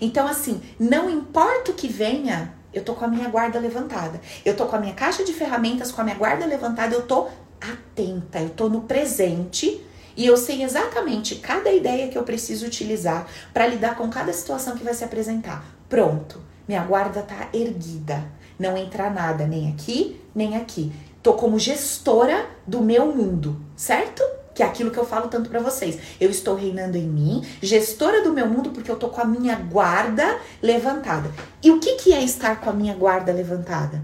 Então, 0.00 0.26
assim, 0.26 0.60
não 0.78 1.08
importa 1.08 1.70
o 1.70 1.74
que 1.74 1.88
venha, 1.88 2.54
eu 2.72 2.84
tô 2.84 2.94
com 2.94 3.04
a 3.04 3.08
minha 3.08 3.28
guarda 3.28 3.58
levantada. 3.58 4.20
Eu 4.44 4.54
tô 4.54 4.66
com 4.66 4.76
a 4.76 4.80
minha 4.80 4.94
caixa 4.94 5.24
de 5.24 5.32
ferramentas, 5.32 5.90
com 5.90 6.00
a 6.00 6.04
minha 6.04 6.16
guarda 6.16 6.44
levantada, 6.46 6.94
eu 6.94 7.02
tô 7.02 7.28
atenta, 7.60 8.38
eu 8.38 8.50
tô 8.50 8.68
no 8.68 8.82
presente 8.82 9.84
e 10.16 10.26
eu 10.26 10.36
sei 10.36 10.62
exatamente 10.62 11.36
cada 11.36 11.72
ideia 11.72 12.08
que 12.08 12.18
eu 12.18 12.22
preciso 12.22 12.66
utilizar 12.66 13.26
para 13.52 13.66
lidar 13.66 13.96
com 13.96 14.08
cada 14.08 14.32
situação 14.32 14.76
que 14.76 14.84
vai 14.84 14.94
se 14.94 15.04
apresentar. 15.04 15.64
Pronto, 15.88 16.40
minha 16.66 16.84
guarda 16.84 17.22
tá 17.22 17.48
erguida. 17.52 18.24
Não 18.58 18.76
entra 18.76 19.08
nada 19.08 19.46
nem 19.46 19.70
aqui, 19.70 20.20
nem 20.34 20.56
aqui 20.56 20.92
tô 21.28 21.34
como 21.34 21.58
gestora 21.58 22.46
do 22.66 22.80
meu 22.80 23.14
mundo, 23.14 23.60
certo? 23.76 24.22
Que 24.54 24.62
é 24.62 24.66
aquilo 24.66 24.90
que 24.90 24.96
eu 24.96 25.04
falo 25.04 25.28
tanto 25.28 25.50
para 25.50 25.60
vocês. 25.60 25.98
Eu 26.18 26.30
estou 26.30 26.54
reinando 26.54 26.96
em 26.96 27.06
mim, 27.06 27.46
gestora 27.60 28.22
do 28.22 28.32
meu 28.32 28.46
mundo, 28.46 28.70
porque 28.70 28.90
eu 28.90 28.96
tô 28.96 29.10
com 29.10 29.20
a 29.20 29.26
minha 29.26 29.54
guarda 29.54 30.38
levantada. 30.62 31.30
E 31.62 31.70
o 31.70 31.78
que, 31.80 31.96
que 31.96 32.14
é 32.14 32.22
estar 32.22 32.58
com 32.62 32.70
a 32.70 32.72
minha 32.72 32.94
guarda 32.94 33.30
levantada? 33.30 34.02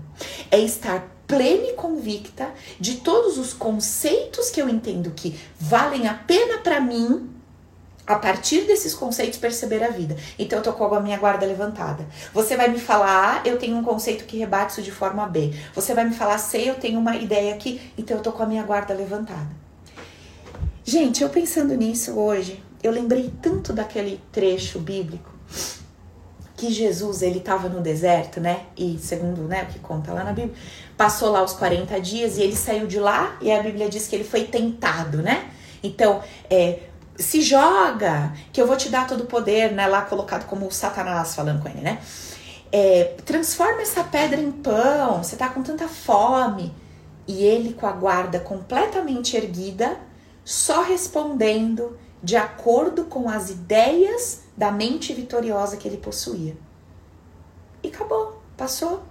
É 0.50 0.58
estar 0.58 1.08
plena 1.26 1.68
e 1.68 1.72
convicta 1.72 2.50
de 2.78 2.96
todos 2.96 3.38
os 3.38 3.54
conceitos 3.54 4.50
que 4.50 4.60
eu 4.60 4.68
entendo 4.68 5.10
que 5.10 5.40
valem 5.58 6.06
a 6.06 6.12
pena 6.12 6.58
para 6.58 6.78
mim 6.78 7.30
a 8.06 8.16
partir 8.16 8.62
desses 8.62 8.94
conceitos, 8.94 9.38
perceber 9.38 9.82
a 9.82 9.88
vida. 9.88 10.16
Então, 10.38 10.58
eu 10.58 10.62
tô 10.62 10.72
com 10.72 10.94
a 10.94 11.00
minha 11.00 11.16
guarda 11.16 11.46
levantada. 11.46 12.06
Você 12.32 12.56
vai 12.56 12.68
me 12.68 12.78
falar 12.78 13.42
A, 13.42 13.48
eu 13.48 13.58
tenho 13.58 13.76
um 13.76 13.82
conceito 13.82 14.24
que 14.24 14.38
rebate 14.38 14.72
isso 14.72 14.82
de 14.82 14.90
forma 14.90 15.26
B. 15.26 15.52
Você 15.74 15.94
vai 15.94 16.04
me 16.04 16.14
falar 16.14 16.38
C, 16.38 16.58
eu 16.68 16.74
tenho 16.74 16.98
uma 16.98 17.16
ideia 17.16 17.54
aqui, 17.54 17.80
então 17.96 18.16
eu 18.16 18.22
tô 18.22 18.32
com 18.32 18.42
a 18.42 18.46
minha 18.46 18.62
guarda 18.62 18.92
levantada. 18.92 19.48
Gente, 20.84 21.22
eu 21.22 21.30
pensando 21.30 21.74
nisso 21.74 22.12
hoje, 22.12 22.62
eu 22.82 22.92
lembrei 22.92 23.32
tanto 23.40 23.72
daquele 23.72 24.20
trecho 24.30 24.78
bíblico 24.78 25.32
que 26.56 26.70
Jesus, 26.70 27.22
ele 27.22 27.38
estava 27.38 27.68
no 27.68 27.80
deserto, 27.80 28.40
né? 28.40 28.66
E 28.76 28.98
segundo 28.98 29.42
né, 29.42 29.64
o 29.64 29.72
que 29.72 29.78
conta 29.78 30.12
lá 30.12 30.22
na 30.22 30.32
Bíblia, 30.32 30.54
passou 30.96 31.30
lá 31.30 31.42
os 31.42 31.52
40 31.52 32.00
dias 32.00 32.38
e 32.38 32.42
ele 32.42 32.54
saiu 32.54 32.86
de 32.86 32.98
lá 32.98 33.36
e 33.40 33.50
a 33.50 33.62
Bíblia 33.62 33.88
diz 33.88 34.06
que 34.06 34.14
ele 34.14 34.24
foi 34.24 34.44
tentado, 34.44 35.18
né? 35.18 35.50
Então, 35.82 36.22
é, 36.48 36.78
se 37.16 37.42
joga, 37.42 38.32
que 38.52 38.60
eu 38.60 38.66
vou 38.66 38.76
te 38.76 38.88
dar 38.88 39.06
todo 39.06 39.22
o 39.22 39.26
poder, 39.26 39.72
né? 39.72 39.86
Lá 39.86 40.02
colocado 40.02 40.46
como 40.46 40.70
Satanás 40.70 41.34
falando 41.34 41.62
com 41.62 41.68
ele, 41.68 41.80
né? 41.80 42.00
É, 42.72 43.16
transforma 43.24 43.82
essa 43.82 44.02
pedra 44.02 44.40
em 44.40 44.50
pão, 44.50 45.22
você 45.22 45.36
tá 45.36 45.48
com 45.48 45.62
tanta 45.62 45.86
fome. 45.88 46.74
E 47.26 47.42
ele 47.42 47.72
com 47.72 47.86
a 47.86 47.92
guarda 47.92 48.38
completamente 48.38 49.36
erguida, 49.36 49.98
só 50.44 50.82
respondendo 50.82 51.98
de 52.22 52.36
acordo 52.36 53.04
com 53.04 53.28
as 53.28 53.50
ideias 53.50 54.42
da 54.56 54.70
mente 54.70 55.12
vitoriosa 55.12 55.76
que 55.76 55.86
ele 55.86 55.96
possuía. 55.96 56.56
E 57.82 57.88
acabou, 57.88 58.42
passou, 58.56 59.02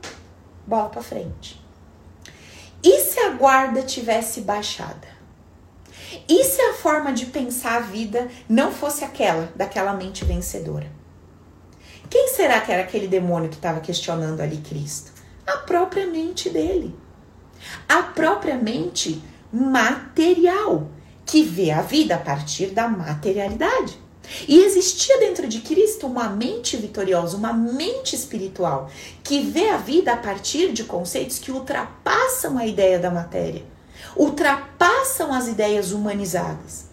bola 0.65 0.89
para 0.89 1.01
frente. 1.01 1.63
E 2.83 2.99
se 2.99 3.19
a 3.19 3.29
guarda 3.29 3.81
tivesse 3.81 4.41
baixada? 4.41 5.12
E 6.27 6.43
se 6.43 6.61
a 6.61 6.73
forma 6.73 7.11
de 7.11 7.27
pensar 7.27 7.77
a 7.77 7.79
vida 7.79 8.27
não 8.47 8.71
fosse 8.71 9.03
aquela, 9.03 9.51
daquela 9.55 9.93
mente 9.93 10.23
vencedora? 10.25 10.91
Quem 12.09 12.27
será 12.29 12.61
que 12.61 12.71
era 12.71 12.83
aquele 12.83 13.07
demônio 13.07 13.49
que 13.49 13.55
estava 13.55 13.79
questionando 13.79 14.41
ali 14.41 14.57
Cristo? 14.57 15.11
A 15.45 15.57
própria 15.57 16.05
mente 16.05 16.49
dele. 16.49 16.95
A 17.87 18.03
própria 18.03 18.55
mente 18.55 19.21
material, 19.51 20.89
que 21.25 21.43
vê 21.43 21.71
a 21.71 21.81
vida 21.81 22.15
a 22.15 22.19
partir 22.19 22.67
da 22.67 22.87
materialidade. 22.87 23.97
E 24.47 24.63
existia 24.63 25.19
dentro 25.19 25.47
de 25.47 25.61
Cristo 25.61 26.07
uma 26.07 26.29
mente 26.29 26.77
vitoriosa, 26.77 27.35
uma 27.35 27.51
mente 27.51 28.15
espiritual, 28.15 28.89
que 29.23 29.41
vê 29.41 29.69
a 29.69 29.77
vida 29.77 30.13
a 30.13 30.17
partir 30.17 30.71
de 30.71 30.83
conceitos 30.83 31.39
que 31.39 31.51
ultrapassam 31.51 32.57
a 32.57 32.65
ideia 32.65 32.99
da 32.99 33.11
matéria 33.11 33.72
ultrapassam 34.15 35.33
as 35.33 35.47
ideias 35.47 35.91
humanizadas. 35.91 36.85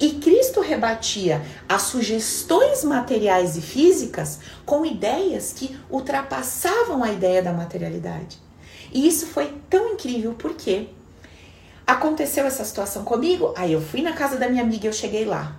E 0.00 0.14
Cristo 0.14 0.60
rebatia 0.60 1.40
as 1.68 1.82
sugestões 1.82 2.82
materiais 2.82 3.56
e 3.56 3.60
físicas 3.60 4.40
com 4.66 4.84
ideias 4.84 5.52
que 5.52 5.78
ultrapassavam 5.88 7.04
a 7.04 7.12
ideia 7.12 7.42
da 7.42 7.52
materialidade. 7.52 8.38
E 8.92 9.06
isso 9.06 9.26
foi 9.26 9.54
tão 9.70 9.92
incrível 9.92 10.34
porque 10.36 10.88
aconteceu 11.86 12.46
essa 12.46 12.64
situação 12.64 13.04
comigo, 13.04 13.54
aí 13.56 13.72
eu 13.72 13.80
fui 13.80 14.02
na 14.02 14.12
casa 14.12 14.36
da 14.36 14.48
minha 14.48 14.62
amiga 14.62 14.86
e 14.86 14.88
eu 14.88 14.92
cheguei 14.92 15.24
lá. 15.24 15.56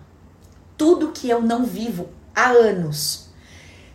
Tudo 0.77 1.11
que 1.11 1.29
eu 1.29 1.41
não 1.41 1.63
vivo 1.65 2.09
há 2.35 2.49
anos 2.49 3.22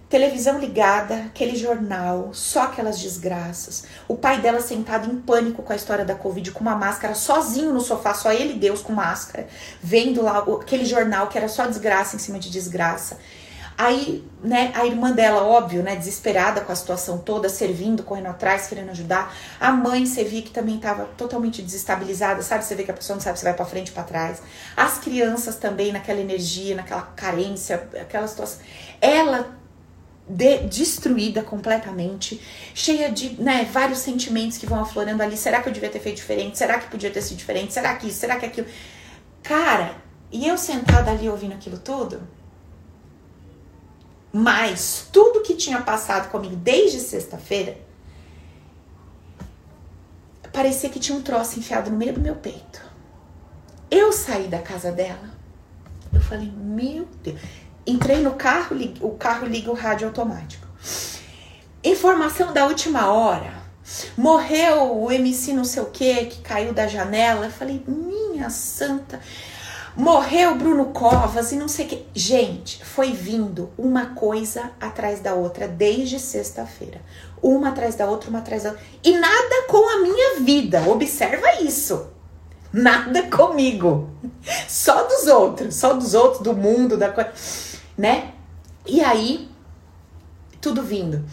televisão 0.08 0.58
ligada, 0.58 1.16
aquele 1.26 1.56
jornal, 1.56 2.30
só 2.32 2.62
aquelas 2.62 2.98
desgraças. 2.98 3.84
O 4.06 4.16
pai 4.16 4.40
dela 4.40 4.60
sentado 4.60 5.10
em 5.10 5.16
pânico 5.16 5.62
com 5.62 5.72
a 5.72 5.76
história 5.76 6.04
da 6.04 6.14
Covid, 6.14 6.50
com 6.52 6.60
uma 6.60 6.74
máscara, 6.74 7.14
sozinho 7.14 7.72
no 7.72 7.80
sofá, 7.80 8.14
só 8.14 8.32
ele 8.32 8.54
e 8.54 8.58
Deus 8.58 8.80
com 8.80 8.92
máscara, 8.92 9.46
vendo 9.82 10.22
lá 10.22 10.38
aquele 10.38 10.84
jornal 10.84 11.26
que 11.28 11.36
era 11.36 11.48
só 11.48 11.66
desgraça 11.66 12.16
em 12.16 12.18
cima 12.18 12.38
de 12.38 12.50
desgraça. 12.50 13.18
Aí, 13.76 14.24
né, 14.42 14.72
a 14.74 14.84
irmã 14.84 15.12
dela, 15.12 15.44
óbvio, 15.44 15.84
né, 15.84 15.94
desesperada 15.94 16.62
com 16.62 16.72
a 16.72 16.74
situação 16.74 17.18
toda, 17.18 17.48
servindo, 17.48 18.02
correndo 18.02 18.26
atrás, 18.26 18.66
querendo 18.66 18.90
ajudar. 18.90 19.32
A 19.60 19.70
mãe, 19.70 20.04
você 20.04 20.24
via 20.24 20.42
que 20.42 20.50
também 20.50 20.76
estava 20.76 21.04
totalmente 21.16 21.62
desestabilizada, 21.62 22.42
sabe? 22.42 22.64
Você 22.64 22.74
vê 22.74 22.82
que 22.82 22.90
a 22.90 22.94
pessoa 22.94 23.14
não 23.14 23.22
sabe 23.22 23.38
se 23.38 23.44
vai 23.44 23.54
para 23.54 23.64
frente 23.64 23.90
ou 23.90 23.94
para 23.94 24.02
trás. 24.02 24.42
As 24.76 24.98
crianças 24.98 25.54
também 25.54 25.92
naquela 25.92 26.18
energia, 26.18 26.74
naquela 26.74 27.02
carência, 27.02 27.88
aquela 28.00 28.26
situação. 28.26 28.58
Ela 29.00 29.56
de, 30.28 30.58
destruída 30.66 31.42
completamente, 31.42 32.40
cheia 32.74 33.10
de 33.10 33.40
né, 33.40 33.64
vários 33.72 33.98
sentimentos 34.00 34.58
que 34.58 34.66
vão 34.66 34.80
aflorando 34.80 35.22
ali. 35.22 35.36
Será 35.36 35.62
que 35.62 35.68
eu 35.68 35.72
devia 35.72 35.88
ter 35.88 36.00
feito 36.00 36.16
diferente? 36.16 36.58
Será 36.58 36.78
que 36.78 36.90
podia 36.90 37.10
ter 37.10 37.22
sido 37.22 37.38
diferente? 37.38 37.72
Será 37.72 37.96
que 37.96 38.08
isso? 38.08 38.18
Será 38.18 38.36
que 38.36 38.46
aquilo? 38.46 38.66
Cara, 39.42 39.96
e 40.30 40.46
eu 40.46 40.58
sentada 40.58 41.10
ali 41.10 41.28
ouvindo 41.28 41.54
aquilo 41.54 41.78
tudo, 41.78 42.20
mas 44.32 45.08
tudo 45.10 45.40
que 45.40 45.54
tinha 45.54 45.80
passado 45.80 46.30
comigo 46.30 46.54
desde 46.56 47.00
sexta-feira, 47.00 47.78
parecia 50.52 50.90
que 50.90 51.00
tinha 51.00 51.16
um 51.16 51.22
troço 51.22 51.58
enfiado 51.58 51.90
no 51.90 51.96
meio 51.96 52.12
do 52.12 52.20
meu 52.20 52.34
peito. 52.34 52.86
Eu 53.90 54.12
saí 54.12 54.48
da 54.48 54.58
casa 54.58 54.92
dela, 54.92 55.30
eu 56.12 56.20
falei, 56.20 56.50
meu 56.50 57.08
Deus. 57.22 57.40
Entrei 57.88 58.20
no 58.20 58.32
carro, 58.32 58.76
o 59.00 59.12
carro 59.12 59.46
liga 59.46 59.70
o 59.70 59.74
rádio 59.74 60.08
automático. 60.08 60.66
Informação 61.82 62.52
da 62.52 62.66
última 62.66 63.10
hora. 63.10 63.54
Morreu 64.14 64.94
o 64.94 65.10
MC 65.10 65.54
não 65.54 65.64
sei 65.64 65.82
o 65.82 65.86
que, 65.86 66.26
que 66.26 66.42
caiu 66.42 66.74
da 66.74 66.86
janela. 66.86 67.46
Eu 67.46 67.50
falei, 67.50 67.82
minha 67.88 68.50
santa. 68.50 69.18
Morreu 69.96 70.54
Bruno 70.54 70.92
Covas 70.92 71.50
e 71.50 71.56
não 71.56 71.66
sei 71.66 71.86
o 71.86 71.88
que. 71.88 72.06
Gente, 72.14 72.84
foi 72.84 73.12
vindo 73.12 73.70
uma 73.78 74.08
coisa 74.14 74.70
atrás 74.78 75.20
da 75.20 75.32
outra 75.32 75.66
desde 75.66 76.20
sexta-feira. 76.20 77.00
Uma 77.40 77.70
atrás 77.70 77.94
da 77.94 78.04
outra, 78.04 78.28
uma 78.28 78.40
atrás 78.40 78.64
da 78.64 78.72
outra. 78.72 78.84
E 79.02 79.12
nada 79.12 79.62
com 79.66 79.88
a 79.88 80.02
minha 80.02 80.40
vida. 80.40 80.82
Observa 80.86 81.62
isso. 81.62 82.06
Nada 82.70 83.22
comigo. 83.34 84.10
Só 84.68 85.04
dos 85.04 85.26
outros. 85.26 85.74
Só 85.74 85.94
dos 85.94 86.12
outros, 86.12 86.42
do 86.42 86.52
mundo, 86.52 86.98
da 86.98 87.08
coisa 87.08 87.30
né? 87.98 88.32
E 88.86 89.02
aí, 89.02 89.50
tudo 90.60 90.82
vindo. 90.82 91.24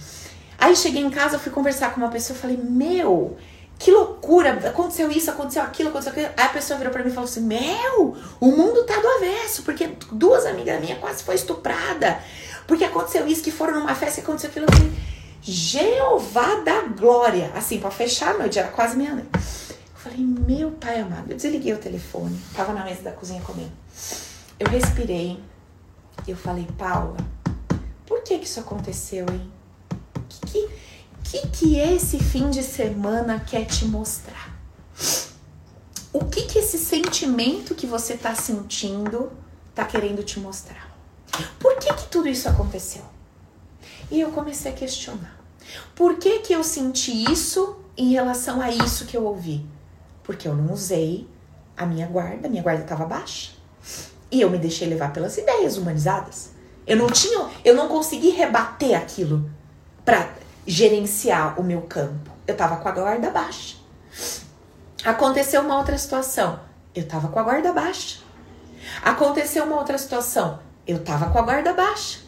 Aí 0.57 0.75
cheguei 0.75 1.03
em 1.03 1.09
casa, 1.09 1.37
fui 1.37 1.51
conversar 1.51 1.93
com 1.93 2.01
uma 2.01 2.09
pessoa, 2.09 2.37
falei, 2.37 2.57
meu, 2.57 3.37
que 3.77 3.91
loucura, 3.91 4.53
aconteceu 4.67 5.11
isso, 5.11 5.29
aconteceu 5.29 5.61
aquilo, 5.61 5.89
aconteceu 5.89 6.11
aquilo. 6.11 6.29
Aí 6.35 6.45
a 6.45 6.49
pessoa 6.49 6.77
virou 6.77 6.91
pra 6.91 7.03
mim 7.03 7.09
e 7.09 7.13
falou 7.13 7.29
assim, 7.29 7.41
meu, 7.41 8.17
o 8.39 8.47
mundo 8.47 8.83
tá 8.83 8.99
do 8.99 9.07
avesso, 9.07 9.63
porque 9.63 9.91
duas 10.11 10.45
amigas 10.45 10.81
minhas 10.81 10.97
quase 10.99 11.23
foi 11.23 11.35
estuprada, 11.35 12.19
porque 12.65 12.83
aconteceu 12.83 13.27
isso, 13.27 13.43
que 13.43 13.51
foram 13.51 13.79
numa 13.79 13.93
festa, 13.93 14.21
que 14.21 14.27
aconteceu 14.27 14.49
aquilo. 14.49 14.65
Eu 14.65 14.73
falei, 14.73 14.91
Jeová 15.41 16.55
da 16.61 16.81
glória, 16.81 17.51
assim, 17.53 17.79
pra 17.79 17.91
fechar 17.91 18.33
a 18.33 18.37
noite, 18.39 18.57
era 18.57 18.69
quase 18.69 18.97
meia-noite. 18.97 19.29
Eu 19.35 20.11
falei, 20.11 20.19
meu 20.19 20.71
pai 20.71 20.99
amado, 20.99 21.29
eu 21.29 21.35
desliguei 21.35 21.73
o 21.73 21.77
telefone, 21.77 22.39
tava 22.55 22.73
na 22.73 22.83
mesa 22.83 23.03
da 23.03 23.11
cozinha 23.11 23.41
comendo. 23.41 23.71
Eu 24.59 24.67
respirei, 24.67 25.39
eu 26.31 26.37
falei, 26.37 26.67
Paula, 26.77 27.17
por 28.05 28.21
que 28.21 28.37
que 28.39 28.45
isso 28.45 28.59
aconteceu, 28.59 29.25
hein? 29.29 29.51
O 30.15 30.47
que, 30.47 30.69
que, 31.23 31.47
que 31.47 31.79
esse 31.79 32.19
fim 32.19 32.49
de 32.49 32.63
semana 32.63 33.39
quer 33.39 33.65
te 33.65 33.85
mostrar? 33.85 34.55
O 36.11 36.23
que 36.25 36.43
que 36.43 36.59
esse 36.59 36.77
sentimento 36.77 37.75
que 37.75 37.85
você 37.85 38.15
tá 38.15 38.33
sentindo 38.33 39.31
tá 39.73 39.83
querendo 39.85 40.23
te 40.23 40.39
mostrar? 40.39 40.95
Por 41.59 41.77
que 41.77 41.93
que 41.93 42.07
tudo 42.07 42.29
isso 42.29 42.47
aconteceu? 42.47 43.03
E 44.09 44.21
eu 44.21 44.31
comecei 44.31 44.71
a 44.71 44.75
questionar. 44.75 45.37
Por 45.93 46.17
que 46.17 46.39
que 46.39 46.53
eu 46.53 46.63
senti 46.63 47.29
isso 47.31 47.77
em 47.97 48.11
relação 48.11 48.61
a 48.61 48.69
isso 48.69 49.05
que 49.05 49.17
eu 49.17 49.25
ouvi? 49.25 49.65
Porque 50.23 50.47
eu 50.47 50.55
não 50.55 50.73
usei 50.73 51.27
a 51.75 51.85
minha 51.85 52.07
guarda, 52.07 52.47
minha 52.47 52.63
guarda 52.63 52.83
estava 52.83 53.05
baixa. 53.05 53.51
E 54.35 54.41
eu 54.41 54.49
me 54.49 54.57
deixei 54.57 54.85
levar 54.85 55.13
pelas 55.13 55.37
ideias 55.37 55.77
humanizadas. 55.77 56.49
Eu 56.85 56.97
não 56.97 57.07
tinha, 57.07 57.49
eu 57.63 57.73
não 57.73 57.87
consegui 57.87 58.31
rebater 58.31 58.93
aquilo 58.93 59.49
para 60.03 60.27
gerenciar 60.67 61.57
o 61.57 61.63
meu 61.63 61.83
campo. 61.83 62.29
Eu 62.45 62.53
tava 62.53 62.75
com 62.75 62.89
a 62.89 62.91
guarda 62.91 63.29
baixa. 63.29 63.77
Aconteceu 65.05 65.61
uma 65.61 65.77
outra 65.77 65.97
situação. 65.97 66.59
Eu 66.93 67.07
tava 67.07 67.29
com 67.29 67.39
a 67.39 67.43
guarda 67.43 67.71
baixa. 67.71 68.19
Aconteceu 69.01 69.63
uma 69.63 69.77
outra 69.77 69.97
situação. 69.97 70.59
Eu 70.85 71.01
tava 71.01 71.29
com 71.29 71.39
a 71.39 71.41
guarda 71.41 71.71
baixa. 71.71 72.19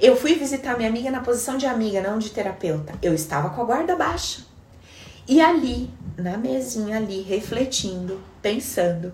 Eu 0.00 0.14
fui 0.14 0.36
visitar 0.36 0.76
minha 0.76 0.88
amiga 0.88 1.10
na 1.10 1.20
posição 1.20 1.56
de 1.56 1.66
amiga, 1.66 2.00
não 2.00 2.20
de 2.20 2.30
terapeuta. 2.30 2.94
Eu 3.02 3.12
estava 3.12 3.50
com 3.50 3.60
a 3.60 3.64
guarda 3.64 3.96
baixa. 3.96 4.42
E 5.26 5.40
ali, 5.40 5.90
na 6.16 6.36
mesinha 6.36 6.98
ali, 6.98 7.22
refletindo, 7.22 8.20
pensando, 8.40 9.12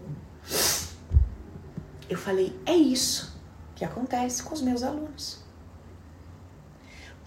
eu 2.09 2.17
falei, 2.17 2.59
é 2.67 2.75
isso 2.75 3.37
que 3.75 3.85
acontece 3.85 4.43
com 4.43 4.55
os 4.55 4.63
meus 4.63 4.83
alunos. 4.83 5.45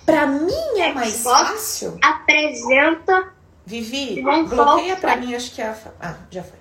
Para 0.05 0.27
mim 0.27 0.79
é 0.79 0.93
mais 0.93 1.21
fácil. 1.21 1.97
Apresenta. 2.01 3.33
Vivi, 3.65 4.21
bloqueia 4.21 4.97
para 4.97 5.15
mim, 5.17 5.35
acho 5.35 5.51
que 5.53 5.61
é 5.61 5.67
a. 5.67 5.77
Ah, 6.01 6.15
já 6.29 6.43
foi. 6.43 6.59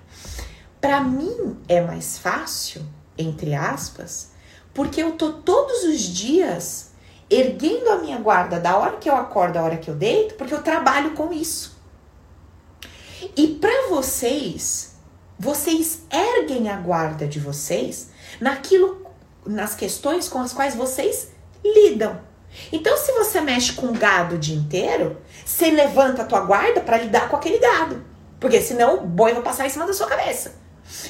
Para 0.79 1.01
mim 1.01 1.59
é 1.67 1.81
mais 1.81 2.17
fácil 2.17 2.85
entre 3.17 3.53
aspas, 3.53 4.31
porque 4.73 5.01
eu 5.01 5.13
tô 5.13 5.33
todos 5.33 5.83
os 5.83 5.99
dias 5.99 6.91
erguendo 7.29 7.89
a 7.89 7.97
minha 7.97 8.17
guarda 8.17 8.59
da 8.59 8.75
hora 8.77 8.97
que 8.97 9.09
eu 9.09 9.15
acordo, 9.15 9.53
da 9.53 9.63
hora 9.63 9.77
que 9.77 9.89
eu 9.89 9.95
deito, 9.95 10.35
porque 10.35 10.53
eu 10.53 10.61
trabalho 10.61 11.11
com 11.11 11.31
isso. 11.31 11.79
E 13.35 13.47
para 13.47 13.89
vocês, 13.89 14.95
vocês 15.37 16.01
erguem 16.11 16.69
a 16.69 16.77
guarda 16.77 17.27
de 17.27 17.39
vocês 17.39 18.10
naquilo, 18.39 19.05
nas 19.45 19.75
questões 19.75 20.27
com 20.27 20.39
as 20.39 20.53
quais 20.53 20.75
vocês 20.75 21.29
lidam. 21.63 22.19
Então, 22.71 22.97
se 22.97 23.11
você 23.13 23.39
mexe 23.39 23.73
com 23.73 23.93
gado 23.93 24.35
o 24.35 24.39
dia 24.39 24.55
inteiro, 24.55 25.17
você 25.45 25.71
levanta 25.71 26.21
a 26.21 26.25
tua 26.25 26.41
guarda 26.41 26.81
para 26.81 26.97
lidar 26.97 27.29
com 27.29 27.35
aquele 27.35 27.59
gado. 27.59 28.03
Porque 28.39 28.61
senão 28.61 28.97
o 28.97 29.07
boi 29.07 29.33
vai 29.33 29.41
passar 29.41 29.65
em 29.65 29.69
cima 29.69 29.85
da 29.85 29.93
sua 29.93 30.07
cabeça. 30.07 30.55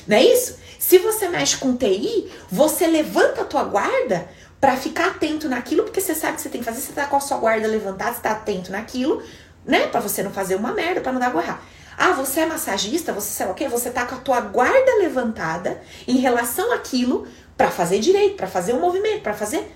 Não 0.07 0.17
é 0.17 0.24
isso? 0.24 0.57
Se 0.78 0.97
você 0.97 1.28
mexe 1.30 1.57
com 1.57 1.76
TI, 1.76 2.32
você 2.49 2.86
levanta 2.88 3.41
a 3.41 3.45
tua 3.45 3.63
guarda 3.63 4.28
para 4.59 4.78
ficar 4.78 5.07
atento 5.07 5.49
naquilo, 5.49 5.84
porque 5.84 6.01
você 6.01 6.13
sabe 6.13 6.36
que 6.36 6.41
você 6.41 6.49
tem 6.49 6.61
que 6.61 6.65
fazer, 6.65 6.82
você 6.82 6.93
tá 6.93 7.07
com 7.07 7.15
a 7.15 7.19
sua 7.19 7.38
guarda 7.38 7.67
levantada, 7.67 8.13
você 8.13 8.22
tá 8.22 8.32
atento 8.32 8.72
naquilo, 8.72 9.24
né? 9.65 9.88
Para 9.88 9.99
você 9.99 10.22
não 10.22 10.32
fazer 10.32 10.55
uma 10.55 10.72
merda, 10.72 11.01
para 11.01 11.11
não 11.11 11.19
dar 11.19 11.32
guerra. 11.32 11.59
Ah, 11.97 12.13
você 12.13 12.41
é 12.41 12.45
massagista, 12.45 13.13
você 13.13 13.43
lá 13.43 13.51
o 13.51 13.53
quê? 13.53 13.67
Você 13.67 13.91
tá 13.91 14.05
com 14.05 14.15
a 14.15 14.19
tua 14.19 14.41
guarda 14.41 14.95
levantada 14.99 15.81
em 16.07 16.17
relação 16.17 16.71
àquilo 16.71 17.27
para 17.57 17.69
fazer 17.69 17.99
direito, 17.99 18.35
para 18.35 18.47
fazer 18.47 18.73
um 18.73 18.79
movimento, 18.79 19.21
para 19.21 19.33
fazer. 19.33 19.71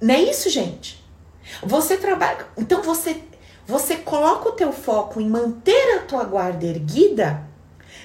Não 0.00 0.14
é 0.14 0.22
isso, 0.22 0.50
gente? 0.50 1.02
Você 1.62 1.96
trabalha, 1.96 2.46
então 2.56 2.82
você 2.82 3.22
você 3.66 3.96
coloca 3.96 4.50
o 4.50 4.52
teu 4.52 4.72
foco 4.72 5.20
em 5.20 5.28
manter 5.28 5.96
a 5.96 6.02
tua 6.02 6.24
guarda 6.24 6.66
erguida 6.66 7.48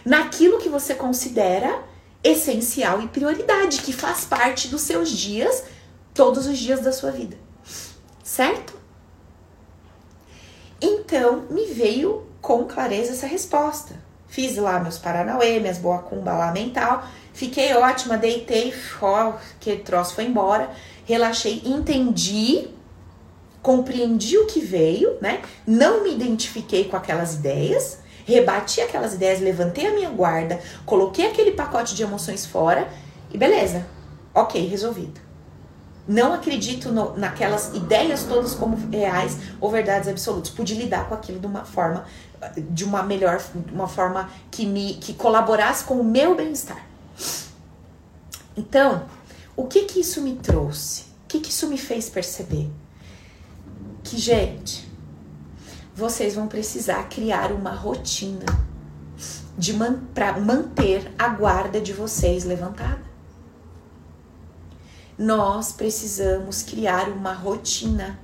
naquilo 0.06 0.58
que 0.58 0.70
você 0.70 0.96
considera 0.96 1.84
essencial 2.24 3.02
e 3.02 3.08
prioridade, 3.08 3.82
que 3.82 3.92
faz 3.92 4.24
parte 4.24 4.70
dos 4.70 4.82
seus 4.82 5.10
dias, 5.10 5.64
todos 6.14 6.48
os 6.48 6.58
dias 6.58 6.82
da 6.82 6.92
sua 6.92 7.12
vida. 7.12 7.38
Certo? 8.24 8.74
Então, 10.82 11.46
me 11.50 11.66
veio 11.66 12.26
com 12.42 12.66
clareza 12.66 13.12
essa 13.12 13.28
resposta. 13.28 13.96
Fiz 14.28 14.58
lá 14.58 14.80
meus 14.80 14.98
Paranauê, 14.98 15.60
minhas 15.60 15.78
boa 15.78 16.00
cumba 16.00 16.34
lá 16.34 16.52
mental, 16.52 17.04
fiquei 17.34 17.74
ótima, 17.74 18.18
deitei, 18.18 18.74
ó, 19.02 19.34
que 19.60 19.76
troço 19.78 20.16
foi 20.16 20.26
embora, 20.26 20.70
relaxei, 21.06 21.62
entendi 21.66 22.70
compreendi 23.62 24.38
o 24.38 24.46
que 24.46 24.60
veio, 24.60 25.18
né? 25.22 25.42
Não 25.66 26.04
me 26.04 26.14
identifiquei 26.14 26.86
com 26.86 26.96
aquelas 26.96 27.36
ideias, 27.36 28.00
rebati 28.26 28.82
aquelas 28.82 29.14
ideias, 29.14 29.40
levantei 29.40 29.88
a 29.88 29.94
minha 29.94 30.10
guarda, 30.10 30.60
coloquei 30.86 31.28
aquele 31.28 31.52
pacote 31.52 31.96
de 31.96 32.04
emoções 32.04 32.46
fora 32.46 32.88
e 33.32 33.38
beleza. 33.38 33.86
Ok, 34.34 34.66
resolvido. 34.68 35.29
Não 36.10 36.34
acredito 36.34 36.92
no, 36.92 37.16
naquelas 37.16 37.74
ideias 37.74 38.24
todas 38.24 38.54
como 38.54 38.76
reais 38.90 39.38
ou 39.62 39.70
verdades 39.70 40.10
absolutas. 40.10 40.50
Pude 40.50 40.74
lidar 40.74 41.08
com 41.08 41.14
aquilo 41.14 41.40
de 41.40 41.46
uma 41.46 41.64
forma, 41.64 42.06
de 42.58 42.84
uma 42.84 43.04
melhor, 43.04 43.42
uma 43.72 43.88
forma 43.88 44.30
que 44.52 44.66
me 44.66 44.96
que 44.96 45.14
colaborasse 45.14 45.86
com 45.86 46.02
o 46.02 46.04
meu 46.04 46.36
bem-estar. 46.36 46.84
Então, 48.58 49.06
o 49.56 49.68
que 49.68 49.84
que 49.84 50.02
isso 50.02 50.22
me 50.22 50.36
trouxe? 50.36 51.04
O 51.24 51.28
que 51.30 51.40
que 51.40 51.50
isso 51.50 51.68
me 51.68 51.78
fez 51.78 52.10
perceber? 52.10 52.70
que, 54.10 54.18
gente, 54.18 54.90
vocês 55.96 56.34
vão 56.34 56.48
precisar 56.48 57.04
criar 57.10 57.52
uma 57.52 57.72
rotina 57.72 58.46
de 59.56 59.74
man 59.74 60.00
para 60.16 60.40
manter 60.40 61.14
a 61.18 61.30
guarda 61.30 61.80
de 61.80 61.94
vocês 61.94 62.44
levantada. 62.44 63.09
Nós 65.20 65.74
precisamos 65.74 66.64
criar 66.64 67.10
uma 67.10 67.34
rotina, 67.34 68.18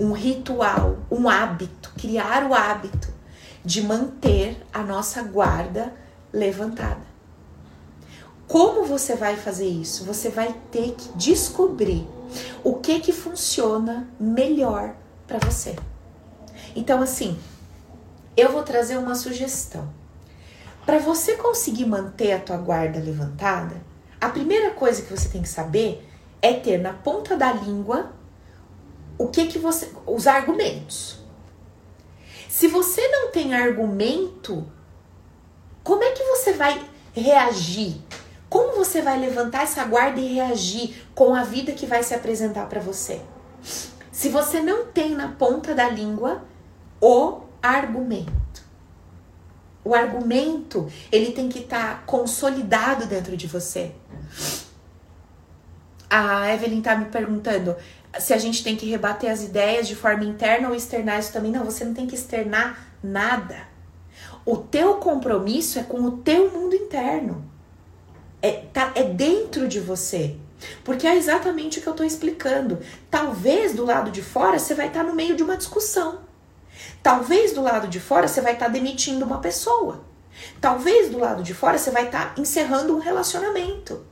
um 0.00 0.10
ritual, 0.10 0.98
um 1.08 1.28
hábito, 1.28 1.92
criar 1.96 2.42
o 2.42 2.52
hábito 2.52 3.14
de 3.64 3.80
manter 3.82 4.60
a 4.72 4.82
nossa 4.82 5.22
guarda 5.22 5.94
levantada. 6.32 7.06
Como 8.48 8.84
você 8.84 9.14
vai 9.14 9.36
fazer 9.36 9.68
isso? 9.68 10.02
Você 10.06 10.28
vai 10.28 10.52
ter 10.72 10.96
que 10.96 11.08
descobrir 11.16 12.04
o 12.64 12.74
que 12.74 12.98
que 12.98 13.12
funciona 13.12 14.08
melhor 14.18 14.96
para 15.24 15.38
você. 15.38 15.76
Então 16.74 17.00
assim, 17.00 17.38
eu 18.36 18.50
vou 18.50 18.64
trazer 18.64 18.96
uma 18.96 19.14
sugestão. 19.14 19.88
Para 20.84 20.98
você 20.98 21.36
conseguir 21.36 21.86
manter 21.86 22.32
a 22.32 22.40
tua 22.40 22.56
guarda 22.56 22.98
levantada, 22.98 23.76
a 24.20 24.28
primeira 24.28 24.72
coisa 24.72 25.02
que 25.02 25.16
você 25.16 25.28
tem 25.28 25.42
que 25.42 25.48
saber 25.48 26.07
é 26.40 26.52
ter 26.52 26.78
na 26.78 26.92
ponta 26.92 27.36
da 27.36 27.52
língua 27.52 28.12
o 29.16 29.28
que 29.28 29.46
que 29.46 29.58
você 29.58 29.90
os 30.06 30.26
argumentos. 30.26 31.18
Se 32.48 32.68
você 32.68 33.06
não 33.08 33.30
tem 33.30 33.54
argumento, 33.54 34.66
como 35.82 36.02
é 36.02 36.12
que 36.12 36.22
você 36.24 36.52
vai 36.52 36.84
reagir 37.12 38.00
como 38.48 38.74
você 38.74 39.02
vai 39.02 39.18
levantar 39.18 39.64
essa 39.64 39.84
guarda 39.84 40.20
e 40.20 40.34
reagir 40.34 41.06
com 41.14 41.34
a 41.34 41.42
vida 41.42 41.72
que 41.72 41.86
vai 41.86 42.02
se 42.02 42.14
apresentar 42.14 42.66
para 42.66 42.80
você? 42.80 43.20
Se 44.10 44.30
você 44.30 44.60
não 44.60 44.86
tem 44.86 45.14
na 45.14 45.28
ponta 45.28 45.74
da 45.74 45.88
língua 45.88 46.42
o 47.00 47.40
argumento. 47.62 48.62
O 49.84 49.94
argumento, 49.94 50.90
ele 51.12 51.32
tem 51.32 51.48
que 51.48 51.60
estar 51.60 51.98
tá 51.98 52.02
consolidado 52.06 53.06
dentro 53.06 53.36
de 53.36 53.46
você. 53.46 53.92
A 56.10 56.52
Evelyn 56.52 56.80
tá 56.80 56.96
me 56.96 57.06
perguntando 57.06 57.76
se 58.18 58.32
a 58.32 58.38
gente 58.38 58.64
tem 58.64 58.76
que 58.76 58.88
rebater 58.88 59.30
as 59.30 59.42
ideias 59.42 59.86
de 59.86 59.94
forma 59.94 60.24
interna 60.24 60.68
ou 60.68 60.74
externar 60.74 61.18
isso 61.18 61.32
também. 61.32 61.52
Não, 61.52 61.64
você 61.64 61.84
não 61.84 61.94
tem 61.94 62.06
que 62.06 62.14
externar 62.14 62.78
nada. 63.02 63.68
O 64.44 64.56
teu 64.56 64.94
compromisso 64.94 65.78
é 65.78 65.82
com 65.82 66.02
o 66.02 66.18
teu 66.18 66.50
mundo 66.50 66.74
interno 66.74 67.48
é, 68.40 68.52
tá, 68.72 68.92
é 68.94 69.02
dentro 69.02 69.68
de 69.68 69.80
você. 69.80 70.36
Porque 70.82 71.06
é 71.06 71.16
exatamente 71.16 71.78
o 71.78 71.82
que 71.82 71.88
eu 71.88 71.92
estou 71.92 72.06
explicando. 72.06 72.78
Talvez 73.10 73.74
do 73.74 73.84
lado 73.84 74.10
de 74.10 74.22
fora 74.22 74.58
você 74.58 74.74
vai 74.74 74.88
estar 74.88 75.04
tá 75.04 75.06
no 75.08 75.14
meio 75.14 75.36
de 75.36 75.42
uma 75.42 75.56
discussão. 75.56 76.20
Talvez 77.02 77.52
do 77.52 77.62
lado 77.62 77.88
de 77.88 78.00
fora 78.00 78.26
você 78.26 78.40
vai 78.40 78.54
estar 78.54 78.66
tá 78.66 78.72
demitindo 78.72 79.24
uma 79.24 79.38
pessoa. 79.38 80.04
Talvez 80.60 81.10
do 81.10 81.18
lado 81.18 81.42
de 81.42 81.54
fora 81.54 81.78
você 81.78 81.90
vai 81.90 82.06
estar 82.06 82.34
tá 82.34 82.40
encerrando 82.40 82.96
um 82.96 83.00
relacionamento. 83.00 84.04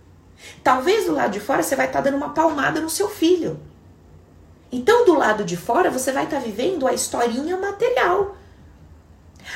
Talvez 0.62 1.06
do 1.06 1.12
lado 1.12 1.32
de 1.32 1.40
fora 1.40 1.62
você 1.62 1.76
vai 1.76 1.86
estar 1.86 2.02
tá 2.02 2.10
dando 2.10 2.16
uma 2.16 2.30
palmada 2.30 2.80
no 2.80 2.90
seu 2.90 3.08
filho. 3.08 3.60
Então, 4.70 5.04
do 5.04 5.14
lado 5.14 5.44
de 5.44 5.56
fora, 5.56 5.90
você 5.90 6.12
vai 6.12 6.24
estar 6.24 6.38
tá 6.38 6.42
vivendo 6.42 6.86
a 6.86 6.92
historinha 6.92 7.56
material. 7.56 8.36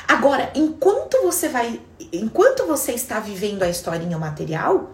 Agora, 0.06 0.50
enquanto 0.54 1.20
você 1.22 1.48
vai, 1.48 1.80
enquanto 2.12 2.66
você 2.66 2.92
está 2.92 3.18
vivendo 3.18 3.62
a 3.62 3.68
historinha 3.68 4.18
material, 4.18 4.90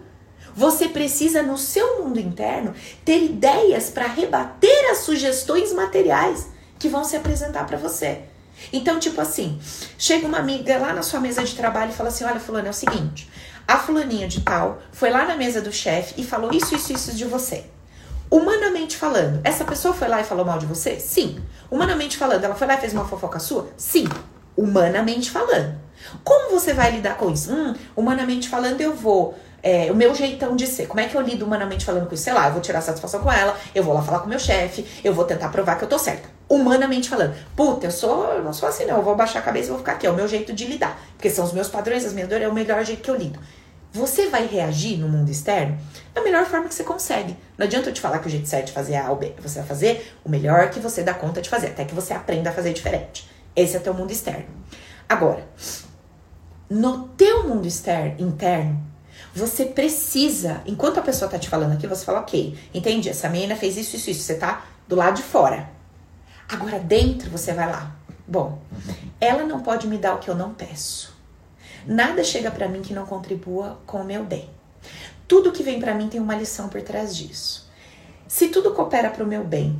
você 0.54 0.88
precisa 0.88 1.42
no 1.42 1.58
seu 1.58 2.02
mundo 2.02 2.18
interno 2.18 2.74
ter 3.04 3.22
ideias 3.22 3.90
para 3.90 4.06
rebater 4.06 4.90
as 4.90 4.98
sugestões 4.98 5.72
materiais 5.72 6.48
que 6.78 6.88
vão 6.88 7.04
se 7.04 7.14
apresentar 7.14 7.66
para 7.66 7.76
você. 7.76 8.22
Então, 8.72 8.98
tipo 8.98 9.20
assim, 9.20 9.60
chega 9.98 10.26
uma 10.26 10.38
amiga 10.38 10.78
lá 10.78 10.94
na 10.94 11.02
sua 11.02 11.20
mesa 11.20 11.44
de 11.44 11.54
trabalho 11.54 11.90
e 11.90 11.94
fala 11.94 12.08
assim: 12.08 12.24
"Olha, 12.24 12.40
fulano, 12.40 12.68
é 12.68 12.70
o 12.70 12.74
seguinte, 12.74 13.30
a 13.66 13.78
fulaninha 13.78 14.28
de 14.28 14.40
tal 14.40 14.78
foi 14.92 15.10
lá 15.10 15.24
na 15.24 15.36
mesa 15.36 15.60
do 15.60 15.72
chefe 15.72 16.14
e 16.20 16.24
falou 16.24 16.52
isso, 16.52 16.74
isso, 16.74 16.92
isso 16.92 17.14
de 17.14 17.24
você. 17.24 17.64
Humanamente 18.30 18.96
falando, 18.96 19.40
essa 19.44 19.64
pessoa 19.64 19.94
foi 19.94 20.08
lá 20.08 20.20
e 20.20 20.24
falou 20.24 20.44
mal 20.44 20.58
de 20.58 20.66
você? 20.66 20.98
Sim. 20.98 21.40
Humanamente 21.70 22.16
falando, 22.16 22.44
ela 22.44 22.54
foi 22.54 22.66
lá 22.66 22.74
e 22.74 22.80
fez 22.80 22.92
uma 22.92 23.06
fofoca 23.06 23.38
sua? 23.38 23.68
Sim 23.76 24.08
humanamente 24.56 25.30
falando. 25.30 25.74
Como 26.24 26.50
você 26.50 26.72
vai 26.72 26.92
lidar 26.92 27.16
com 27.16 27.30
isso? 27.30 27.52
Hum, 27.52 27.74
humanamente 27.94 28.48
falando, 28.48 28.80
eu 28.80 28.94
vou. 28.94 29.36
É, 29.68 29.90
o 29.90 29.96
meu 29.96 30.14
jeitão 30.14 30.54
de 30.54 30.64
ser. 30.64 30.86
Como 30.86 31.00
é 31.00 31.08
que 31.08 31.16
eu 31.16 31.20
lido 31.20 31.44
humanamente 31.44 31.84
falando 31.84 32.06
com 32.06 32.14
isso? 32.14 32.22
Sei 32.22 32.32
lá, 32.32 32.46
eu 32.46 32.52
vou 32.52 32.60
tirar 32.62 32.80
satisfação 32.80 33.20
com 33.20 33.32
ela, 33.32 33.58
eu 33.74 33.82
vou 33.82 33.92
lá 33.92 34.00
falar 34.00 34.20
com 34.20 34.28
meu 34.28 34.38
chefe, 34.38 34.86
eu 35.02 35.12
vou 35.12 35.24
tentar 35.24 35.48
provar 35.48 35.74
que 35.74 35.82
eu 35.82 35.88
tô 35.88 35.98
certa. 35.98 36.28
Humanamente 36.48 37.08
falando. 37.08 37.34
Puta, 37.56 37.84
eu 37.84 37.90
sou. 37.90 38.32
Eu 38.32 38.44
não 38.44 38.52
sou 38.52 38.68
assim, 38.68 38.84
não. 38.84 38.98
Eu 38.98 39.02
vou 39.02 39.16
baixar 39.16 39.40
a 39.40 39.42
cabeça 39.42 39.66
e 39.66 39.70
vou 39.70 39.78
ficar 39.78 39.94
aqui. 39.94 40.06
É 40.06 40.10
o 40.10 40.14
meu 40.14 40.28
jeito 40.28 40.52
de 40.52 40.66
lidar. 40.66 40.96
Porque 41.14 41.28
são 41.28 41.44
os 41.44 41.52
meus 41.52 41.66
padrões, 41.66 42.04
as 42.04 42.12
minhas 42.12 42.28
dores, 42.28 42.44
é 42.44 42.48
o 42.48 42.54
melhor 42.54 42.84
jeito 42.84 43.02
que 43.02 43.10
eu 43.10 43.16
lido. 43.16 43.40
Você 43.92 44.28
vai 44.28 44.46
reagir 44.46 44.98
no 44.98 45.08
mundo 45.08 45.32
externo 45.32 45.76
da 46.14 46.22
melhor 46.22 46.46
forma 46.46 46.68
que 46.68 46.74
você 46.76 46.84
consegue. 46.84 47.36
Não 47.58 47.66
adianta 47.66 47.88
eu 47.88 47.92
te 47.92 48.00
falar 48.00 48.20
que 48.20 48.28
o 48.28 48.30
jeito 48.30 48.46
certo 48.46 48.66
de 48.66 48.72
fazer 48.72 48.92
é 48.92 49.00
A 49.00 49.10
ou 49.10 49.16
B. 49.16 49.34
Você 49.42 49.58
vai 49.58 49.66
fazer 49.66 50.14
o 50.24 50.30
melhor 50.30 50.70
que 50.70 50.78
você 50.78 51.02
dá 51.02 51.12
conta 51.12 51.42
de 51.42 51.48
fazer, 51.48 51.68
até 51.68 51.84
que 51.84 51.94
você 51.94 52.14
aprenda 52.14 52.50
a 52.50 52.52
fazer 52.52 52.72
diferente. 52.72 53.28
Esse 53.56 53.76
é 53.76 53.80
teu 53.80 53.94
mundo 53.94 54.12
externo. 54.12 54.46
Agora, 55.08 55.44
no 56.70 57.08
teu 57.16 57.48
mundo 57.48 57.66
externo, 57.66 58.14
interno, 58.20 58.80
você 59.38 59.66
precisa, 59.66 60.62
enquanto 60.66 60.98
a 60.98 61.02
pessoa 61.02 61.30
tá 61.30 61.38
te 61.38 61.48
falando 61.48 61.72
aqui, 61.72 61.86
você 61.86 62.04
fala, 62.04 62.20
ok, 62.20 62.56
entendi, 62.72 63.10
essa 63.10 63.28
menina 63.28 63.54
fez 63.54 63.76
isso, 63.76 63.96
isso, 63.96 64.10
isso, 64.10 64.22
você 64.22 64.34
tá 64.34 64.64
do 64.88 64.96
lado 64.96 65.16
de 65.16 65.22
fora. 65.22 65.68
Agora 66.48 66.78
dentro 66.78 67.30
você 67.30 67.52
vai 67.52 67.70
lá. 67.70 67.94
Bom, 68.26 68.58
ela 69.20 69.44
não 69.44 69.60
pode 69.60 69.86
me 69.86 69.98
dar 69.98 70.14
o 70.14 70.18
que 70.18 70.30
eu 70.30 70.34
não 70.34 70.54
peço. 70.54 71.14
Nada 71.86 72.24
chega 72.24 72.50
para 72.50 72.66
mim 72.66 72.80
que 72.80 72.94
não 72.94 73.04
contribua 73.04 73.78
com 73.84 74.00
o 74.00 74.04
meu 74.04 74.24
bem. 74.24 74.48
Tudo 75.28 75.52
que 75.52 75.62
vem 75.62 75.78
para 75.78 75.94
mim 75.94 76.08
tem 76.08 76.20
uma 76.20 76.34
lição 76.34 76.68
por 76.68 76.80
trás 76.82 77.14
disso. 77.14 77.68
Se 78.26 78.48
tudo 78.48 78.72
coopera 78.72 79.10
para 79.10 79.22
o 79.22 79.26
meu 79.26 79.44
bem, 79.44 79.78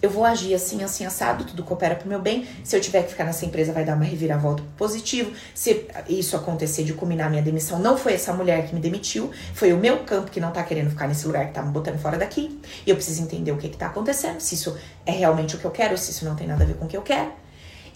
eu 0.00 0.10
vou 0.10 0.24
agir 0.24 0.54
assim, 0.54 0.82
assim, 0.82 1.04
assado, 1.04 1.44
tudo 1.44 1.62
coopera 1.62 1.94
pro 1.94 2.08
meu 2.08 2.20
bem. 2.20 2.46
Se 2.62 2.76
eu 2.76 2.80
tiver 2.80 3.02
que 3.02 3.10
ficar 3.10 3.24
nessa 3.24 3.44
empresa, 3.44 3.72
vai 3.72 3.84
dar 3.84 3.94
uma 3.94 4.04
reviravolta 4.04 4.62
positivo. 4.76 5.32
Se 5.54 5.86
isso 6.08 6.36
acontecer 6.36 6.84
de 6.84 6.92
culminar 6.92 7.30
minha 7.30 7.42
demissão, 7.42 7.78
não 7.78 7.96
foi 7.96 8.14
essa 8.14 8.32
mulher 8.32 8.66
que 8.66 8.74
me 8.74 8.80
demitiu, 8.80 9.30
foi 9.54 9.72
o 9.72 9.76
meu 9.76 10.04
campo 10.04 10.30
que 10.30 10.40
não 10.40 10.50
tá 10.50 10.62
querendo 10.62 10.90
ficar 10.90 11.08
nesse 11.08 11.26
lugar 11.26 11.46
que 11.46 11.52
tá 11.52 11.62
me 11.62 11.70
botando 11.70 11.98
fora 11.98 12.16
daqui. 12.16 12.60
E 12.86 12.90
eu 12.90 12.96
preciso 12.96 13.22
entender 13.22 13.52
o 13.52 13.56
que 13.56 13.68
que 13.68 13.76
tá 13.76 13.86
acontecendo, 13.86 14.40
se 14.40 14.54
isso 14.54 14.76
é 15.04 15.12
realmente 15.12 15.56
o 15.56 15.58
que 15.58 15.64
eu 15.64 15.70
quero, 15.70 15.96
se 15.98 16.10
isso 16.10 16.24
não 16.24 16.36
tem 16.36 16.46
nada 16.46 16.64
a 16.64 16.66
ver 16.66 16.74
com 16.74 16.84
o 16.84 16.88
que 16.88 16.96
eu 16.96 17.02
quero. 17.02 17.32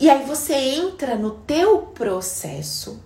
E 0.00 0.11
aí 0.11 0.24
você 0.24 0.55
entra 0.55 1.14
no 1.14 1.30
teu 1.30 1.78
processo 1.78 3.00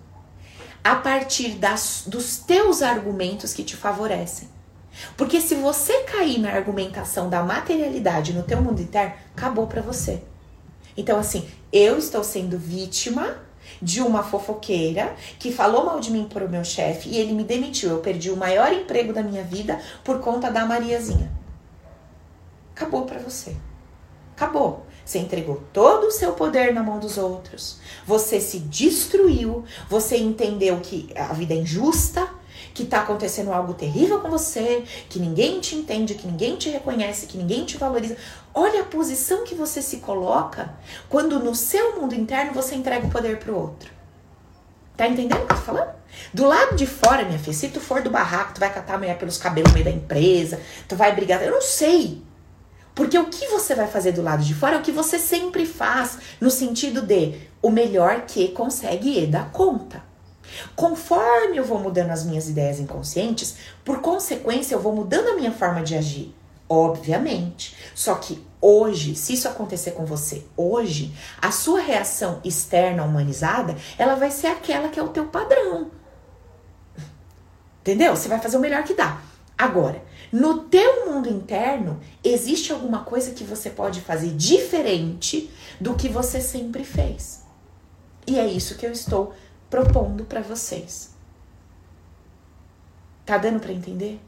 a 0.83 0.95
partir 0.95 1.49
das, 1.49 2.03
dos 2.07 2.37
teus 2.37 2.81
argumentos 2.81 3.53
que 3.53 3.63
te 3.63 3.75
favorecem. 3.75 4.56
Porque 5.15 5.41
se 5.41 5.55
você 5.55 6.03
cair 6.03 6.39
na 6.39 6.51
argumentação 6.51 7.29
da 7.29 7.43
materialidade 7.43 8.33
no 8.33 8.43
teu 8.43 8.61
mundo 8.61 8.81
interno, 8.81 9.13
acabou 9.35 9.67
para 9.67 9.81
você. 9.81 10.21
Então 10.95 11.19
assim, 11.19 11.47
eu 11.71 11.97
estou 11.97 12.23
sendo 12.23 12.57
vítima 12.57 13.37
de 13.81 14.01
uma 14.01 14.23
fofoqueira 14.23 15.15
que 15.37 15.51
falou 15.51 15.85
mal 15.85 15.99
de 15.99 16.11
mim 16.11 16.27
pro 16.27 16.49
meu 16.49 16.63
chefe 16.63 17.09
e 17.09 17.17
ele 17.17 17.33
me 17.33 17.43
demitiu. 17.43 17.89
Eu 17.91 17.99
perdi 17.99 18.31
o 18.31 18.37
maior 18.37 18.71
emprego 18.71 19.13
da 19.13 19.21
minha 19.21 19.43
vida 19.43 19.79
por 20.03 20.19
conta 20.19 20.49
da 20.49 20.65
Mariazinha. 20.65 21.31
Acabou 22.75 23.05
para 23.05 23.19
você. 23.19 23.55
Acabou. 24.35 24.85
Você 25.03 25.19
entregou 25.19 25.63
todo 25.71 26.07
o 26.07 26.11
seu 26.11 26.33
poder 26.33 26.73
na 26.73 26.83
mão 26.83 26.99
dos 26.99 27.17
outros. 27.17 27.79
Você 28.05 28.39
se 28.39 28.59
destruiu. 28.59 29.63
Você 29.89 30.17
entendeu 30.17 30.79
que 30.81 31.09
a 31.15 31.33
vida 31.33 31.53
é 31.53 31.57
injusta 31.57 32.29
que 32.77 32.85
tá 32.85 32.99
acontecendo 32.99 33.51
algo 33.51 33.73
terrível 33.73 34.19
com 34.19 34.29
você, 34.29 34.83
que 35.09 35.19
ninguém 35.19 35.59
te 35.59 35.75
entende, 35.75 36.13
que 36.13 36.27
ninguém 36.27 36.55
te 36.55 36.69
reconhece, 36.69 37.25
que 37.25 37.35
ninguém 37.35 37.65
te 37.65 37.75
valoriza. 37.75 38.15
Olha 38.53 38.81
a 38.81 38.85
posição 38.85 39.43
que 39.43 39.55
você 39.55 39.81
se 39.81 39.97
coloca 39.97 40.75
quando 41.09 41.39
no 41.39 41.55
seu 41.55 41.99
mundo 41.99 42.13
interno 42.13 42.53
você 42.53 42.75
entrega 42.75 43.07
o 43.07 43.09
poder 43.09 43.39
pro 43.39 43.57
outro. 43.57 43.91
Tá 44.95 45.07
entendendo 45.07 45.41
o 45.41 45.47
que 45.47 45.53
eu 45.53 45.57
tô 45.57 45.63
falando? 45.63 45.89
Do 46.31 46.45
lado 46.45 46.75
de 46.75 46.85
fora, 46.85 47.25
minha 47.25 47.39
filha, 47.39 47.57
se 47.57 47.69
tu 47.69 47.79
for 47.79 48.03
do 48.03 48.11
barraco, 48.11 48.53
tu 48.53 48.59
vai 48.59 48.71
catar 48.71 48.93
a 48.93 48.97
mulher 48.99 49.17
pelos 49.17 49.39
cabelos 49.39 49.71
no 49.71 49.73
meio 49.73 49.85
da 49.85 49.91
empresa, 49.91 50.61
tu 50.87 50.95
vai 50.95 51.15
brigar, 51.15 51.41
eu 51.41 51.51
não 51.51 51.61
sei. 51.61 52.21
Porque 52.93 53.17
o 53.17 53.25
que 53.25 53.47
você 53.47 53.73
vai 53.73 53.87
fazer 53.87 54.11
do 54.11 54.21
lado 54.21 54.43
de 54.43 54.53
fora 54.53 54.75
é 54.75 54.79
o 54.79 54.83
que 54.83 54.91
você 54.91 55.17
sempre 55.17 55.65
faz, 55.65 56.19
no 56.39 56.51
sentido 56.51 57.01
de 57.01 57.39
o 57.59 57.71
melhor 57.71 58.21
que 58.27 58.49
consegue 58.49 59.23
e 59.23 59.25
dar 59.25 59.51
conta. 59.51 60.06
Conforme 60.75 61.57
eu 61.57 61.63
vou 61.63 61.79
mudando 61.79 62.11
as 62.11 62.25
minhas 62.25 62.49
ideias 62.49 62.79
inconscientes, 62.79 63.55
por 63.83 63.99
consequência 64.01 64.75
eu 64.75 64.79
vou 64.79 64.93
mudando 64.93 65.29
a 65.29 65.35
minha 65.35 65.51
forma 65.51 65.81
de 65.81 65.95
agir. 65.95 66.35
Obviamente. 66.69 67.75
Só 67.95 68.15
que 68.15 68.45
hoje, 68.59 69.15
se 69.15 69.33
isso 69.33 69.47
acontecer 69.47 69.91
com 69.91 70.05
você 70.05 70.43
hoje, 70.55 71.13
a 71.41 71.51
sua 71.51 71.79
reação 71.79 72.41
externa 72.43 73.03
humanizada, 73.03 73.75
ela 73.97 74.15
vai 74.15 74.31
ser 74.31 74.47
aquela 74.47 74.89
que 74.89 74.99
é 74.99 75.03
o 75.03 75.09
teu 75.09 75.27
padrão. 75.27 75.89
Entendeu? 77.81 78.15
Você 78.15 78.27
vai 78.27 78.39
fazer 78.39 78.57
o 78.57 78.59
melhor 78.59 78.83
que 78.83 78.93
dá. 78.93 79.21
Agora, 79.57 80.03
no 80.31 80.63
teu 80.65 81.05
mundo 81.05 81.29
interno, 81.29 81.99
existe 82.23 82.71
alguma 82.71 83.03
coisa 83.03 83.31
que 83.31 83.43
você 83.45 83.69
pode 83.69 84.01
fazer 84.01 84.31
diferente 84.31 85.49
do 85.79 85.95
que 85.95 86.09
você 86.09 86.41
sempre 86.41 86.83
fez. 86.83 87.43
E 88.27 88.37
é 88.37 88.45
isso 88.45 88.75
que 88.75 88.85
eu 88.85 88.91
estou 88.91 89.33
propondo 89.69 90.25
para 90.25 90.41
vocês. 90.41 91.15
Tá 93.25 93.37
dando 93.37 93.59
para 93.59 93.73
entender? 93.73 94.19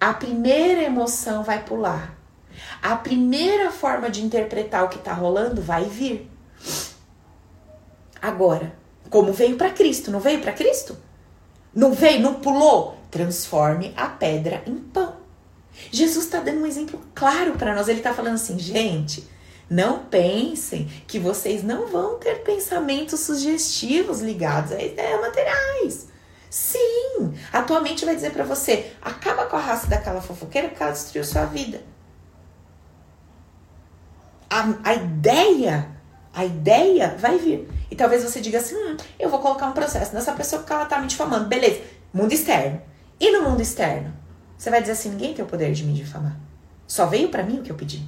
A 0.00 0.12
primeira 0.14 0.82
emoção 0.82 1.42
vai 1.42 1.62
pular. 1.64 2.16
A 2.82 2.96
primeira 2.96 3.70
forma 3.70 4.10
de 4.10 4.22
interpretar 4.22 4.84
o 4.84 4.88
que 4.88 4.98
tá 4.98 5.12
rolando 5.12 5.60
vai 5.60 5.84
vir. 5.84 6.30
Agora, 8.20 8.74
como 9.10 9.32
veio 9.32 9.56
para 9.56 9.70
Cristo, 9.70 10.10
não 10.10 10.20
veio 10.20 10.40
para 10.40 10.52
Cristo? 10.52 10.96
Não 11.74 11.92
veio, 11.92 12.20
não 12.20 12.34
pulou? 12.34 12.96
Transforme 13.10 13.92
a 13.96 14.08
pedra 14.08 14.62
em 14.66 14.76
pão. 14.76 15.16
Jesus 15.90 16.24
está 16.24 16.40
dando 16.40 16.62
um 16.62 16.66
exemplo 16.66 17.00
claro 17.14 17.52
para 17.54 17.74
nós. 17.74 17.88
Ele 17.88 17.98
está 17.98 18.14
falando 18.14 18.34
assim, 18.34 18.58
gente, 18.58 19.28
não 19.68 20.04
pensem 20.04 20.86
que 21.06 21.18
vocês 21.18 21.62
não 21.62 21.86
vão 21.86 22.18
ter 22.18 22.42
pensamentos 22.42 23.20
sugestivos 23.20 24.20
ligados 24.20 24.72
a 24.72 24.82
ideias 24.82 25.20
materiais. 25.20 26.08
Sim, 26.50 27.34
a 27.52 27.62
tua 27.62 27.80
mente 27.80 28.04
vai 28.04 28.14
dizer 28.14 28.30
para 28.30 28.44
você: 28.44 28.92
acaba 29.02 29.46
com 29.46 29.56
a 29.56 29.60
raça 29.60 29.88
daquela 29.88 30.20
fofoqueira 30.20 30.68
porque 30.68 30.82
ela 30.82 30.92
destruiu 30.92 31.24
sua 31.24 31.46
vida. 31.46 31.82
A, 34.48 34.72
a 34.84 34.94
ideia, 34.94 35.88
a 36.32 36.44
ideia 36.44 37.16
vai 37.18 37.38
vir. 37.38 37.68
E 37.90 37.96
talvez 37.96 38.22
você 38.22 38.40
diga 38.40 38.58
assim: 38.58 38.76
hum, 38.76 38.96
eu 39.18 39.28
vou 39.28 39.40
colocar 39.40 39.66
um 39.66 39.72
processo 39.72 40.14
nessa 40.14 40.32
pessoa 40.32 40.60
porque 40.60 40.72
ela 40.72 40.86
tá 40.86 41.00
me 41.00 41.08
difamando. 41.08 41.48
Beleza, 41.48 41.80
mundo 42.12 42.32
externo. 42.32 42.80
E 43.18 43.32
no 43.32 43.42
mundo 43.42 43.60
externo? 43.60 44.14
Você 44.56 44.70
vai 44.70 44.80
dizer 44.80 44.92
assim: 44.92 45.08
ninguém 45.10 45.34
tem 45.34 45.44
o 45.44 45.48
poder 45.48 45.72
de 45.72 45.82
me 45.82 45.92
difamar. 45.92 46.38
Só 46.86 47.06
veio 47.06 47.30
para 47.30 47.42
mim 47.42 47.58
o 47.58 47.62
que 47.62 47.72
eu 47.72 47.76
pedi. 47.76 48.06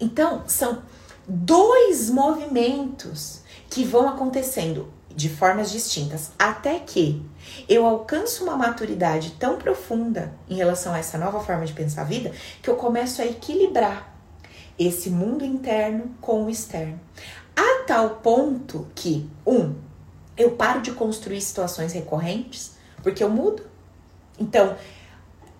Então, 0.00 0.44
são 0.46 0.82
dois 1.26 2.10
movimentos 2.10 3.42
que 3.70 3.84
vão 3.84 4.08
acontecendo 4.08 4.92
de 5.14 5.28
formas 5.28 5.70
distintas, 5.70 6.30
até 6.38 6.78
que 6.78 7.24
eu 7.68 7.86
alcanço 7.86 8.44
uma 8.44 8.56
maturidade 8.56 9.32
tão 9.38 9.58
profunda 9.58 10.32
em 10.48 10.54
relação 10.54 10.94
a 10.94 10.98
essa 10.98 11.18
nova 11.18 11.40
forma 11.40 11.66
de 11.66 11.72
pensar 11.72 12.02
a 12.02 12.04
vida 12.04 12.32
que 12.62 12.68
eu 12.68 12.76
começo 12.76 13.20
a 13.20 13.26
equilibrar 13.26 14.12
esse 14.78 15.10
mundo 15.10 15.44
interno 15.44 16.14
com 16.20 16.44
o 16.44 16.50
externo. 16.50 16.98
A 17.54 17.84
tal 17.86 18.10
ponto 18.16 18.86
que, 18.94 19.28
um, 19.46 19.74
eu 20.36 20.52
paro 20.52 20.80
de 20.80 20.92
construir 20.92 21.40
situações 21.40 21.92
recorrentes, 21.92 22.72
porque 23.02 23.22
eu 23.22 23.28
mudo. 23.28 23.62
Então, 24.38 24.76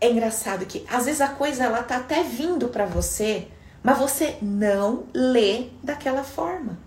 é 0.01 0.11
engraçado 0.11 0.65
que 0.67 0.85
às 0.91 1.05
vezes 1.05 1.21
a 1.21 1.29
coisa 1.29 1.65
ela 1.65 1.83
tá 1.83 1.99
até 1.99 2.23
vindo 2.23 2.69
para 2.69 2.87
você 2.87 3.49
mas 3.83 3.99
você 3.99 4.37
não 4.41 5.05
lê 5.13 5.67
daquela 5.83 6.23
forma. 6.23 6.79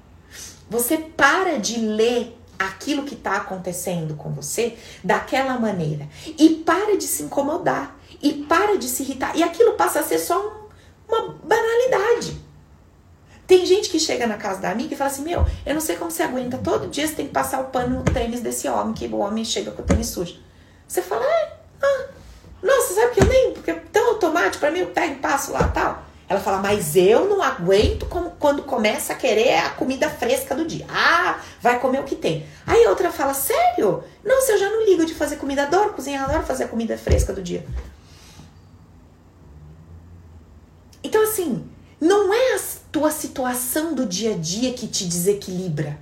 Você 0.69 0.97
para 0.97 1.59
de 1.59 1.79
ler 1.79 2.37
aquilo 2.57 3.03
que 3.03 3.15
está 3.15 3.37
acontecendo 3.37 4.15
com 4.15 4.31
você 4.31 4.77
daquela 5.03 5.59
maneira 5.59 6.07
e 6.25 6.49
para 6.65 6.97
de 6.97 7.03
se 7.03 7.23
incomodar 7.23 7.99
e 8.21 8.33
para 8.33 8.77
de 8.77 8.87
se 8.87 9.03
irritar 9.03 9.35
e 9.35 9.43
aquilo 9.43 9.73
passa 9.73 9.99
a 9.99 10.03
ser 10.03 10.19
só 10.19 10.39
um, 10.39 11.13
uma 11.13 11.33
banalidade. 11.43 12.41
Tem 13.45 13.63
gente 13.65 13.89
que 13.89 13.99
chega 13.99 14.25
na 14.25 14.37
casa 14.37 14.61
da 14.61 14.71
amiga 14.71 14.93
e 14.93 14.97
fala 14.97 15.11
assim: 15.11 15.23
Meu, 15.23 15.45
eu 15.65 15.73
não 15.73 15.81
sei 15.81 15.97
como 15.97 16.09
você 16.09 16.23
aguenta, 16.23 16.57
todo 16.57 16.87
dia 16.87 17.07
você 17.07 17.13
tem 17.13 17.27
que 17.27 17.33
passar 17.33 17.61
o 17.61 17.65
pano 17.65 17.97
no 17.99 18.03
tênis 18.03 18.41
desse 18.41 18.67
homem, 18.67 18.93
que 18.93 19.05
o 19.05 19.17
homem 19.17 19.45
chega 19.45 19.69
com 19.69 19.83
o 19.83 19.85
tênis 19.85 20.07
sujo. 20.07 20.39
Você 20.87 21.01
fala: 21.01 21.23
Ah, 21.83 22.07
nossa, 22.63 22.95
sabe 22.95 23.13
que 23.13 23.21
eu 23.21 23.27
nem, 23.27 23.53
porque 23.53 23.69
é 23.69 23.75
tão 23.91 24.11
automático, 24.11 24.57
para 24.57 24.71
mim 24.71 24.79
eu 24.79 24.87
pego 24.87 25.13
e 25.13 25.17
passo 25.17 25.51
lá 25.51 25.67
tal. 25.67 26.04
Ela 26.27 26.39
fala, 26.39 26.57
mas 26.57 26.95
eu 26.95 27.29
não 27.29 27.41
aguento 27.41 28.07
quando 28.39 28.63
começa 28.63 29.13
a 29.13 29.15
querer 29.15 29.59
a 29.59 29.69
comida 29.69 30.09
fresca 30.09 30.55
do 30.55 30.65
dia. 30.65 30.85
Ah, 30.89 31.39
vai 31.61 31.79
comer 31.79 31.99
o 31.99 32.03
que 32.03 32.15
tem. 32.15 32.45
Aí 32.65 32.87
outra 32.87 33.11
fala, 33.11 33.33
sério? 33.33 34.03
Não, 34.23 34.41
se 34.41 34.51
eu 34.51 34.57
já 34.57 34.69
não 34.69 34.83
ligo 34.85 35.05
de 35.05 35.13
fazer 35.13 35.35
comida, 35.35 35.63
adoro 35.63 35.93
cozinhar, 35.93 36.23
adoro 36.23 36.43
fazer 36.43 36.63
a 36.63 36.67
comida 36.67 36.97
fresca 36.97 37.31
do 37.31 37.43
dia. 37.43 37.63
Então, 41.03 41.21
assim, 41.21 41.63
não 42.01 42.33
é 42.33 42.55
a 42.55 42.59
tua 42.91 43.11
situação 43.11 43.93
do 43.93 44.05
dia 44.05 44.33
a 44.33 44.37
dia 44.37 44.73
que 44.73 44.87
te 44.87 45.05
desequilibra, 45.05 45.99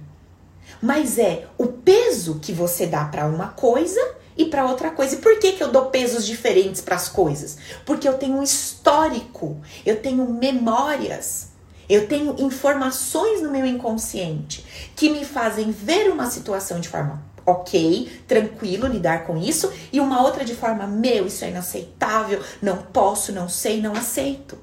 mas 0.81 1.17
é 1.17 1.47
o 1.57 1.67
peso 1.67 2.39
que 2.39 2.53
você 2.53 2.87
dá 2.87 3.03
para 3.03 3.25
uma 3.25 3.49
coisa 3.49 3.99
e 4.37 4.45
para 4.45 4.65
outra 4.65 4.91
coisa. 4.91 5.15
E 5.15 5.19
por 5.19 5.39
que, 5.39 5.53
que 5.53 5.63
eu 5.63 5.71
dou 5.71 5.85
pesos 5.85 6.25
diferentes 6.25 6.81
para 6.81 6.95
as 6.95 7.09
coisas? 7.09 7.57
Porque 7.85 8.07
eu 8.07 8.17
tenho 8.17 8.37
um 8.37 8.43
histórico, 8.43 9.61
eu 9.85 10.01
tenho 10.01 10.31
memórias, 10.31 11.49
eu 11.89 12.07
tenho 12.07 12.35
informações 12.39 13.41
no 13.41 13.51
meu 13.51 13.65
inconsciente 13.65 14.65
que 14.95 15.09
me 15.09 15.25
fazem 15.25 15.71
ver 15.71 16.09
uma 16.09 16.29
situação 16.29 16.79
de 16.79 16.89
forma 16.89 17.33
ok, 17.45 18.23
tranquilo, 18.27 18.87
lidar 18.87 19.25
com 19.25 19.37
isso, 19.37 19.71
e 19.91 19.99
uma 19.99 20.21
outra 20.21 20.45
de 20.45 20.55
forma, 20.55 20.87
meu, 20.87 21.27
isso 21.27 21.43
é 21.43 21.49
inaceitável, 21.49 22.41
não 22.61 22.77
posso, 22.77 23.33
não 23.33 23.49
sei, 23.49 23.81
não 23.81 23.93
aceito. 23.93 24.57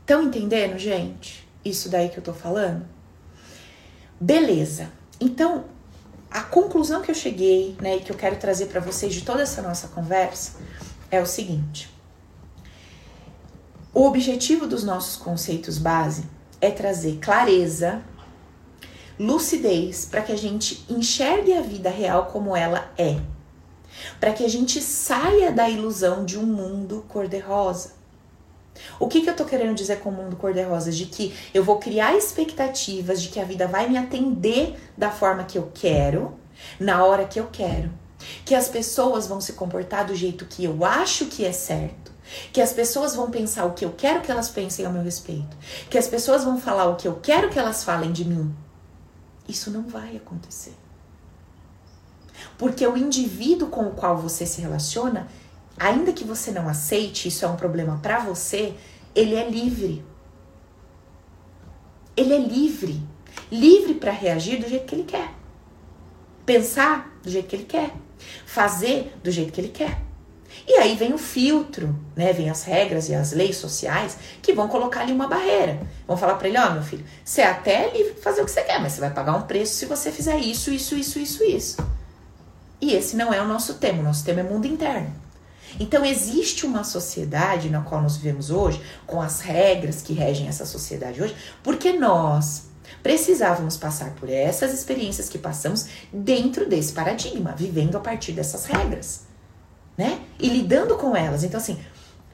Estão 0.00 0.22
entendendo, 0.22 0.78
gente? 0.78 1.48
Isso 1.64 1.88
daí 1.88 2.08
que 2.08 2.18
eu 2.18 2.22
tô 2.22 2.32
falando? 2.32 2.86
Beleza. 4.20 4.90
Então, 5.20 5.64
a 6.30 6.42
conclusão 6.42 7.00
que 7.02 7.10
eu 7.10 7.14
cheguei, 7.14 7.76
né, 7.80 7.96
e 7.96 8.00
que 8.00 8.12
eu 8.12 8.16
quero 8.16 8.36
trazer 8.36 8.66
para 8.66 8.80
vocês 8.80 9.14
de 9.14 9.22
toda 9.22 9.42
essa 9.42 9.62
nossa 9.62 9.88
conversa 9.88 10.58
é 11.10 11.20
o 11.20 11.26
seguinte: 11.26 11.90
o 13.94 14.04
objetivo 14.04 14.66
dos 14.66 14.84
nossos 14.84 15.16
conceitos 15.16 15.78
base 15.78 16.24
é 16.60 16.70
trazer 16.70 17.18
clareza, 17.20 18.02
lucidez 19.18 20.04
para 20.04 20.22
que 20.22 20.32
a 20.32 20.36
gente 20.36 20.84
enxergue 20.88 21.52
a 21.52 21.62
vida 21.62 21.90
real 21.90 22.26
como 22.26 22.54
ela 22.54 22.92
é. 22.96 23.18
para 24.20 24.32
que 24.32 24.44
a 24.44 24.48
gente 24.48 24.80
saia 24.80 25.50
da 25.50 25.68
ilusão 25.68 26.24
de 26.24 26.38
um 26.38 26.46
mundo 26.46 27.04
cor-de-rosa. 27.08 27.97
O 28.98 29.08
que, 29.08 29.20
que 29.20 29.30
eu 29.30 29.36
tô 29.36 29.44
querendo 29.44 29.74
dizer 29.74 30.00
com 30.00 30.10
o 30.10 30.12
mundo 30.12 30.36
cor-de-rosa? 30.36 30.90
De 30.90 31.06
que 31.06 31.34
eu 31.52 31.64
vou 31.64 31.78
criar 31.78 32.16
expectativas 32.16 33.22
de 33.22 33.28
que 33.28 33.40
a 33.40 33.44
vida 33.44 33.66
vai 33.66 33.88
me 33.88 33.96
atender 33.96 34.76
da 34.96 35.10
forma 35.10 35.44
que 35.44 35.58
eu 35.58 35.70
quero, 35.72 36.34
na 36.78 37.04
hora 37.04 37.24
que 37.24 37.38
eu 37.38 37.48
quero. 37.50 37.90
Que 38.44 38.54
as 38.54 38.68
pessoas 38.68 39.26
vão 39.26 39.40
se 39.40 39.52
comportar 39.52 40.06
do 40.06 40.14
jeito 40.14 40.44
que 40.44 40.64
eu 40.64 40.84
acho 40.84 41.26
que 41.26 41.44
é 41.44 41.52
certo. 41.52 42.12
Que 42.52 42.60
as 42.60 42.72
pessoas 42.72 43.14
vão 43.14 43.30
pensar 43.30 43.64
o 43.64 43.72
que 43.72 43.84
eu 43.84 43.92
quero 43.96 44.20
que 44.20 44.30
elas 44.30 44.48
pensem 44.48 44.84
ao 44.84 44.92
meu 44.92 45.02
respeito. 45.02 45.56
Que 45.88 45.96
as 45.96 46.08
pessoas 46.08 46.44
vão 46.44 46.60
falar 46.60 46.86
o 46.86 46.96
que 46.96 47.08
eu 47.08 47.14
quero 47.22 47.48
que 47.48 47.58
elas 47.58 47.84
falem 47.84 48.12
de 48.12 48.24
mim. 48.24 48.54
Isso 49.48 49.70
não 49.70 49.82
vai 49.82 50.16
acontecer. 50.16 50.74
Porque 52.58 52.86
o 52.86 52.96
indivíduo 52.96 53.68
com 53.68 53.86
o 53.86 53.92
qual 53.92 54.16
você 54.16 54.44
se 54.44 54.60
relaciona, 54.60 55.28
ainda 55.78 56.12
que 56.12 56.24
você 56.24 56.50
não 56.50 56.68
aceite, 56.68 57.28
isso 57.28 57.44
é 57.44 57.48
um 57.48 57.56
problema 57.56 57.98
para 58.02 58.18
você, 58.18 58.74
ele 59.14 59.34
é 59.34 59.48
livre. 59.48 60.04
Ele 62.16 62.34
é 62.34 62.38
livre. 62.38 63.02
Livre 63.50 63.94
para 63.94 64.10
reagir 64.10 64.60
do 64.60 64.68
jeito 64.68 64.86
que 64.86 64.94
ele 64.94 65.04
quer. 65.04 65.30
Pensar 66.44 67.18
do 67.22 67.30
jeito 67.30 67.48
que 67.48 67.56
ele 67.56 67.64
quer. 67.64 67.92
Fazer 68.44 69.16
do 69.22 69.30
jeito 69.30 69.52
que 69.52 69.60
ele 69.60 69.68
quer. 69.68 70.00
E 70.66 70.74
aí 70.74 70.96
vem 70.96 71.14
o 71.14 71.18
filtro, 71.18 71.98
né? 72.16 72.32
Vem 72.32 72.50
as 72.50 72.64
regras 72.64 73.08
e 73.08 73.14
as 73.14 73.32
leis 73.32 73.56
sociais 73.56 74.18
que 74.42 74.52
vão 74.52 74.68
colocar 74.68 75.00
ali 75.00 75.12
uma 75.12 75.28
barreira. 75.28 75.80
Vão 76.06 76.16
falar 76.16 76.34
para 76.34 76.48
ele, 76.48 76.58
ó, 76.58 76.68
oh, 76.68 76.72
meu 76.72 76.82
filho, 76.82 77.04
você 77.24 77.42
é 77.42 77.46
até 77.46 77.90
livre 77.90 78.14
fazer 78.20 78.42
o 78.42 78.44
que 78.44 78.50
você 78.50 78.62
quer, 78.62 78.80
mas 78.80 78.92
você 78.92 79.00
vai 79.00 79.10
pagar 79.10 79.36
um 79.36 79.42
preço 79.42 79.74
se 79.74 79.86
você 79.86 80.10
fizer 80.10 80.36
isso, 80.38 80.70
isso, 80.72 80.94
isso, 80.94 81.18
isso, 81.18 81.44
isso. 81.44 81.76
E 82.80 82.92
esse 82.92 83.16
não 83.16 83.32
é 83.32 83.40
o 83.40 83.46
nosso 83.46 83.74
tema, 83.74 84.00
o 84.00 84.04
nosso 84.04 84.24
tema 84.24 84.40
é 84.40 84.42
mundo 84.42 84.66
interno. 84.66 85.12
Então 85.78 86.04
existe 86.04 86.66
uma 86.66 86.84
sociedade 86.84 87.70
na 87.70 87.80
qual 87.80 88.02
nós 88.02 88.16
vivemos 88.16 88.50
hoje, 88.50 88.80
com 89.06 89.20
as 89.20 89.40
regras 89.40 90.02
que 90.02 90.12
regem 90.12 90.48
essa 90.48 90.64
sociedade 90.64 91.22
hoje, 91.22 91.36
porque 91.62 91.92
nós 91.92 92.64
precisávamos 93.02 93.76
passar 93.76 94.10
por 94.14 94.28
essas 94.28 94.72
experiências 94.72 95.28
que 95.28 95.38
passamos 95.38 95.86
dentro 96.12 96.68
desse 96.68 96.92
paradigma, 96.92 97.54
vivendo 97.56 97.96
a 97.96 98.00
partir 98.00 98.32
dessas 98.32 98.64
regras, 98.64 99.22
né? 99.96 100.20
E 100.38 100.48
lidando 100.48 100.96
com 100.96 101.14
elas. 101.14 101.44
Então 101.44 101.58
assim, 101.60 101.78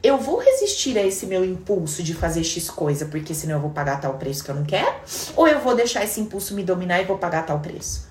eu 0.05 0.18
vou 0.18 0.39
resistir 0.39 0.99
a 0.99 1.03
esse 1.03 1.24
meu 1.24 1.43
impulso 1.43 2.03
de 2.03 2.12
fazer 2.12 2.45
X 2.45 2.68
coisa, 2.68 3.07
porque 3.07 3.35
senão 3.35 3.55
eu 3.55 3.61
vou 3.61 3.70
pagar 3.70 4.01
tal 4.03 4.18
preço 4.18 4.45
que 4.45 4.51
eu 4.51 4.55
não 4.55 4.64
quero, 4.64 4.95
ou 5.35 5.49
eu 5.49 5.61
vou 5.61 5.74
deixar 5.74 6.05
esse 6.05 6.20
impulso 6.20 6.55
me 6.55 6.62
dominar 6.62 7.01
e 7.01 7.07
vou 7.07 7.16
pagar 7.16 7.47
tal 7.47 7.61
preço. 7.61 8.07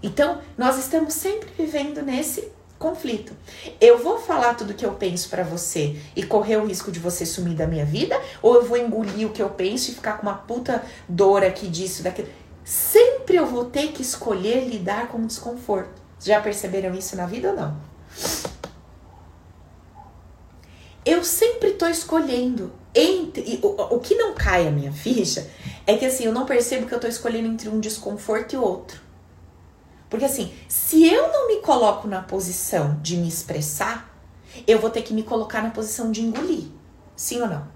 Então, 0.00 0.40
nós 0.56 0.78
estamos 0.78 1.12
sempre 1.14 1.50
vivendo 1.58 2.02
nesse 2.02 2.52
conflito. 2.84 3.32
Eu 3.80 3.98
vou 3.98 4.18
falar 4.18 4.54
tudo 4.54 4.72
o 4.72 4.74
que 4.74 4.84
eu 4.84 4.92
penso 4.92 5.30
para 5.30 5.42
você 5.42 5.96
e 6.14 6.22
correr 6.22 6.58
o 6.58 6.66
risco 6.66 6.92
de 6.92 7.00
você 7.00 7.24
sumir 7.24 7.56
da 7.56 7.66
minha 7.66 7.86
vida, 7.86 8.20
ou 8.42 8.56
eu 8.56 8.64
vou 8.66 8.76
engolir 8.76 9.26
o 9.26 9.32
que 9.32 9.42
eu 9.42 9.48
penso 9.48 9.90
e 9.90 9.94
ficar 9.94 10.18
com 10.18 10.26
uma 10.26 10.34
puta 10.34 10.84
dor 11.08 11.42
aqui 11.42 11.66
disso, 11.66 12.02
daquilo. 12.02 12.28
Sempre 12.62 13.36
eu 13.36 13.46
vou 13.46 13.64
ter 13.64 13.88
que 13.92 14.02
escolher 14.02 14.68
lidar 14.68 15.08
com 15.08 15.18
o 15.18 15.26
desconforto. 15.26 16.02
Já 16.20 16.40
perceberam 16.42 16.94
isso 16.94 17.16
na 17.16 17.24
vida 17.24 17.50
ou 17.50 17.56
não? 17.56 17.76
Eu 21.06 21.24
sempre 21.24 21.72
tô 21.72 21.86
escolhendo 21.86 22.72
entre 22.94 23.60
o, 23.62 23.94
o 23.94 24.00
que 24.00 24.14
não 24.14 24.34
cai 24.34 24.68
a 24.68 24.70
minha 24.70 24.92
ficha 24.92 25.46
é 25.86 25.96
que 25.96 26.04
assim, 26.06 26.24
eu 26.24 26.32
não 26.32 26.46
percebo 26.46 26.86
que 26.86 26.94
eu 26.94 27.00
tô 27.00 27.06
escolhendo 27.06 27.48
entre 27.48 27.68
um 27.68 27.80
desconforto 27.80 28.54
e 28.54 28.56
outro. 28.56 29.03
Porque 30.08 30.24
assim, 30.24 30.52
se 30.68 31.04
eu 31.06 31.32
não 31.32 31.48
me 31.48 31.56
coloco 31.56 32.06
na 32.06 32.22
posição 32.22 32.98
de 33.02 33.16
me 33.16 33.28
expressar, 33.28 34.14
eu 34.66 34.78
vou 34.78 34.90
ter 34.90 35.02
que 35.02 35.12
me 35.12 35.22
colocar 35.22 35.62
na 35.62 35.70
posição 35.70 36.10
de 36.10 36.22
engolir. 36.22 36.66
Sim 37.16 37.42
ou 37.42 37.48
não? 37.48 37.66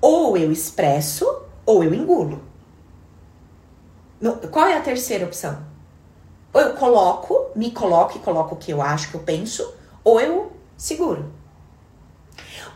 Ou 0.00 0.36
eu 0.36 0.50
expresso, 0.50 1.42
ou 1.64 1.84
eu 1.84 1.94
engulo. 1.94 2.42
Qual 4.50 4.66
é 4.66 4.76
a 4.76 4.82
terceira 4.82 5.24
opção? 5.24 5.64
Ou 6.52 6.60
eu 6.60 6.74
coloco, 6.74 7.46
me 7.54 7.70
coloco 7.70 8.18
e 8.18 8.20
coloco 8.20 8.54
o 8.54 8.58
que 8.58 8.72
eu 8.72 8.82
acho 8.82 9.10
que 9.10 9.14
eu 9.14 9.22
penso, 9.22 9.72
ou 10.04 10.20
eu 10.20 10.52
seguro. 10.76 11.32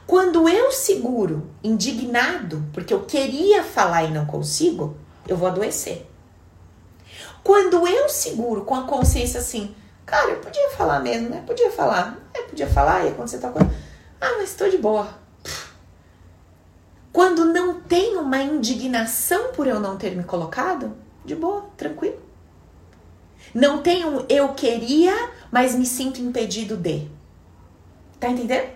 Quando 0.07 0.49
eu 0.49 0.71
seguro, 0.71 1.51
indignado, 1.62 2.62
porque 2.73 2.93
eu 2.93 3.05
queria 3.05 3.62
falar 3.65 4.05
e 4.05 4.11
não 4.11 4.27
consigo, 4.27 4.97
eu 5.27 5.37
vou 5.37 5.49
adoecer. 5.49 6.07
Quando 7.45 7.86
eu 7.86 8.09
seguro 8.09 8.64
com 8.64 8.74
a 8.74 8.84
consciência 8.84 9.38
assim, 9.38 9.76
cara, 10.07 10.30
eu 10.30 10.40
podia 10.40 10.70
falar 10.70 11.01
mesmo, 11.01 11.28
né? 11.28 11.45
Podia 11.47 11.70
falar. 11.70 12.18
É, 12.32 12.40
podia 12.42 12.66
falar, 12.66 13.05
e 13.05 13.11
acontecer 13.11 13.38
tal 13.38 13.53
coisa. 13.53 13.70
Ah, 14.18 14.36
mas 14.38 14.49
estou 14.49 14.70
de 14.70 14.78
boa. 14.78 15.07
Quando 17.12 17.45
não 17.45 17.80
tem 17.80 18.16
uma 18.16 18.38
indignação 18.38 19.53
por 19.53 19.66
eu 19.66 19.78
não 19.78 19.99
ter 19.99 20.16
me 20.16 20.24
colocado, 20.24 20.97
de 21.24 21.36
boa, 21.36 21.66
tranquilo. 21.76 22.18
Não 23.55 23.82
tem 23.82 24.05
um 24.05 24.24
eu 24.28 24.55
queria, 24.55 25.14
mas 25.53 25.74
me 25.74 25.84
sinto 25.86 26.20
impedido 26.20 26.76
de. 26.76 27.09
Tá 28.18 28.30
entendendo? 28.30 28.70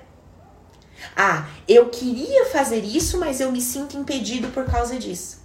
Ah, 1.17 1.49
eu 1.67 1.89
queria 1.89 2.45
fazer 2.47 2.85
isso, 2.85 3.19
mas 3.19 3.41
eu 3.41 3.51
me 3.51 3.61
sinto 3.61 3.97
impedido 3.97 4.49
por 4.49 4.67
causa 4.67 4.97
disso. 4.99 5.38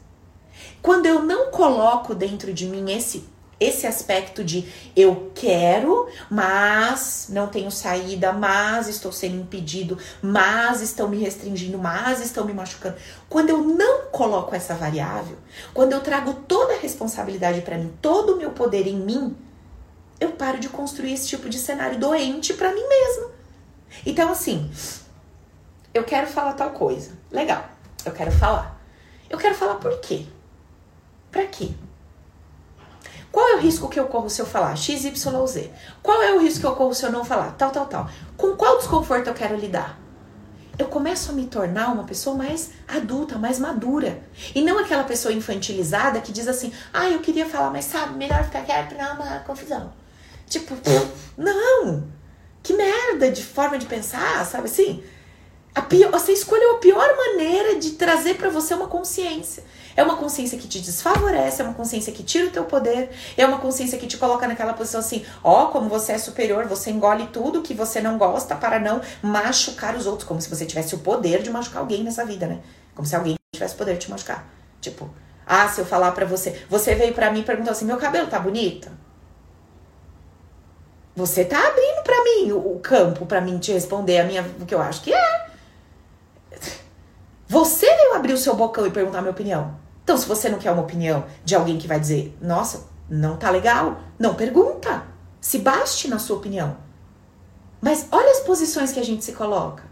Quando 0.82 1.06
eu 1.06 1.24
não 1.24 1.52
coloco 1.52 2.14
dentro 2.14 2.54
de 2.54 2.66
mim 2.66 2.92
esse 2.92 3.32
esse 3.60 3.88
aspecto 3.88 4.44
de 4.44 4.68
eu 4.96 5.32
quero, 5.34 6.08
mas 6.30 7.28
não 7.30 7.48
tenho 7.48 7.72
saída, 7.72 8.34
mas 8.34 8.88
estou 8.88 9.12
sendo 9.12 9.38
impedido, 9.42 9.98
mas 10.22 10.82
estão 10.82 11.08
me 11.08 11.18
restringindo, 11.18 11.78
mas 11.78 12.20
estão 12.20 12.46
me 12.46 12.54
machucando. 12.54 12.98
Quando 13.30 13.50
eu 13.50 13.60
não 13.60 14.06
coloco 14.08 14.54
essa 14.54 14.76
variável, 14.76 15.38
quando 15.74 15.94
eu 15.94 16.02
trago 16.02 16.34
toda 16.48 16.74
a 16.74 16.80
responsabilidade 16.80 17.62
para 17.62 17.78
mim, 17.78 17.94
todo 18.02 18.34
o 18.34 18.38
meu 18.38 18.52
poder 18.52 18.88
em 18.88 18.98
mim, 18.98 19.36
eu 20.20 20.32
paro 20.32 20.60
de 20.60 20.70
construir 20.70 21.14
esse 21.14 21.28
tipo 21.28 21.50
de 21.50 21.58
cenário 21.58 22.00
doente 22.00 22.54
para 22.54 22.74
mim 22.74 22.88
mesma. 22.88 23.32
Então 24.06 24.30
assim, 24.30 24.70
eu 25.94 26.04
quero 26.04 26.28
falar 26.28 26.54
tal 26.54 26.72
coisa. 26.72 27.12
Legal. 27.32 27.70
Eu 28.06 28.12
quero 28.12 28.32
falar. 28.32 28.82
Eu 29.30 29.38
quero 29.38 29.56
falar 29.56 29.76
por 29.76 30.00
quê? 30.00 30.26
Para 31.34 31.48
quê? 31.48 31.72
Qual 33.32 33.50
é 33.50 33.56
o 33.56 33.60
risco 33.60 33.90
que 33.90 34.00
eu 34.00 34.06
corro 34.06 34.30
se 34.30 34.40
eu 34.40 34.46
falar 34.46 34.76
X, 34.76 35.04
Y 35.04 35.36
ou 35.36 35.48
Z? 35.48 35.72
Qual 36.04 36.22
é 36.22 36.32
o 36.32 36.40
risco 36.40 36.60
que 36.60 36.68
eu 36.68 36.76
corro 36.76 36.94
se 36.94 37.04
eu 37.04 37.12
não 37.12 37.26
falar 37.26 37.56
tal, 37.58 37.72
tal, 37.72 37.88
tal? 37.88 38.10
Com 38.38 38.56
qual 38.56 38.78
desconforto 38.78 39.28
eu 39.28 39.34
quero 39.34 39.58
lidar? 39.58 40.00
Eu 40.78 40.88
começo 40.88 41.32
a 41.32 41.34
me 41.34 41.48
tornar 41.48 41.92
uma 41.92 42.04
pessoa 42.04 42.36
mais 42.36 42.70
adulta, 42.88 43.40
mais 43.40 43.58
madura. 43.58 44.22
E 44.54 44.62
não 44.62 44.78
aquela 44.78 45.04
pessoa 45.04 45.34
infantilizada 45.34 46.22
que 46.22 46.32
diz 46.32 46.48
assim: 46.48 46.72
ah, 46.94 47.10
eu 47.10 47.20
queria 47.20 47.50
falar, 47.50 47.72
mas 47.72 47.86
sabe, 47.86 48.16
melhor 48.16 48.44
ficar 48.44 48.62
quieto 48.62 48.94
pra 48.94 49.16
não 49.16 49.16
uma 49.16 49.40
confusão. 49.40 49.92
Tipo, 50.48 50.76
não! 51.36 52.08
Que 52.62 52.74
merda 52.74 53.32
de 53.32 53.44
forma 53.44 53.80
de 53.80 53.88
pensar, 53.88 54.46
sabe 54.46 54.66
assim? 54.66 55.04
Pior, 55.90 56.12
você 56.12 56.32
escolheu 56.32 56.76
a 56.76 56.78
pior 56.78 57.18
maneira 57.18 57.80
de 57.80 57.92
trazer 57.92 58.36
para 58.36 58.50
você 58.50 58.76
uma 58.76 58.88
consciência. 58.88 59.64
É 59.96 60.04
uma 60.04 60.18
consciência 60.18 60.58
que 60.58 60.68
te 60.68 60.80
desfavorece, 60.80 61.62
é 61.62 61.66
uma 61.66 61.74
consciência 61.74 62.12
que 62.12 62.24
tira 62.24 62.48
o 62.48 62.52
teu 62.52 62.66
poder, 62.66 63.12
é 63.38 63.46
uma 63.46 63.60
consciência 63.60 63.98
que 63.98 64.08
te 64.08 64.18
coloca 64.18 64.48
naquela 64.48 64.74
posição 64.74 65.00
assim, 65.00 65.26
ó, 65.44 65.64
oh, 65.64 65.68
como 65.68 65.88
você 65.88 66.14
é 66.14 66.18
superior, 66.18 66.66
você 66.66 66.90
engole 66.90 67.28
tudo 67.28 67.62
que 67.62 67.74
você 67.74 68.02
não 68.02 68.18
gosta 68.18 68.56
para 68.56 68.80
não 68.80 69.02
machucar 69.22 69.96
os 69.96 70.08
outros, 70.08 70.28
como 70.28 70.42
se 70.42 70.50
você 70.50 70.66
tivesse 70.66 70.96
o 70.96 71.00
poder 71.00 71.44
de 71.44 71.50
machucar 71.50 71.82
alguém 71.82 72.04
nessa 72.04 72.26
vida, 72.26 72.48
né? 72.48 72.60
Como 72.96 73.08
se 73.08 73.16
alguém 73.16 73.36
tivesse 73.54 73.76
o 73.76 73.78
poder 73.78 73.94
de 73.94 74.06
te 74.06 74.12
machucar. 74.12 74.48
Tipo, 74.82 75.10
ah, 75.46 75.68
se 75.68 75.82
eu 75.82 75.86
falar 75.86 76.12
para 76.12 76.26
você, 76.26 76.64
você 76.70 76.96
veio 76.96 77.14
para 77.14 77.32
mim 77.32 77.42
e 77.42 77.44
perguntou 77.44 77.72
assim: 77.72 77.86
"Meu 77.86 77.98
cabelo 77.98 78.28
tá 78.28 78.40
bonito?" 78.40 78.90
Você 81.16 81.46
tá 81.46 81.60
abrindo 81.68 82.04
para 82.04 82.24
mim 82.24 82.52
o, 82.52 82.76
o 82.76 82.80
campo 82.80 83.26
para 83.26 83.40
mim 83.40 83.60
te 83.60 83.72
responder 83.72 84.20
a 84.20 84.24
minha 84.24 84.44
o 84.60 84.66
que 84.66 84.74
eu 84.74 84.82
acho 84.82 85.04
que 85.04 85.14
é. 85.14 85.43
Você 87.54 87.86
veio 87.86 88.16
abrir 88.16 88.34
o 88.34 88.38
seu 88.38 88.56
bocão 88.56 88.88
e 88.88 88.90
perguntar 88.90 89.22
minha 89.22 89.30
opinião. 89.30 89.76
Então, 90.04 90.18
se 90.18 90.26
você 90.26 90.50
não 90.50 90.58
quer 90.58 90.72
uma 90.72 90.82
opinião 90.82 91.24
de 91.46 91.54
alguém 91.54 91.78
que 91.78 91.88
vai 91.88 92.00
dizer, 92.00 92.36
nossa, 92.42 92.88
não 93.08 93.38
tá 93.38 93.52
legal, 93.52 94.00
não 94.18 94.34
pergunta. 94.34 95.04
Se 95.40 95.60
baste 95.60 96.08
na 96.08 96.18
sua 96.18 96.38
opinião. 96.38 96.76
Mas 97.80 98.08
olha 98.12 98.32
as 98.32 98.40
posições 98.40 98.92
que 98.92 99.00
a 99.00 99.06
gente 99.06 99.24
se 99.24 99.34
coloca. 99.34 99.84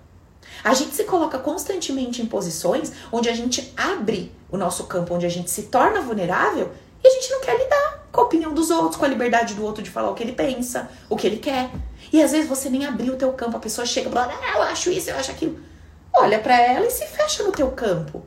A 0.63 0.73
gente 0.73 0.95
se 0.95 1.03
coloca 1.03 1.37
constantemente 1.37 2.19
em 2.19 2.25
posições 2.25 2.93
onde 3.11 3.29
a 3.29 3.33
gente 3.35 3.71
abre 3.77 4.35
o 4.49 4.57
nosso 4.57 4.85
campo, 4.85 5.13
onde 5.13 5.27
a 5.27 5.29
gente 5.29 5.51
se 5.51 5.61
torna 5.63 6.01
vulnerável 6.01 6.71
e 7.03 7.07
a 7.07 7.11
gente 7.11 7.29
não 7.29 7.41
quer 7.41 7.59
lidar 7.59 8.07
com 8.11 8.21
a 8.21 8.23
opinião 8.23 8.55
dos 8.55 8.71
outros, 8.71 8.95
com 8.95 9.05
a 9.05 9.07
liberdade 9.07 9.53
do 9.53 9.63
outro 9.63 9.83
de 9.83 9.91
falar 9.91 10.09
o 10.09 10.15
que 10.15 10.23
ele 10.23 10.33
pensa, 10.33 10.89
o 11.07 11.15
que 11.15 11.27
ele 11.27 11.37
quer. 11.37 11.69
E 12.11 12.23
às 12.23 12.31
vezes 12.31 12.49
você 12.49 12.71
nem 12.71 12.87
abriu 12.87 13.13
o 13.13 13.17
teu 13.17 13.31
campo, 13.33 13.57
a 13.57 13.59
pessoa 13.59 13.85
chega 13.85 14.09
e 14.09 14.11
fala, 14.11 14.33
ah, 14.33 14.57
eu 14.57 14.63
acho 14.63 14.89
isso, 14.89 15.11
eu 15.11 15.15
acho 15.15 15.29
aquilo. 15.29 15.69
Olha 16.13 16.39
para 16.39 16.59
ela 16.59 16.85
e 16.85 16.91
se 16.91 17.05
fecha 17.05 17.43
no 17.43 17.51
teu 17.51 17.71
campo. 17.71 18.23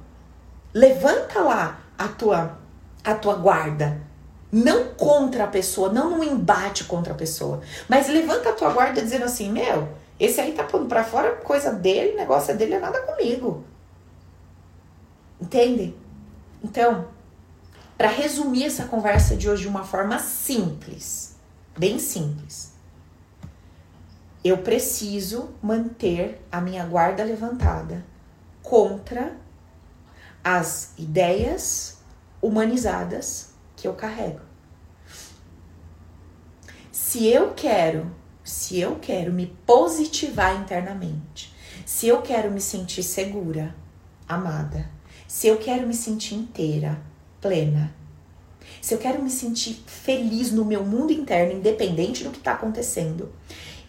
Levanta 0.72 1.40
lá 1.40 1.80
a 1.98 2.08
tua, 2.08 2.58
a 3.04 3.14
tua 3.14 3.34
guarda. 3.36 4.00
Não 4.50 4.88
contra 4.94 5.44
a 5.44 5.48
pessoa, 5.48 5.92
não 5.92 6.10
num 6.10 6.24
embate 6.24 6.84
contra 6.84 7.12
a 7.12 7.16
pessoa. 7.16 7.60
Mas 7.88 8.08
levanta 8.08 8.50
a 8.50 8.52
tua 8.52 8.70
guarda 8.70 9.02
dizendo 9.02 9.24
assim: 9.24 9.50
Meu, 9.50 9.88
esse 10.18 10.40
aí 10.40 10.52
tá 10.52 10.64
pondo 10.64 10.86
pra 10.86 11.04
fora 11.04 11.32
coisa 11.36 11.72
dele, 11.72 12.16
negócio 12.16 12.52
é 12.52 12.54
dele, 12.54 12.74
é 12.74 12.80
nada 12.80 13.00
comigo. 13.02 13.64
Entende? 15.40 15.94
Então, 16.62 17.08
para 17.98 18.08
resumir 18.08 18.64
essa 18.64 18.84
conversa 18.84 19.36
de 19.36 19.48
hoje 19.48 19.62
de 19.62 19.68
uma 19.68 19.84
forma 19.84 20.18
simples, 20.18 21.36
bem 21.76 21.98
simples, 21.98 22.73
eu 24.44 24.58
preciso 24.58 25.54
manter 25.62 26.46
a 26.52 26.60
minha 26.60 26.84
guarda 26.84 27.24
levantada 27.24 28.04
contra 28.62 29.34
as 30.42 30.92
ideias 30.98 31.96
humanizadas 32.42 33.54
que 33.74 33.88
eu 33.88 33.94
carrego. 33.94 34.40
Se 36.92 37.26
eu 37.26 37.54
quero, 37.54 38.14
se 38.44 38.78
eu 38.78 38.96
quero 39.00 39.32
me 39.32 39.46
positivar 39.64 40.60
internamente, 40.60 41.54
se 41.86 42.06
eu 42.06 42.20
quero 42.20 42.50
me 42.50 42.60
sentir 42.60 43.02
segura, 43.02 43.74
amada, 44.28 44.90
se 45.26 45.46
eu 45.46 45.56
quero 45.56 45.86
me 45.86 45.94
sentir 45.94 46.34
inteira, 46.34 47.00
plena, 47.40 47.94
se 48.80 48.92
eu 48.92 48.98
quero 48.98 49.22
me 49.22 49.30
sentir 49.30 49.82
feliz 49.86 50.50
no 50.50 50.64
meu 50.64 50.84
mundo 50.84 51.12
interno, 51.12 51.54
independente 51.54 52.22
do 52.22 52.30
que 52.30 52.38
está 52.38 52.52
acontecendo, 52.52 53.32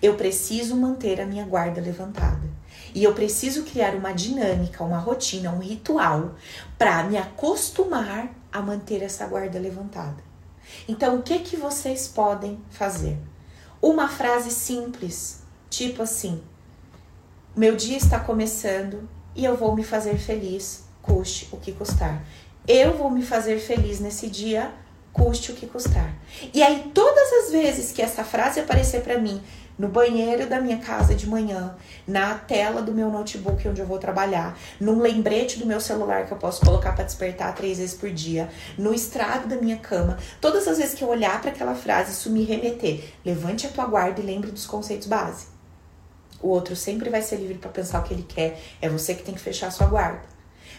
eu 0.01 0.15
preciso 0.15 0.75
manter 0.75 1.19
a 1.21 1.25
minha 1.25 1.45
guarda 1.45 1.81
levantada. 1.81 2.55
E 2.93 3.03
eu 3.03 3.13
preciso 3.13 3.63
criar 3.63 3.93
uma 3.95 4.13
dinâmica, 4.13 4.83
uma 4.83 4.97
rotina, 4.97 5.51
um 5.51 5.59
ritual 5.59 6.35
para 6.77 7.03
me 7.03 7.17
acostumar 7.17 8.33
a 8.51 8.61
manter 8.61 9.03
essa 9.03 9.25
guarda 9.27 9.59
levantada. 9.59 10.23
Então, 10.87 11.17
o 11.17 11.21
que 11.21 11.39
que 11.39 11.57
vocês 11.57 12.07
podem 12.07 12.59
fazer? 12.69 13.17
Uma 13.81 14.07
frase 14.07 14.49
simples, 14.49 15.41
tipo 15.69 16.01
assim: 16.01 16.41
Meu 17.55 17.75
dia 17.75 17.97
está 17.97 18.19
começando 18.19 19.07
e 19.35 19.43
eu 19.43 19.55
vou 19.57 19.75
me 19.75 19.83
fazer 19.83 20.17
feliz, 20.17 20.85
custe 21.01 21.49
o 21.51 21.57
que 21.57 21.71
custar. 21.71 22.23
Eu 22.67 22.97
vou 22.97 23.11
me 23.11 23.21
fazer 23.21 23.59
feliz 23.59 23.99
nesse 23.99 24.27
dia, 24.27 24.73
custe 25.13 25.51
o 25.51 25.55
que 25.55 25.67
custar. 25.67 26.13
E 26.53 26.63
aí, 26.63 26.91
todas 26.93 27.31
as 27.33 27.51
vezes 27.51 27.91
que 27.91 28.01
essa 28.01 28.23
frase 28.23 28.59
aparecer 28.59 29.01
para 29.01 29.19
mim 29.19 29.41
no 29.77 29.87
banheiro 29.87 30.47
da 30.47 30.59
minha 30.61 30.77
casa 30.77 31.13
de 31.13 31.27
manhã, 31.27 31.75
na 32.07 32.35
tela 32.35 32.81
do 32.81 32.91
meu 32.91 33.09
notebook 33.09 33.67
onde 33.67 33.81
eu 33.81 33.85
vou 33.85 33.97
trabalhar, 33.97 34.57
num 34.79 34.99
lembrete 34.99 35.59
do 35.59 35.65
meu 35.65 35.81
celular 35.81 36.25
que 36.25 36.31
eu 36.31 36.37
posso 36.37 36.65
colocar 36.65 36.93
para 36.93 37.03
despertar 37.03 37.53
três 37.53 37.77
vezes 37.77 37.95
por 37.95 38.09
dia, 38.09 38.49
no 38.77 38.93
estrado 38.93 39.47
da 39.47 39.55
minha 39.55 39.77
cama, 39.77 40.17
todas 40.39 40.67
as 40.67 40.77
vezes 40.77 40.93
que 40.93 41.03
eu 41.03 41.09
olhar 41.09 41.41
para 41.41 41.51
aquela 41.51 41.75
frase, 41.75 42.11
isso 42.11 42.29
me 42.29 42.43
remeter. 42.43 43.03
Levante 43.25 43.67
a 43.67 43.69
tua 43.69 43.85
guarda 43.85 44.21
e 44.21 44.25
lembre 44.25 44.51
dos 44.51 44.65
conceitos 44.65 45.07
base. 45.07 45.47
O 46.41 46.49
outro 46.49 46.75
sempre 46.75 47.09
vai 47.09 47.21
ser 47.21 47.37
livre 47.37 47.57
para 47.57 47.71
pensar 47.71 47.99
o 47.99 48.03
que 48.03 48.13
ele 48.13 48.23
quer. 48.23 48.61
É 48.81 48.87
você 48.87 49.15
que 49.15 49.23
tem 49.23 49.33
que 49.33 49.41
fechar 49.41 49.67
a 49.67 49.71
sua 49.71 49.87
guarda. 49.87 50.21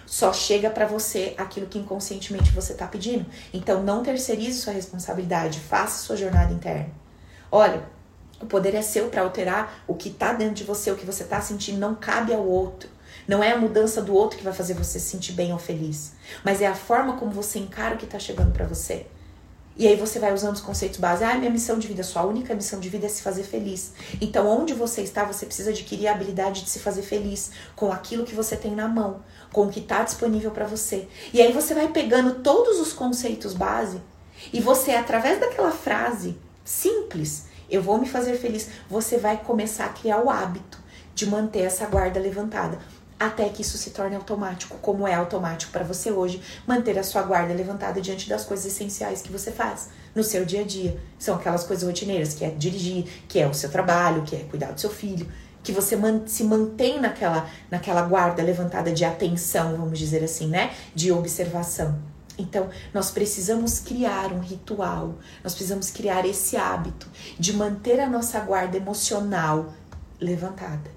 Só 0.07 0.33
chega 0.33 0.71
para 0.71 0.87
você 0.87 1.35
aquilo 1.37 1.67
que 1.67 1.79
inconscientemente 1.79 2.53
você 2.53 2.73
está 2.73 2.87
pedindo. 2.87 3.27
Então 3.53 3.83
não 3.83 4.03
terceirize 4.03 4.61
sua 4.61 4.73
responsabilidade, 4.73 5.59
faça 5.59 6.05
sua 6.05 6.17
jornada 6.17 6.53
interna. 6.53 6.91
Olha, 7.51 7.83
o 8.41 8.47
poder 8.47 8.75
é 8.75 8.83
seu 8.83 9.09
para 9.09 9.23
alterar 9.23 9.85
o 9.87 9.95
que 9.95 10.09
está 10.09 10.33
dentro 10.33 10.55
de 10.55 10.65
você, 10.65 10.91
o 10.91 10.97
que 10.97 11.07
você 11.07 11.23
está 11.23 11.41
sentindo, 11.41 11.79
não 11.79 11.95
cabe 11.95 12.35
ao 12.35 12.47
outro. 12.47 12.89
Não 13.27 13.43
é 13.43 13.53
a 13.53 13.59
mudança 13.59 14.01
do 14.01 14.15
outro 14.15 14.39
que 14.39 14.45
vai 14.45 14.53
fazer 14.53 14.75
você 14.75 15.01
se 15.01 15.11
sentir 15.11 15.33
bem 15.33 15.53
ou 15.53 15.59
feliz, 15.59 16.13
mas 16.45 16.63
é 16.63 16.67
a 16.67 16.75
forma 16.75 17.17
como 17.17 17.33
você 17.33 17.59
encara 17.59 17.95
o 17.95 17.99
que 17.99 18.05
está 18.05 18.19
chegando 18.19 18.53
para 18.53 18.67
você. 18.67 19.07
E 19.79 19.87
aí 19.87 19.97
você 19.97 20.19
vai 20.19 20.33
usando 20.33 20.55
os 20.55 20.61
conceitos 20.63 20.99
básicos. 20.99 21.35
Ah, 21.35 21.39
minha 21.39 21.51
missão 21.51 21.79
de 21.79 21.87
vida, 21.87 22.03
sua 22.03 22.25
única 22.25 22.55
missão 22.55 22.81
de 22.81 22.89
vida 22.89 23.05
é 23.05 23.09
se 23.11 23.21
fazer 23.21 23.43
feliz. 23.43 23.93
Então, 24.23 24.47
onde 24.47 24.73
você 24.73 25.03
está, 25.03 25.23
você 25.25 25.45
precisa 25.45 25.69
adquirir 25.69 26.07
a 26.07 26.13
habilidade 26.13 26.63
de 26.63 26.71
se 26.71 26.79
fazer 26.79 27.03
feliz 27.03 27.51
com 27.75 27.93
aquilo 27.93 28.25
que 28.25 28.35
você 28.35 28.57
tem 28.57 28.75
na 28.75 28.89
mão, 28.89 29.23
com 29.53 29.67
o 29.67 29.69
que 29.69 29.81
está 29.81 30.03
disponível 30.03 30.51
para 30.51 30.67
você. 30.67 31.07
E 31.31 31.43
aí 31.43 31.53
você 31.53 31.75
vai 31.75 31.89
pegando 31.89 32.37
todos 32.37 32.81
os 32.81 32.95
conceitos 32.95 33.53
base 33.53 34.01
e 34.51 34.61
você, 34.61 34.93
através 34.93 35.39
daquela 35.39 35.71
frase 35.71 36.39
simples, 36.65 37.45
eu 37.71 37.83
vou 37.83 37.99
me 37.99 38.09
fazer 38.09 38.37
feliz. 38.37 38.69
Você 38.89 39.19
vai 39.19 39.37
começar 39.37 39.87
a 39.87 39.91
criar 39.91 40.23
o 40.23 40.31
hábito 40.31 40.79
de 41.15 41.27
manter 41.27 41.61
essa 41.61 41.87
guarda 41.87 42.21
levantada 42.21 42.79
até 43.19 43.49
que 43.49 43.63
isso 43.63 43.79
se 43.79 43.91
torne 43.91 44.15
automático, 44.15 44.77
como 44.83 45.07
é 45.07 45.15
automático 45.15 45.73
para 45.73 45.85
você 45.85 46.11
hoje 46.11 46.41
manter 46.67 46.99
a 46.99 47.03
sua 47.03 47.23
guarda 47.23 47.55
levantada 47.55 48.01
diante 48.01 48.29
das 48.29 48.45
coisas 48.45 48.67
essenciais 48.67 49.23
que 49.23 49.33
você 49.33 49.51
faz 49.51 49.89
no 50.15 50.23
seu 50.23 50.45
dia 50.45 50.61
a 50.61 50.65
dia. 50.65 51.01
São 51.19 51.35
aquelas 51.35 51.65
coisas 51.65 51.87
rotineiras, 51.87 52.35
que 52.35 52.45
é 52.45 52.51
dirigir, 52.51 53.05
que 53.27 53.39
é 53.39 53.47
o 53.47 53.55
seu 53.55 53.71
trabalho, 53.71 54.23
que 54.23 54.37
é 54.37 54.41
cuidar 54.41 54.73
do 54.73 54.81
seu 54.81 54.91
filho, 54.91 55.27
que 55.63 55.73
você 55.73 55.97
se 56.27 56.45
mantém 56.45 57.01
naquela, 57.01 57.49
naquela 57.71 58.03
guarda 58.03 58.43
levantada 58.43 58.93
de 58.93 59.05
atenção, 59.05 59.77
vamos 59.77 59.99
dizer 59.99 60.23
assim, 60.23 60.49
né? 60.49 60.73
De 60.95 61.11
observação. 61.11 62.16
Então, 62.39 62.69
nós 62.93 63.11
precisamos 63.11 63.79
criar 63.79 64.33
um 64.33 64.41
ritual, 64.41 65.15
nós 65.43 65.55
precisamos 65.55 65.91
criar 65.91 66.27
esse 66.27 66.57
hábito 66.57 67.09
de 67.39 67.53
manter 67.55 67.99
a 67.99 68.09
nossa 68.09 68.39
guarda 68.41 68.77
emocional 68.77 69.73
levantada. 70.21 70.91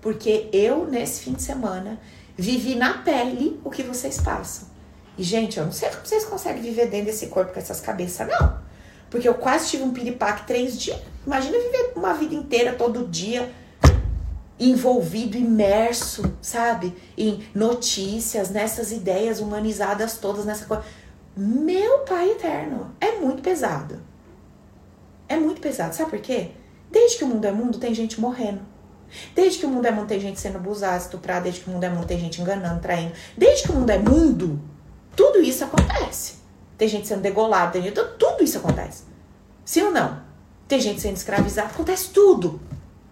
Porque 0.00 0.48
eu, 0.52 0.86
nesse 0.86 1.22
fim 1.22 1.32
de 1.34 1.42
semana, 1.42 2.00
vivi 2.36 2.74
na 2.74 2.98
pele 2.98 3.60
o 3.64 3.70
que 3.70 3.84
vocês 3.84 4.20
passam. 4.20 4.68
E, 5.16 5.22
gente, 5.22 5.58
eu 5.58 5.64
não 5.64 5.72
sei 5.72 5.90
como 5.90 6.04
vocês 6.04 6.24
conseguem 6.24 6.62
viver 6.62 6.88
dentro 6.88 7.06
desse 7.06 7.28
corpo 7.28 7.52
com 7.52 7.60
essas 7.60 7.80
cabeças, 7.80 8.26
não. 8.26 8.60
Porque 9.10 9.28
eu 9.28 9.34
quase 9.34 9.68
tive 9.70 9.84
um 9.84 9.92
piripaque 9.92 10.46
três 10.46 10.80
dias. 10.80 10.98
Imagina 11.24 11.58
viver 11.58 11.92
uma 11.94 12.14
vida 12.14 12.34
inteira, 12.34 12.72
todo 12.72 13.06
dia, 13.06 13.52
envolvido, 14.70 15.36
imerso, 15.36 16.36
sabe? 16.40 16.94
Em 17.16 17.44
notícias, 17.54 18.50
nessas 18.50 18.92
ideias 18.92 19.40
humanizadas 19.40 20.18
todas, 20.18 20.44
nessa 20.44 20.66
coisa. 20.66 20.84
Meu 21.36 22.00
pai 22.00 22.30
eterno, 22.30 22.94
é 23.00 23.12
muito 23.12 23.42
pesado. 23.42 24.00
É 25.28 25.36
muito 25.36 25.60
pesado, 25.60 25.94
sabe 25.94 26.10
por 26.10 26.20
quê? 26.20 26.50
Desde 26.90 27.16
que 27.16 27.24
o 27.24 27.26
mundo 27.26 27.44
é 27.46 27.52
mundo, 27.52 27.78
tem 27.78 27.94
gente 27.94 28.20
morrendo. 28.20 28.60
Desde 29.34 29.58
que 29.58 29.66
o 29.66 29.68
mundo 29.68 29.86
é 29.86 29.90
mundo, 29.90 30.08
tem 30.08 30.20
gente 30.20 30.38
sendo 30.38 30.56
abusada, 30.56 30.98
estuprada. 30.98 31.42
Desde 31.42 31.62
que 31.62 31.70
o 31.70 31.72
mundo 31.72 31.84
é 31.84 31.88
mundo, 31.88 32.06
tem 32.06 32.18
gente 32.18 32.40
enganando, 32.40 32.80
traindo. 32.80 33.12
Desde 33.36 33.64
que 33.64 33.72
o 33.72 33.74
mundo 33.74 33.90
é 33.90 33.98
mundo, 33.98 34.60
tudo 35.16 35.40
isso 35.40 35.64
acontece. 35.64 36.34
Tem 36.76 36.88
gente 36.88 37.06
sendo 37.06 37.22
degolada, 37.22 37.72
tem 37.72 37.82
gente, 37.82 37.94
tudo 38.18 38.42
isso 38.42 38.58
acontece. 38.58 39.04
Sim 39.64 39.82
ou 39.82 39.90
não? 39.90 40.20
Tem 40.66 40.80
gente 40.80 41.00
sendo 41.00 41.16
escravizada, 41.16 41.68
acontece 41.68 42.10
tudo. 42.10 42.60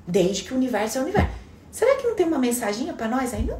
Desde 0.06 0.42
que 0.42 0.52
o 0.52 0.56
universo 0.56 0.98
é 0.98 1.00
o 1.00 1.04
universo. 1.04 1.39
Será 1.70 1.96
que 1.96 2.06
não 2.06 2.14
tem 2.14 2.26
uma 2.26 2.38
mensaginha 2.38 2.92
para 2.92 3.08
nós 3.08 3.32
aí, 3.32 3.44
não? 3.44 3.58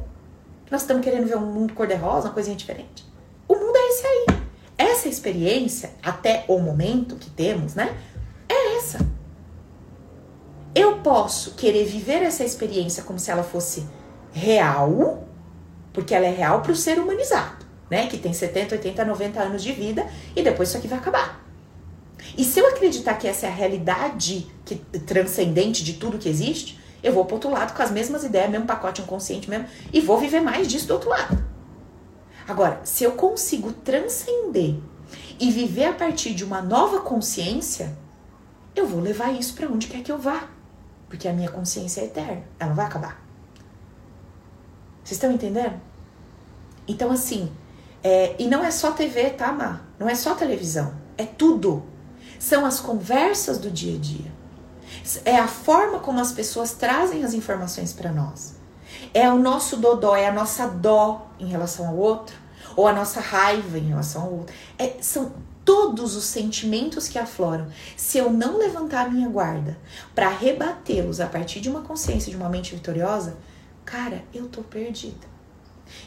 Nós 0.69 0.81
estamos 0.81 1.03
querendo 1.03 1.27
ver 1.27 1.37
um 1.37 1.45
mundo 1.45 1.73
cor-de-rosa, 1.73 2.27
uma 2.27 2.33
coisinha 2.33 2.55
diferente. 2.55 3.05
O 3.47 3.55
mundo 3.55 3.75
é 3.75 3.89
esse 3.89 4.07
aí. 4.07 4.25
Essa 4.77 5.09
experiência, 5.09 5.91
até 6.01 6.45
o 6.47 6.57
momento 6.59 7.15
que 7.15 7.29
temos, 7.29 7.75
né? 7.75 7.95
É 8.47 8.77
essa. 8.77 8.99
Eu 10.73 10.99
posso 10.99 11.51
querer 11.55 11.85
viver 11.85 12.23
essa 12.23 12.43
experiência 12.43 13.03
como 13.03 13.19
se 13.19 13.29
ela 13.29 13.43
fosse 13.43 13.85
real, 14.31 15.27
porque 15.91 16.15
ela 16.15 16.25
é 16.25 16.31
real 16.31 16.61
para 16.61 16.71
o 16.71 16.75
ser 16.75 16.99
humanizado, 16.99 17.65
né? 17.89 18.07
Que 18.07 18.17
tem 18.17 18.31
70, 18.33 18.75
80, 18.75 19.03
90 19.03 19.41
anos 19.41 19.63
de 19.63 19.73
vida 19.73 20.07
e 20.35 20.41
depois 20.41 20.69
isso 20.69 20.77
aqui 20.77 20.87
vai 20.87 20.99
acabar. 20.99 21.45
E 22.37 22.43
se 22.43 22.59
eu 22.59 22.67
acreditar 22.67 23.15
que 23.15 23.27
essa 23.27 23.45
é 23.45 23.49
a 23.49 23.53
realidade 23.53 24.47
que, 24.63 24.75
transcendente 24.75 25.83
de 25.83 25.93
tudo 25.93 26.17
que 26.17 26.29
existe, 26.29 26.79
eu 27.03 27.13
vou 27.13 27.25
pro 27.25 27.35
outro 27.35 27.49
lado 27.49 27.73
com 27.75 27.81
as 27.81 27.91
mesmas 27.91 28.23
ideias, 28.23 28.49
mesmo 28.49 28.65
pacote 28.65 29.01
inconsciente 29.01 29.49
mesmo, 29.49 29.67
e 29.91 30.01
vou 30.01 30.17
viver 30.17 30.39
mais 30.39 30.67
disso 30.67 30.87
do 30.87 30.93
outro 30.93 31.09
lado. 31.09 31.43
Agora, 32.47 32.81
se 32.83 33.03
eu 33.03 33.13
consigo 33.13 33.71
transcender 33.71 34.75
e 35.39 35.51
viver 35.51 35.85
a 35.85 35.93
partir 35.93 36.33
de 36.33 36.43
uma 36.43 36.61
nova 36.61 37.01
consciência, 37.01 37.97
eu 38.75 38.85
vou 38.85 38.99
levar 38.99 39.31
isso 39.33 39.53
para 39.53 39.67
onde 39.67 39.87
quer 39.87 40.01
que 40.01 40.11
eu 40.11 40.17
vá. 40.17 40.49
Porque 41.07 41.27
a 41.27 41.33
minha 41.33 41.49
consciência 41.49 42.01
é 42.01 42.05
eterna, 42.05 42.43
ela 42.59 42.69
não 42.69 42.75
vai 42.75 42.85
acabar. 42.85 43.21
Vocês 45.03 45.17
estão 45.17 45.31
entendendo? 45.31 45.79
Então, 46.87 47.11
assim, 47.11 47.51
é, 48.03 48.35
e 48.39 48.47
não 48.47 48.63
é 48.63 48.71
só 48.71 48.91
TV, 48.91 49.31
tá, 49.31 49.51
Má? 49.51 49.81
Não 49.99 50.09
é 50.09 50.15
só 50.15 50.35
televisão. 50.35 50.93
É 51.17 51.25
tudo. 51.25 51.83
São 52.39 52.65
as 52.65 52.79
conversas 52.79 53.57
do 53.57 53.69
dia 53.69 53.95
a 53.95 53.99
dia. 53.99 54.31
É 55.25 55.37
a 55.37 55.47
forma 55.47 55.99
como 55.99 56.19
as 56.19 56.31
pessoas 56.31 56.73
trazem 56.73 57.23
as 57.23 57.33
informações 57.33 57.93
para 57.93 58.11
nós. 58.11 58.55
É 59.13 59.31
o 59.31 59.37
nosso 59.37 59.77
dodó, 59.77 60.15
é 60.15 60.27
a 60.27 60.31
nossa 60.31 60.67
dó 60.67 61.27
em 61.39 61.47
relação 61.47 61.87
ao 61.87 61.95
outro, 61.95 62.35
ou 62.75 62.87
a 62.87 62.93
nossa 62.93 63.19
raiva 63.19 63.77
em 63.77 63.87
relação 63.87 64.23
ao 64.23 64.31
outro. 64.33 64.55
É, 64.77 64.95
são 65.01 65.33
todos 65.65 66.15
os 66.15 66.25
sentimentos 66.25 67.07
que 67.07 67.19
afloram. 67.19 67.67
Se 67.95 68.17
eu 68.17 68.29
não 68.31 68.57
levantar 68.57 69.05
a 69.05 69.09
minha 69.09 69.29
guarda 69.29 69.77
para 70.15 70.29
rebatê-los 70.29 71.19
a 71.19 71.27
partir 71.27 71.59
de 71.59 71.69
uma 71.69 71.81
consciência, 71.81 72.31
de 72.31 72.37
uma 72.37 72.49
mente 72.49 72.75
vitoriosa, 72.75 73.37
cara, 73.85 74.23
eu 74.33 74.47
tô 74.47 74.61
perdida. 74.61 75.31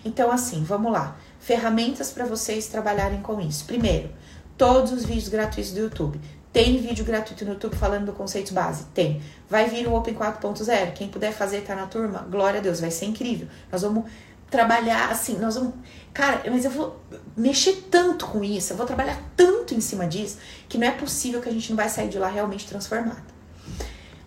Então, 0.05 0.31
assim, 0.31 0.65
vamos 0.65 0.93
lá. 0.93 1.17
Ferramentas 1.39 2.11
para 2.11 2.25
vocês 2.25 2.67
trabalharem 2.67 3.21
com 3.21 3.41
isso. 3.41 3.65
Primeiro, 3.65 4.11
todos 4.57 4.93
os 4.93 5.05
vídeos 5.05 5.29
gratuitos 5.29 5.73
do 5.73 5.81
YouTube. 5.81 6.21
Tem 6.55 6.81
vídeo 6.81 7.05
gratuito 7.05 7.45
no 7.45 7.55
YouTube 7.55 7.75
falando 7.75 8.07
do 8.07 8.13
conceito 8.13 8.55
base? 8.55 8.85
Tem. 8.95 9.21
Vai 9.51 9.69
vir 9.69 9.89
o 9.89 9.93
Open 9.93 10.15
4.0. 10.15 10.93
Quem 10.93 11.09
puder 11.09 11.33
fazer, 11.33 11.63
tá 11.63 11.75
na 11.75 11.89
turma? 11.89 12.29
Glória 12.31 12.61
a 12.61 12.63
Deus, 12.63 12.79
vai 12.79 12.93
ser 12.93 13.07
incrível. 13.07 13.49
Nós 13.73 13.83
vamos 13.83 14.05
trabalhar 14.49 15.11
assim, 15.11 15.37
nós 15.37 15.57
vamos. 15.57 15.75
Cara, 16.13 16.43
mas 16.49 16.65
eu 16.65 16.71
vou 16.71 17.01
mexer 17.37 17.89
tanto 17.91 18.27
com 18.27 18.45
isso, 18.45 18.73
eu 18.73 18.77
vou 18.77 18.87
trabalhar 18.87 19.21
tanto 19.37 19.75
em 19.75 19.81
cima 19.81 20.07
disso, 20.07 20.39
que 20.69 20.79
não 20.79 20.87
é 20.87 20.93
possível 20.93 21.41
que 21.41 21.49
a 21.49 21.53
gente 21.53 21.69
não 21.71 21.77
vai 21.77 21.89
sair 21.89 22.09
de 22.09 22.21
lá 22.21 22.29
realmente 22.29 22.69
transformado. 22.69 23.25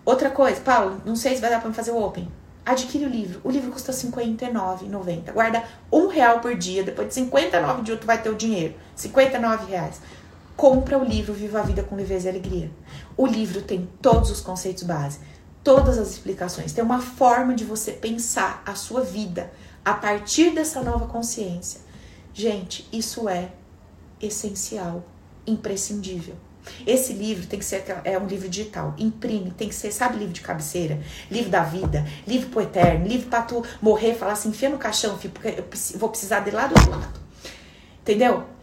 Outra 0.04 0.30
coisa, 0.30 0.60
Paulo, 0.60 1.02
não 1.06 1.16
sei 1.16 1.34
se 1.34 1.40
vai 1.40 1.50
dar 1.50 1.62
pra 1.62 1.72
fazer 1.72 1.92
o 1.92 2.04
Open. 2.04 2.30
Adquire 2.66 3.06
o 3.06 3.10
livro. 3.10 3.40
O 3.46 3.50
livro 3.50 3.72
custa 3.72 3.94
R$ 3.94 3.98
59,90. 3.98 5.32
Guarda 5.32 5.64
um 5.90 6.08
real 6.08 6.42
por 6.42 6.54
dia. 6.54 6.84
Depois 6.84 7.08
de 7.08 7.14
59 7.14 7.84
dias, 7.84 7.98
tu 7.98 8.06
vai 8.06 8.22
ter 8.22 8.30
o 8.30 8.36
dinheiro. 8.36 8.76
R$ 9.02 9.66
reais. 9.70 10.02
Compra 10.58 10.98
o 10.98 11.04
livro 11.04 11.36
Viva 11.36 11.60
a 11.60 11.62
Vida 11.62 11.84
com 11.84 11.96
Leveza 11.96 12.28
e 12.28 12.32
Alegria. 12.32 12.72
O 13.16 13.28
livro 13.28 13.62
tem 13.62 13.88
todos 14.02 14.32
os 14.32 14.42
conceitos 14.42 14.82
base, 14.82 15.20
todas 15.64 16.00
as 16.00 16.10
explicações. 16.10 16.74
Tem 16.74 16.84
uma 16.84 17.00
forma 17.00 17.54
de 17.54 17.64
você 17.64 17.92
pensar 17.92 18.64
a 18.66 18.74
sua 18.74 19.02
vida 19.02 19.54
a 19.86 19.94
partir 19.94 20.56
dessa 20.56 20.82
nova 20.82 21.06
consciência. 21.06 21.80
Gente, 22.34 22.90
isso 22.92 23.30
é 23.30 23.52
essencial, 24.20 25.06
imprescindível. 25.46 26.36
Esse 26.88 27.14
livro 27.14 27.46
tem 27.46 27.60
que 27.60 27.66
ser 27.66 27.86
é 28.04 28.18
um 28.18 28.26
livro 28.26 28.50
digital. 28.50 28.96
Imprime, 28.98 29.52
tem 29.52 29.70
que 29.70 29.76
ser, 29.76 29.92
sabe, 29.92 30.18
livro 30.18 30.34
de 30.34 30.42
cabeceira, 30.42 31.00
livro 31.30 31.52
da 31.52 31.62
vida, 31.62 32.04
livro 32.28 32.50
pro 32.50 32.62
eterno, 32.62 33.06
livro 33.06 33.30
para 33.30 33.44
tu 33.44 33.64
morrer, 33.80 34.16
falar 34.16 34.34
assim, 34.34 34.50
enfia 34.50 34.70
no 34.70 34.80
caixão, 34.80 35.20
filho, 35.20 35.34
porque 35.36 35.50
eu 35.50 36.00
vou 36.00 36.10
precisar 36.10 36.40
dele 36.40 36.58
lá 36.58 36.66
do 36.66 36.74
outro 36.74 36.90
lado. 36.90 37.20
Entendeu? 38.02 38.57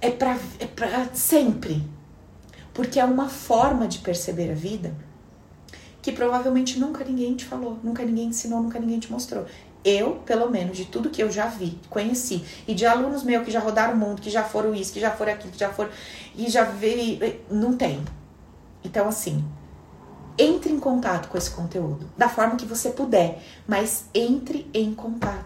É 0.00 0.10
para 0.10 0.38
é 0.58 0.66
pra 0.66 1.06
sempre. 1.14 1.82
Porque 2.74 3.00
é 3.00 3.04
uma 3.04 3.28
forma 3.28 3.88
de 3.88 3.98
perceber 3.98 4.50
a 4.50 4.54
vida 4.54 4.94
que 6.02 6.12
provavelmente 6.12 6.78
nunca 6.78 7.04
ninguém 7.04 7.34
te 7.34 7.44
falou, 7.44 7.80
nunca 7.82 8.04
ninguém 8.04 8.26
ensinou, 8.26 8.62
nunca 8.62 8.78
ninguém 8.78 9.00
te 9.00 9.10
mostrou. 9.10 9.44
Eu, 9.84 10.22
pelo 10.24 10.48
menos, 10.50 10.76
de 10.76 10.84
tudo 10.84 11.10
que 11.10 11.20
eu 11.20 11.32
já 11.32 11.46
vi, 11.46 11.80
conheci, 11.90 12.44
e 12.66 12.74
de 12.74 12.86
alunos 12.86 13.24
meus 13.24 13.44
que 13.44 13.50
já 13.50 13.58
rodaram 13.58 13.94
o 13.94 13.96
mundo, 13.96 14.22
que 14.22 14.30
já 14.30 14.44
foram 14.44 14.72
isso, 14.72 14.92
que 14.92 15.00
já 15.00 15.10
foram 15.10 15.32
aquilo, 15.32 15.52
que 15.52 15.58
já 15.58 15.72
foram. 15.72 15.90
e 16.36 16.48
já 16.48 16.62
veio. 16.62 17.18
Não 17.50 17.76
tem. 17.76 18.04
Então, 18.84 19.08
assim, 19.08 19.44
entre 20.38 20.72
em 20.72 20.78
contato 20.78 21.28
com 21.28 21.38
esse 21.38 21.50
conteúdo 21.50 22.08
da 22.16 22.28
forma 22.28 22.56
que 22.56 22.66
você 22.66 22.90
puder, 22.90 23.42
mas 23.66 24.04
entre 24.14 24.70
em 24.72 24.94
contato. 24.94 25.45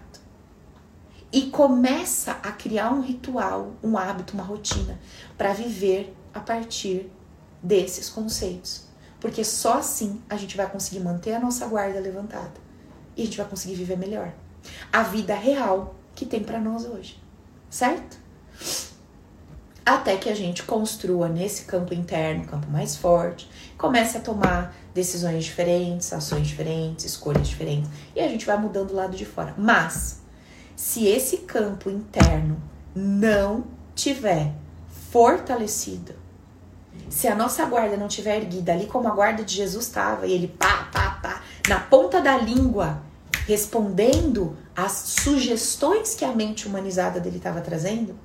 E 1.31 1.43
começa 1.43 2.31
a 2.43 2.51
criar 2.51 2.91
um 2.91 3.01
ritual, 3.01 3.73
um 3.81 3.97
hábito, 3.97 4.33
uma 4.33 4.43
rotina 4.43 4.99
para 5.37 5.53
viver 5.53 6.15
a 6.33 6.39
partir 6.39 7.09
desses 7.63 8.09
conceitos. 8.09 8.85
Porque 9.19 9.43
só 9.43 9.77
assim 9.77 10.21
a 10.29 10.35
gente 10.35 10.57
vai 10.57 10.69
conseguir 10.69 10.99
manter 10.99 11.33
a 11.33 11.39
nossa 11.39 11.65
guarda 11.67 11.99
levantada 11.99 12.53
e 13.15 13.21
a 13.21 13.25
gente 13.25 13.37
vai 13.37 13.47
conseguir 13.47 13.75
viver 13.75 13.97
melhor. 13.97 14.33
A 14.91 15.03
vida 15.03 15.35
real 15.35 15.95
que 16.15 16.25
tem 16.25 16.43
para 16.43 16.59
nós 16.59 16.85
hoje, 16.85 17.21
certo? 17.69 18.17
Até 19.85 20.15
que 20.15 20.29
a 20.29 20.35
gente 20.35 20.63
construa 20.63 21.27
nesse 21.27 21.65
campo 21.65 21.93
interno, 21.93 22.45
campo 22.45 22.69
mais 22.69 22.95
forte, 22.95 23.49
comece 23.77 24.17
a 24.17 24.21
tomar 24.21 24.75
decisões 24.93 25.43
diferentes, 25.43 26.13
ações 26.13 26.47
diferentes, 26.47 27.05
escolhas 27.05 27.47
diferentes, 27.47 27.89
e 28.15 28.19
a 28.19 28.27
gente 28.27 28.45
vai 28.45 28.57
mudando 28.57 28.91
o 28.91 28.95
lado 28.95 29.17
de 29.17 29.25
fora. 29.25 29.55
Mas 29.57 30.20
se 30.81 31.05
esse 31.05 31.37
campo 31.37 31.91
interno 31.91 32.59
não 32.95 33.65
tiver 33.93 34.51
fortalecido, 35.11 36.15
se 37.07 37.27
a 37.27 37.35
nossa 37.35 37.63
guarda 37.65 37.95
não 37.95 38.07
tiver 38.07 38.37
erguida 38.37 38.73
ali 38.73 38.87
como 38.87 39.07
a 39.07 39.11
guarda 39.11 39.43
de 39.43 39.53
Jesus 39.53 39.85
estava, 39.85 40.25
e 40.25 40.33
ele 40.33 40.47
pá, 40.47 40.89
pá, 40.91 41.19
pá, 41.21 41.43
na 41.69 41.79
ponta 41.79 42.19
da 42.19 42.35
língua, 42.35 42.99
respondendo 43.45 44.57
às 44.75 44.91
sugestões 44.91 46.15
que 46.15 46.25
a 46.25 46.33
mente 46.33 46.67
humanizada 46.67 47.19
dele 47.19 47.37
estava 47.37 47.61
trazendo, 47.61 48.17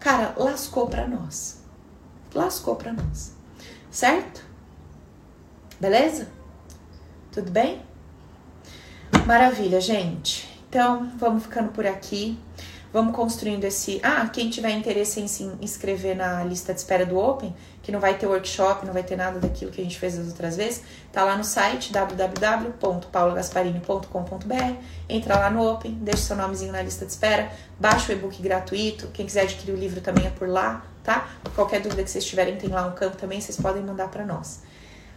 cara, 0.00 0.34
lascou 0.38 0.88
para 0.88 1.06
nós. 1.06 1.60
Lascou 2.32 2.76
para 2.76 2.94
nós. 2.94 3.34
Certo? 3.90 4.42
Beleza? 5.78 6.28
Tudo 7.30 7.50
bem? 7.50 7.82
Maravilha, 9.26 9.82
gente. 9.82 10.51
Então, 10.72 11.12
vamos 11.18 11.42
ficando 11.42 11.70
por 11.70 11.86
aqui. 11.86 12.38
Vamos 12.94 13.14
construindo 13.14 13.64
esse. 13.64 14.00
Ah, 14.02 14.26
quem 14.32 14.48
tiver 14.48 14.70
interesse 14.70 15.20
em 15.20 15.28
se 15.28 15.44
inscrever 15.60 16.16
na 16.16 16.42
lista 16.44 16.72
de 16.72 16.80
espera 16.80 17.04
do 17.04 17.18
Open, 17.18 17.54
que 17.82 17.92
não 17.92 18.00
vai 18.00 18.16
ter 18.16 18.26
workshop, 18.26 18.86
não 18.86 18.94
vai 18.94 19.02
ter 19.02 19.16
nada 19.16 19.38
daquilo 19.38 19.70
que 19.70 19.82
a 19.82 19.84
gente 19.84 19.98
fez 19.98 20.18
as 20.18 20.28
outras 20.28 20.56
vezes, 20.56 20.82
tá 21.12 21.24
lá 21.24 21.36
no 21.36 21.44
site 21.44 21.92
www.paulagasparini.com.br. 21.92 24.76
Entra 25.10 25.38
lá 25.38 25.50
no 25.50 25.70
Open, 25.70 25.92
deixa 26.00 26.22
seu 26.22 26.36
nomezinho 26.36 26.72
na 26.72 26.80
lista 26.80 27.04
de 27.04 27.12
espera, 27.12 27.52
baixa 27.78 28.10
o 28.10 28.14
e-book 28.16 28.40
gratuito. 28.40 29.08
Quem 29.08 29.26
quiser 29.26 29.42
adquirir 29.42 29.74
o 29.74 29.76
livro 29.76 30.00
também 30.00 30.26
é 30.26 30.30
por 30.30 30.48
lá, 30.48 30.86
tá? 31.04 31.28
Qualquer 31.54 31.82
dúvida 31.82 32.02
que 32.02 32.10
vocês 32.10 32.24
tiverem, 32.24 32.56
tem 32.56 32.70
lá 32.70 32.86
um 32.86 32.92
campo 32.92 33.18
também, 33.18 33.42
vocês 33.42 33.60
podem 33.60 33.82
mandar 33.82 34.08
para 34.08 34.24
nós. 34.24 34.62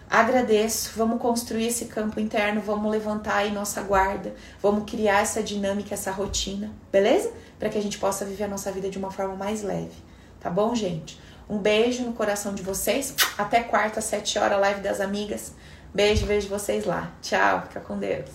Agradeço, 0.10 0.92
vamos 0.96 1.20
construir 1.22 1.68
esse 1.68 1.86
campo 1.86 2.20
interno, 2.20 2.62
vamos 2.62 2.92
levantar 2.92 3.38
aí 3.38 3.52
nossa 3.52 3.82
guarda, 3.82 4.34
vamos 4.62 4.90
criar 4.90 5.22
essa 5.22 5.42
dinâmica, 5.42 5.94
essa 5.94 6.12
rotina, 6.12 6.72
beleza? 6.92 7.32
para 7.60 7.70
que 7.70 7.78
a 7.78 7.82
gente 7.82 7.98
possa 7.98 8.26
viver 8.26 8.44
a 8.44 8.48
nossa 8.48 8.72
vida 8.72 8.90
de 8.90 8.98
uma 8.98 9.12
forma 9.12 9.36
mais 9.36 9.62
leve. 9.62 9.96
Tá 10.40 10.50
bom, 10.50 10.76
gente? 10.76 11.20
Um 11.50 11.58
beijo 11.58 12.04
no 12.04 12.14
coração 12.14 12.54
de 12.54 12.62
vocês. 12.62 13.16
Até 13.38 13.64
quarta, 13.64 14.00
às 14.00 14.06
7 14.06 14.40
horas, 14.40 14.60
live 14.60 14.82
das 14.82 15.00
amigas. 15.00 15.54
Beijo, 15.94 16.26
vejo 16.26 16.48
vocês 16.50 16.86
lá. 16.86 17.12
Tchau, 17.22 17.64
fica 17.68 17.80
com 17.80 17.98
Deus. 17.98 18.30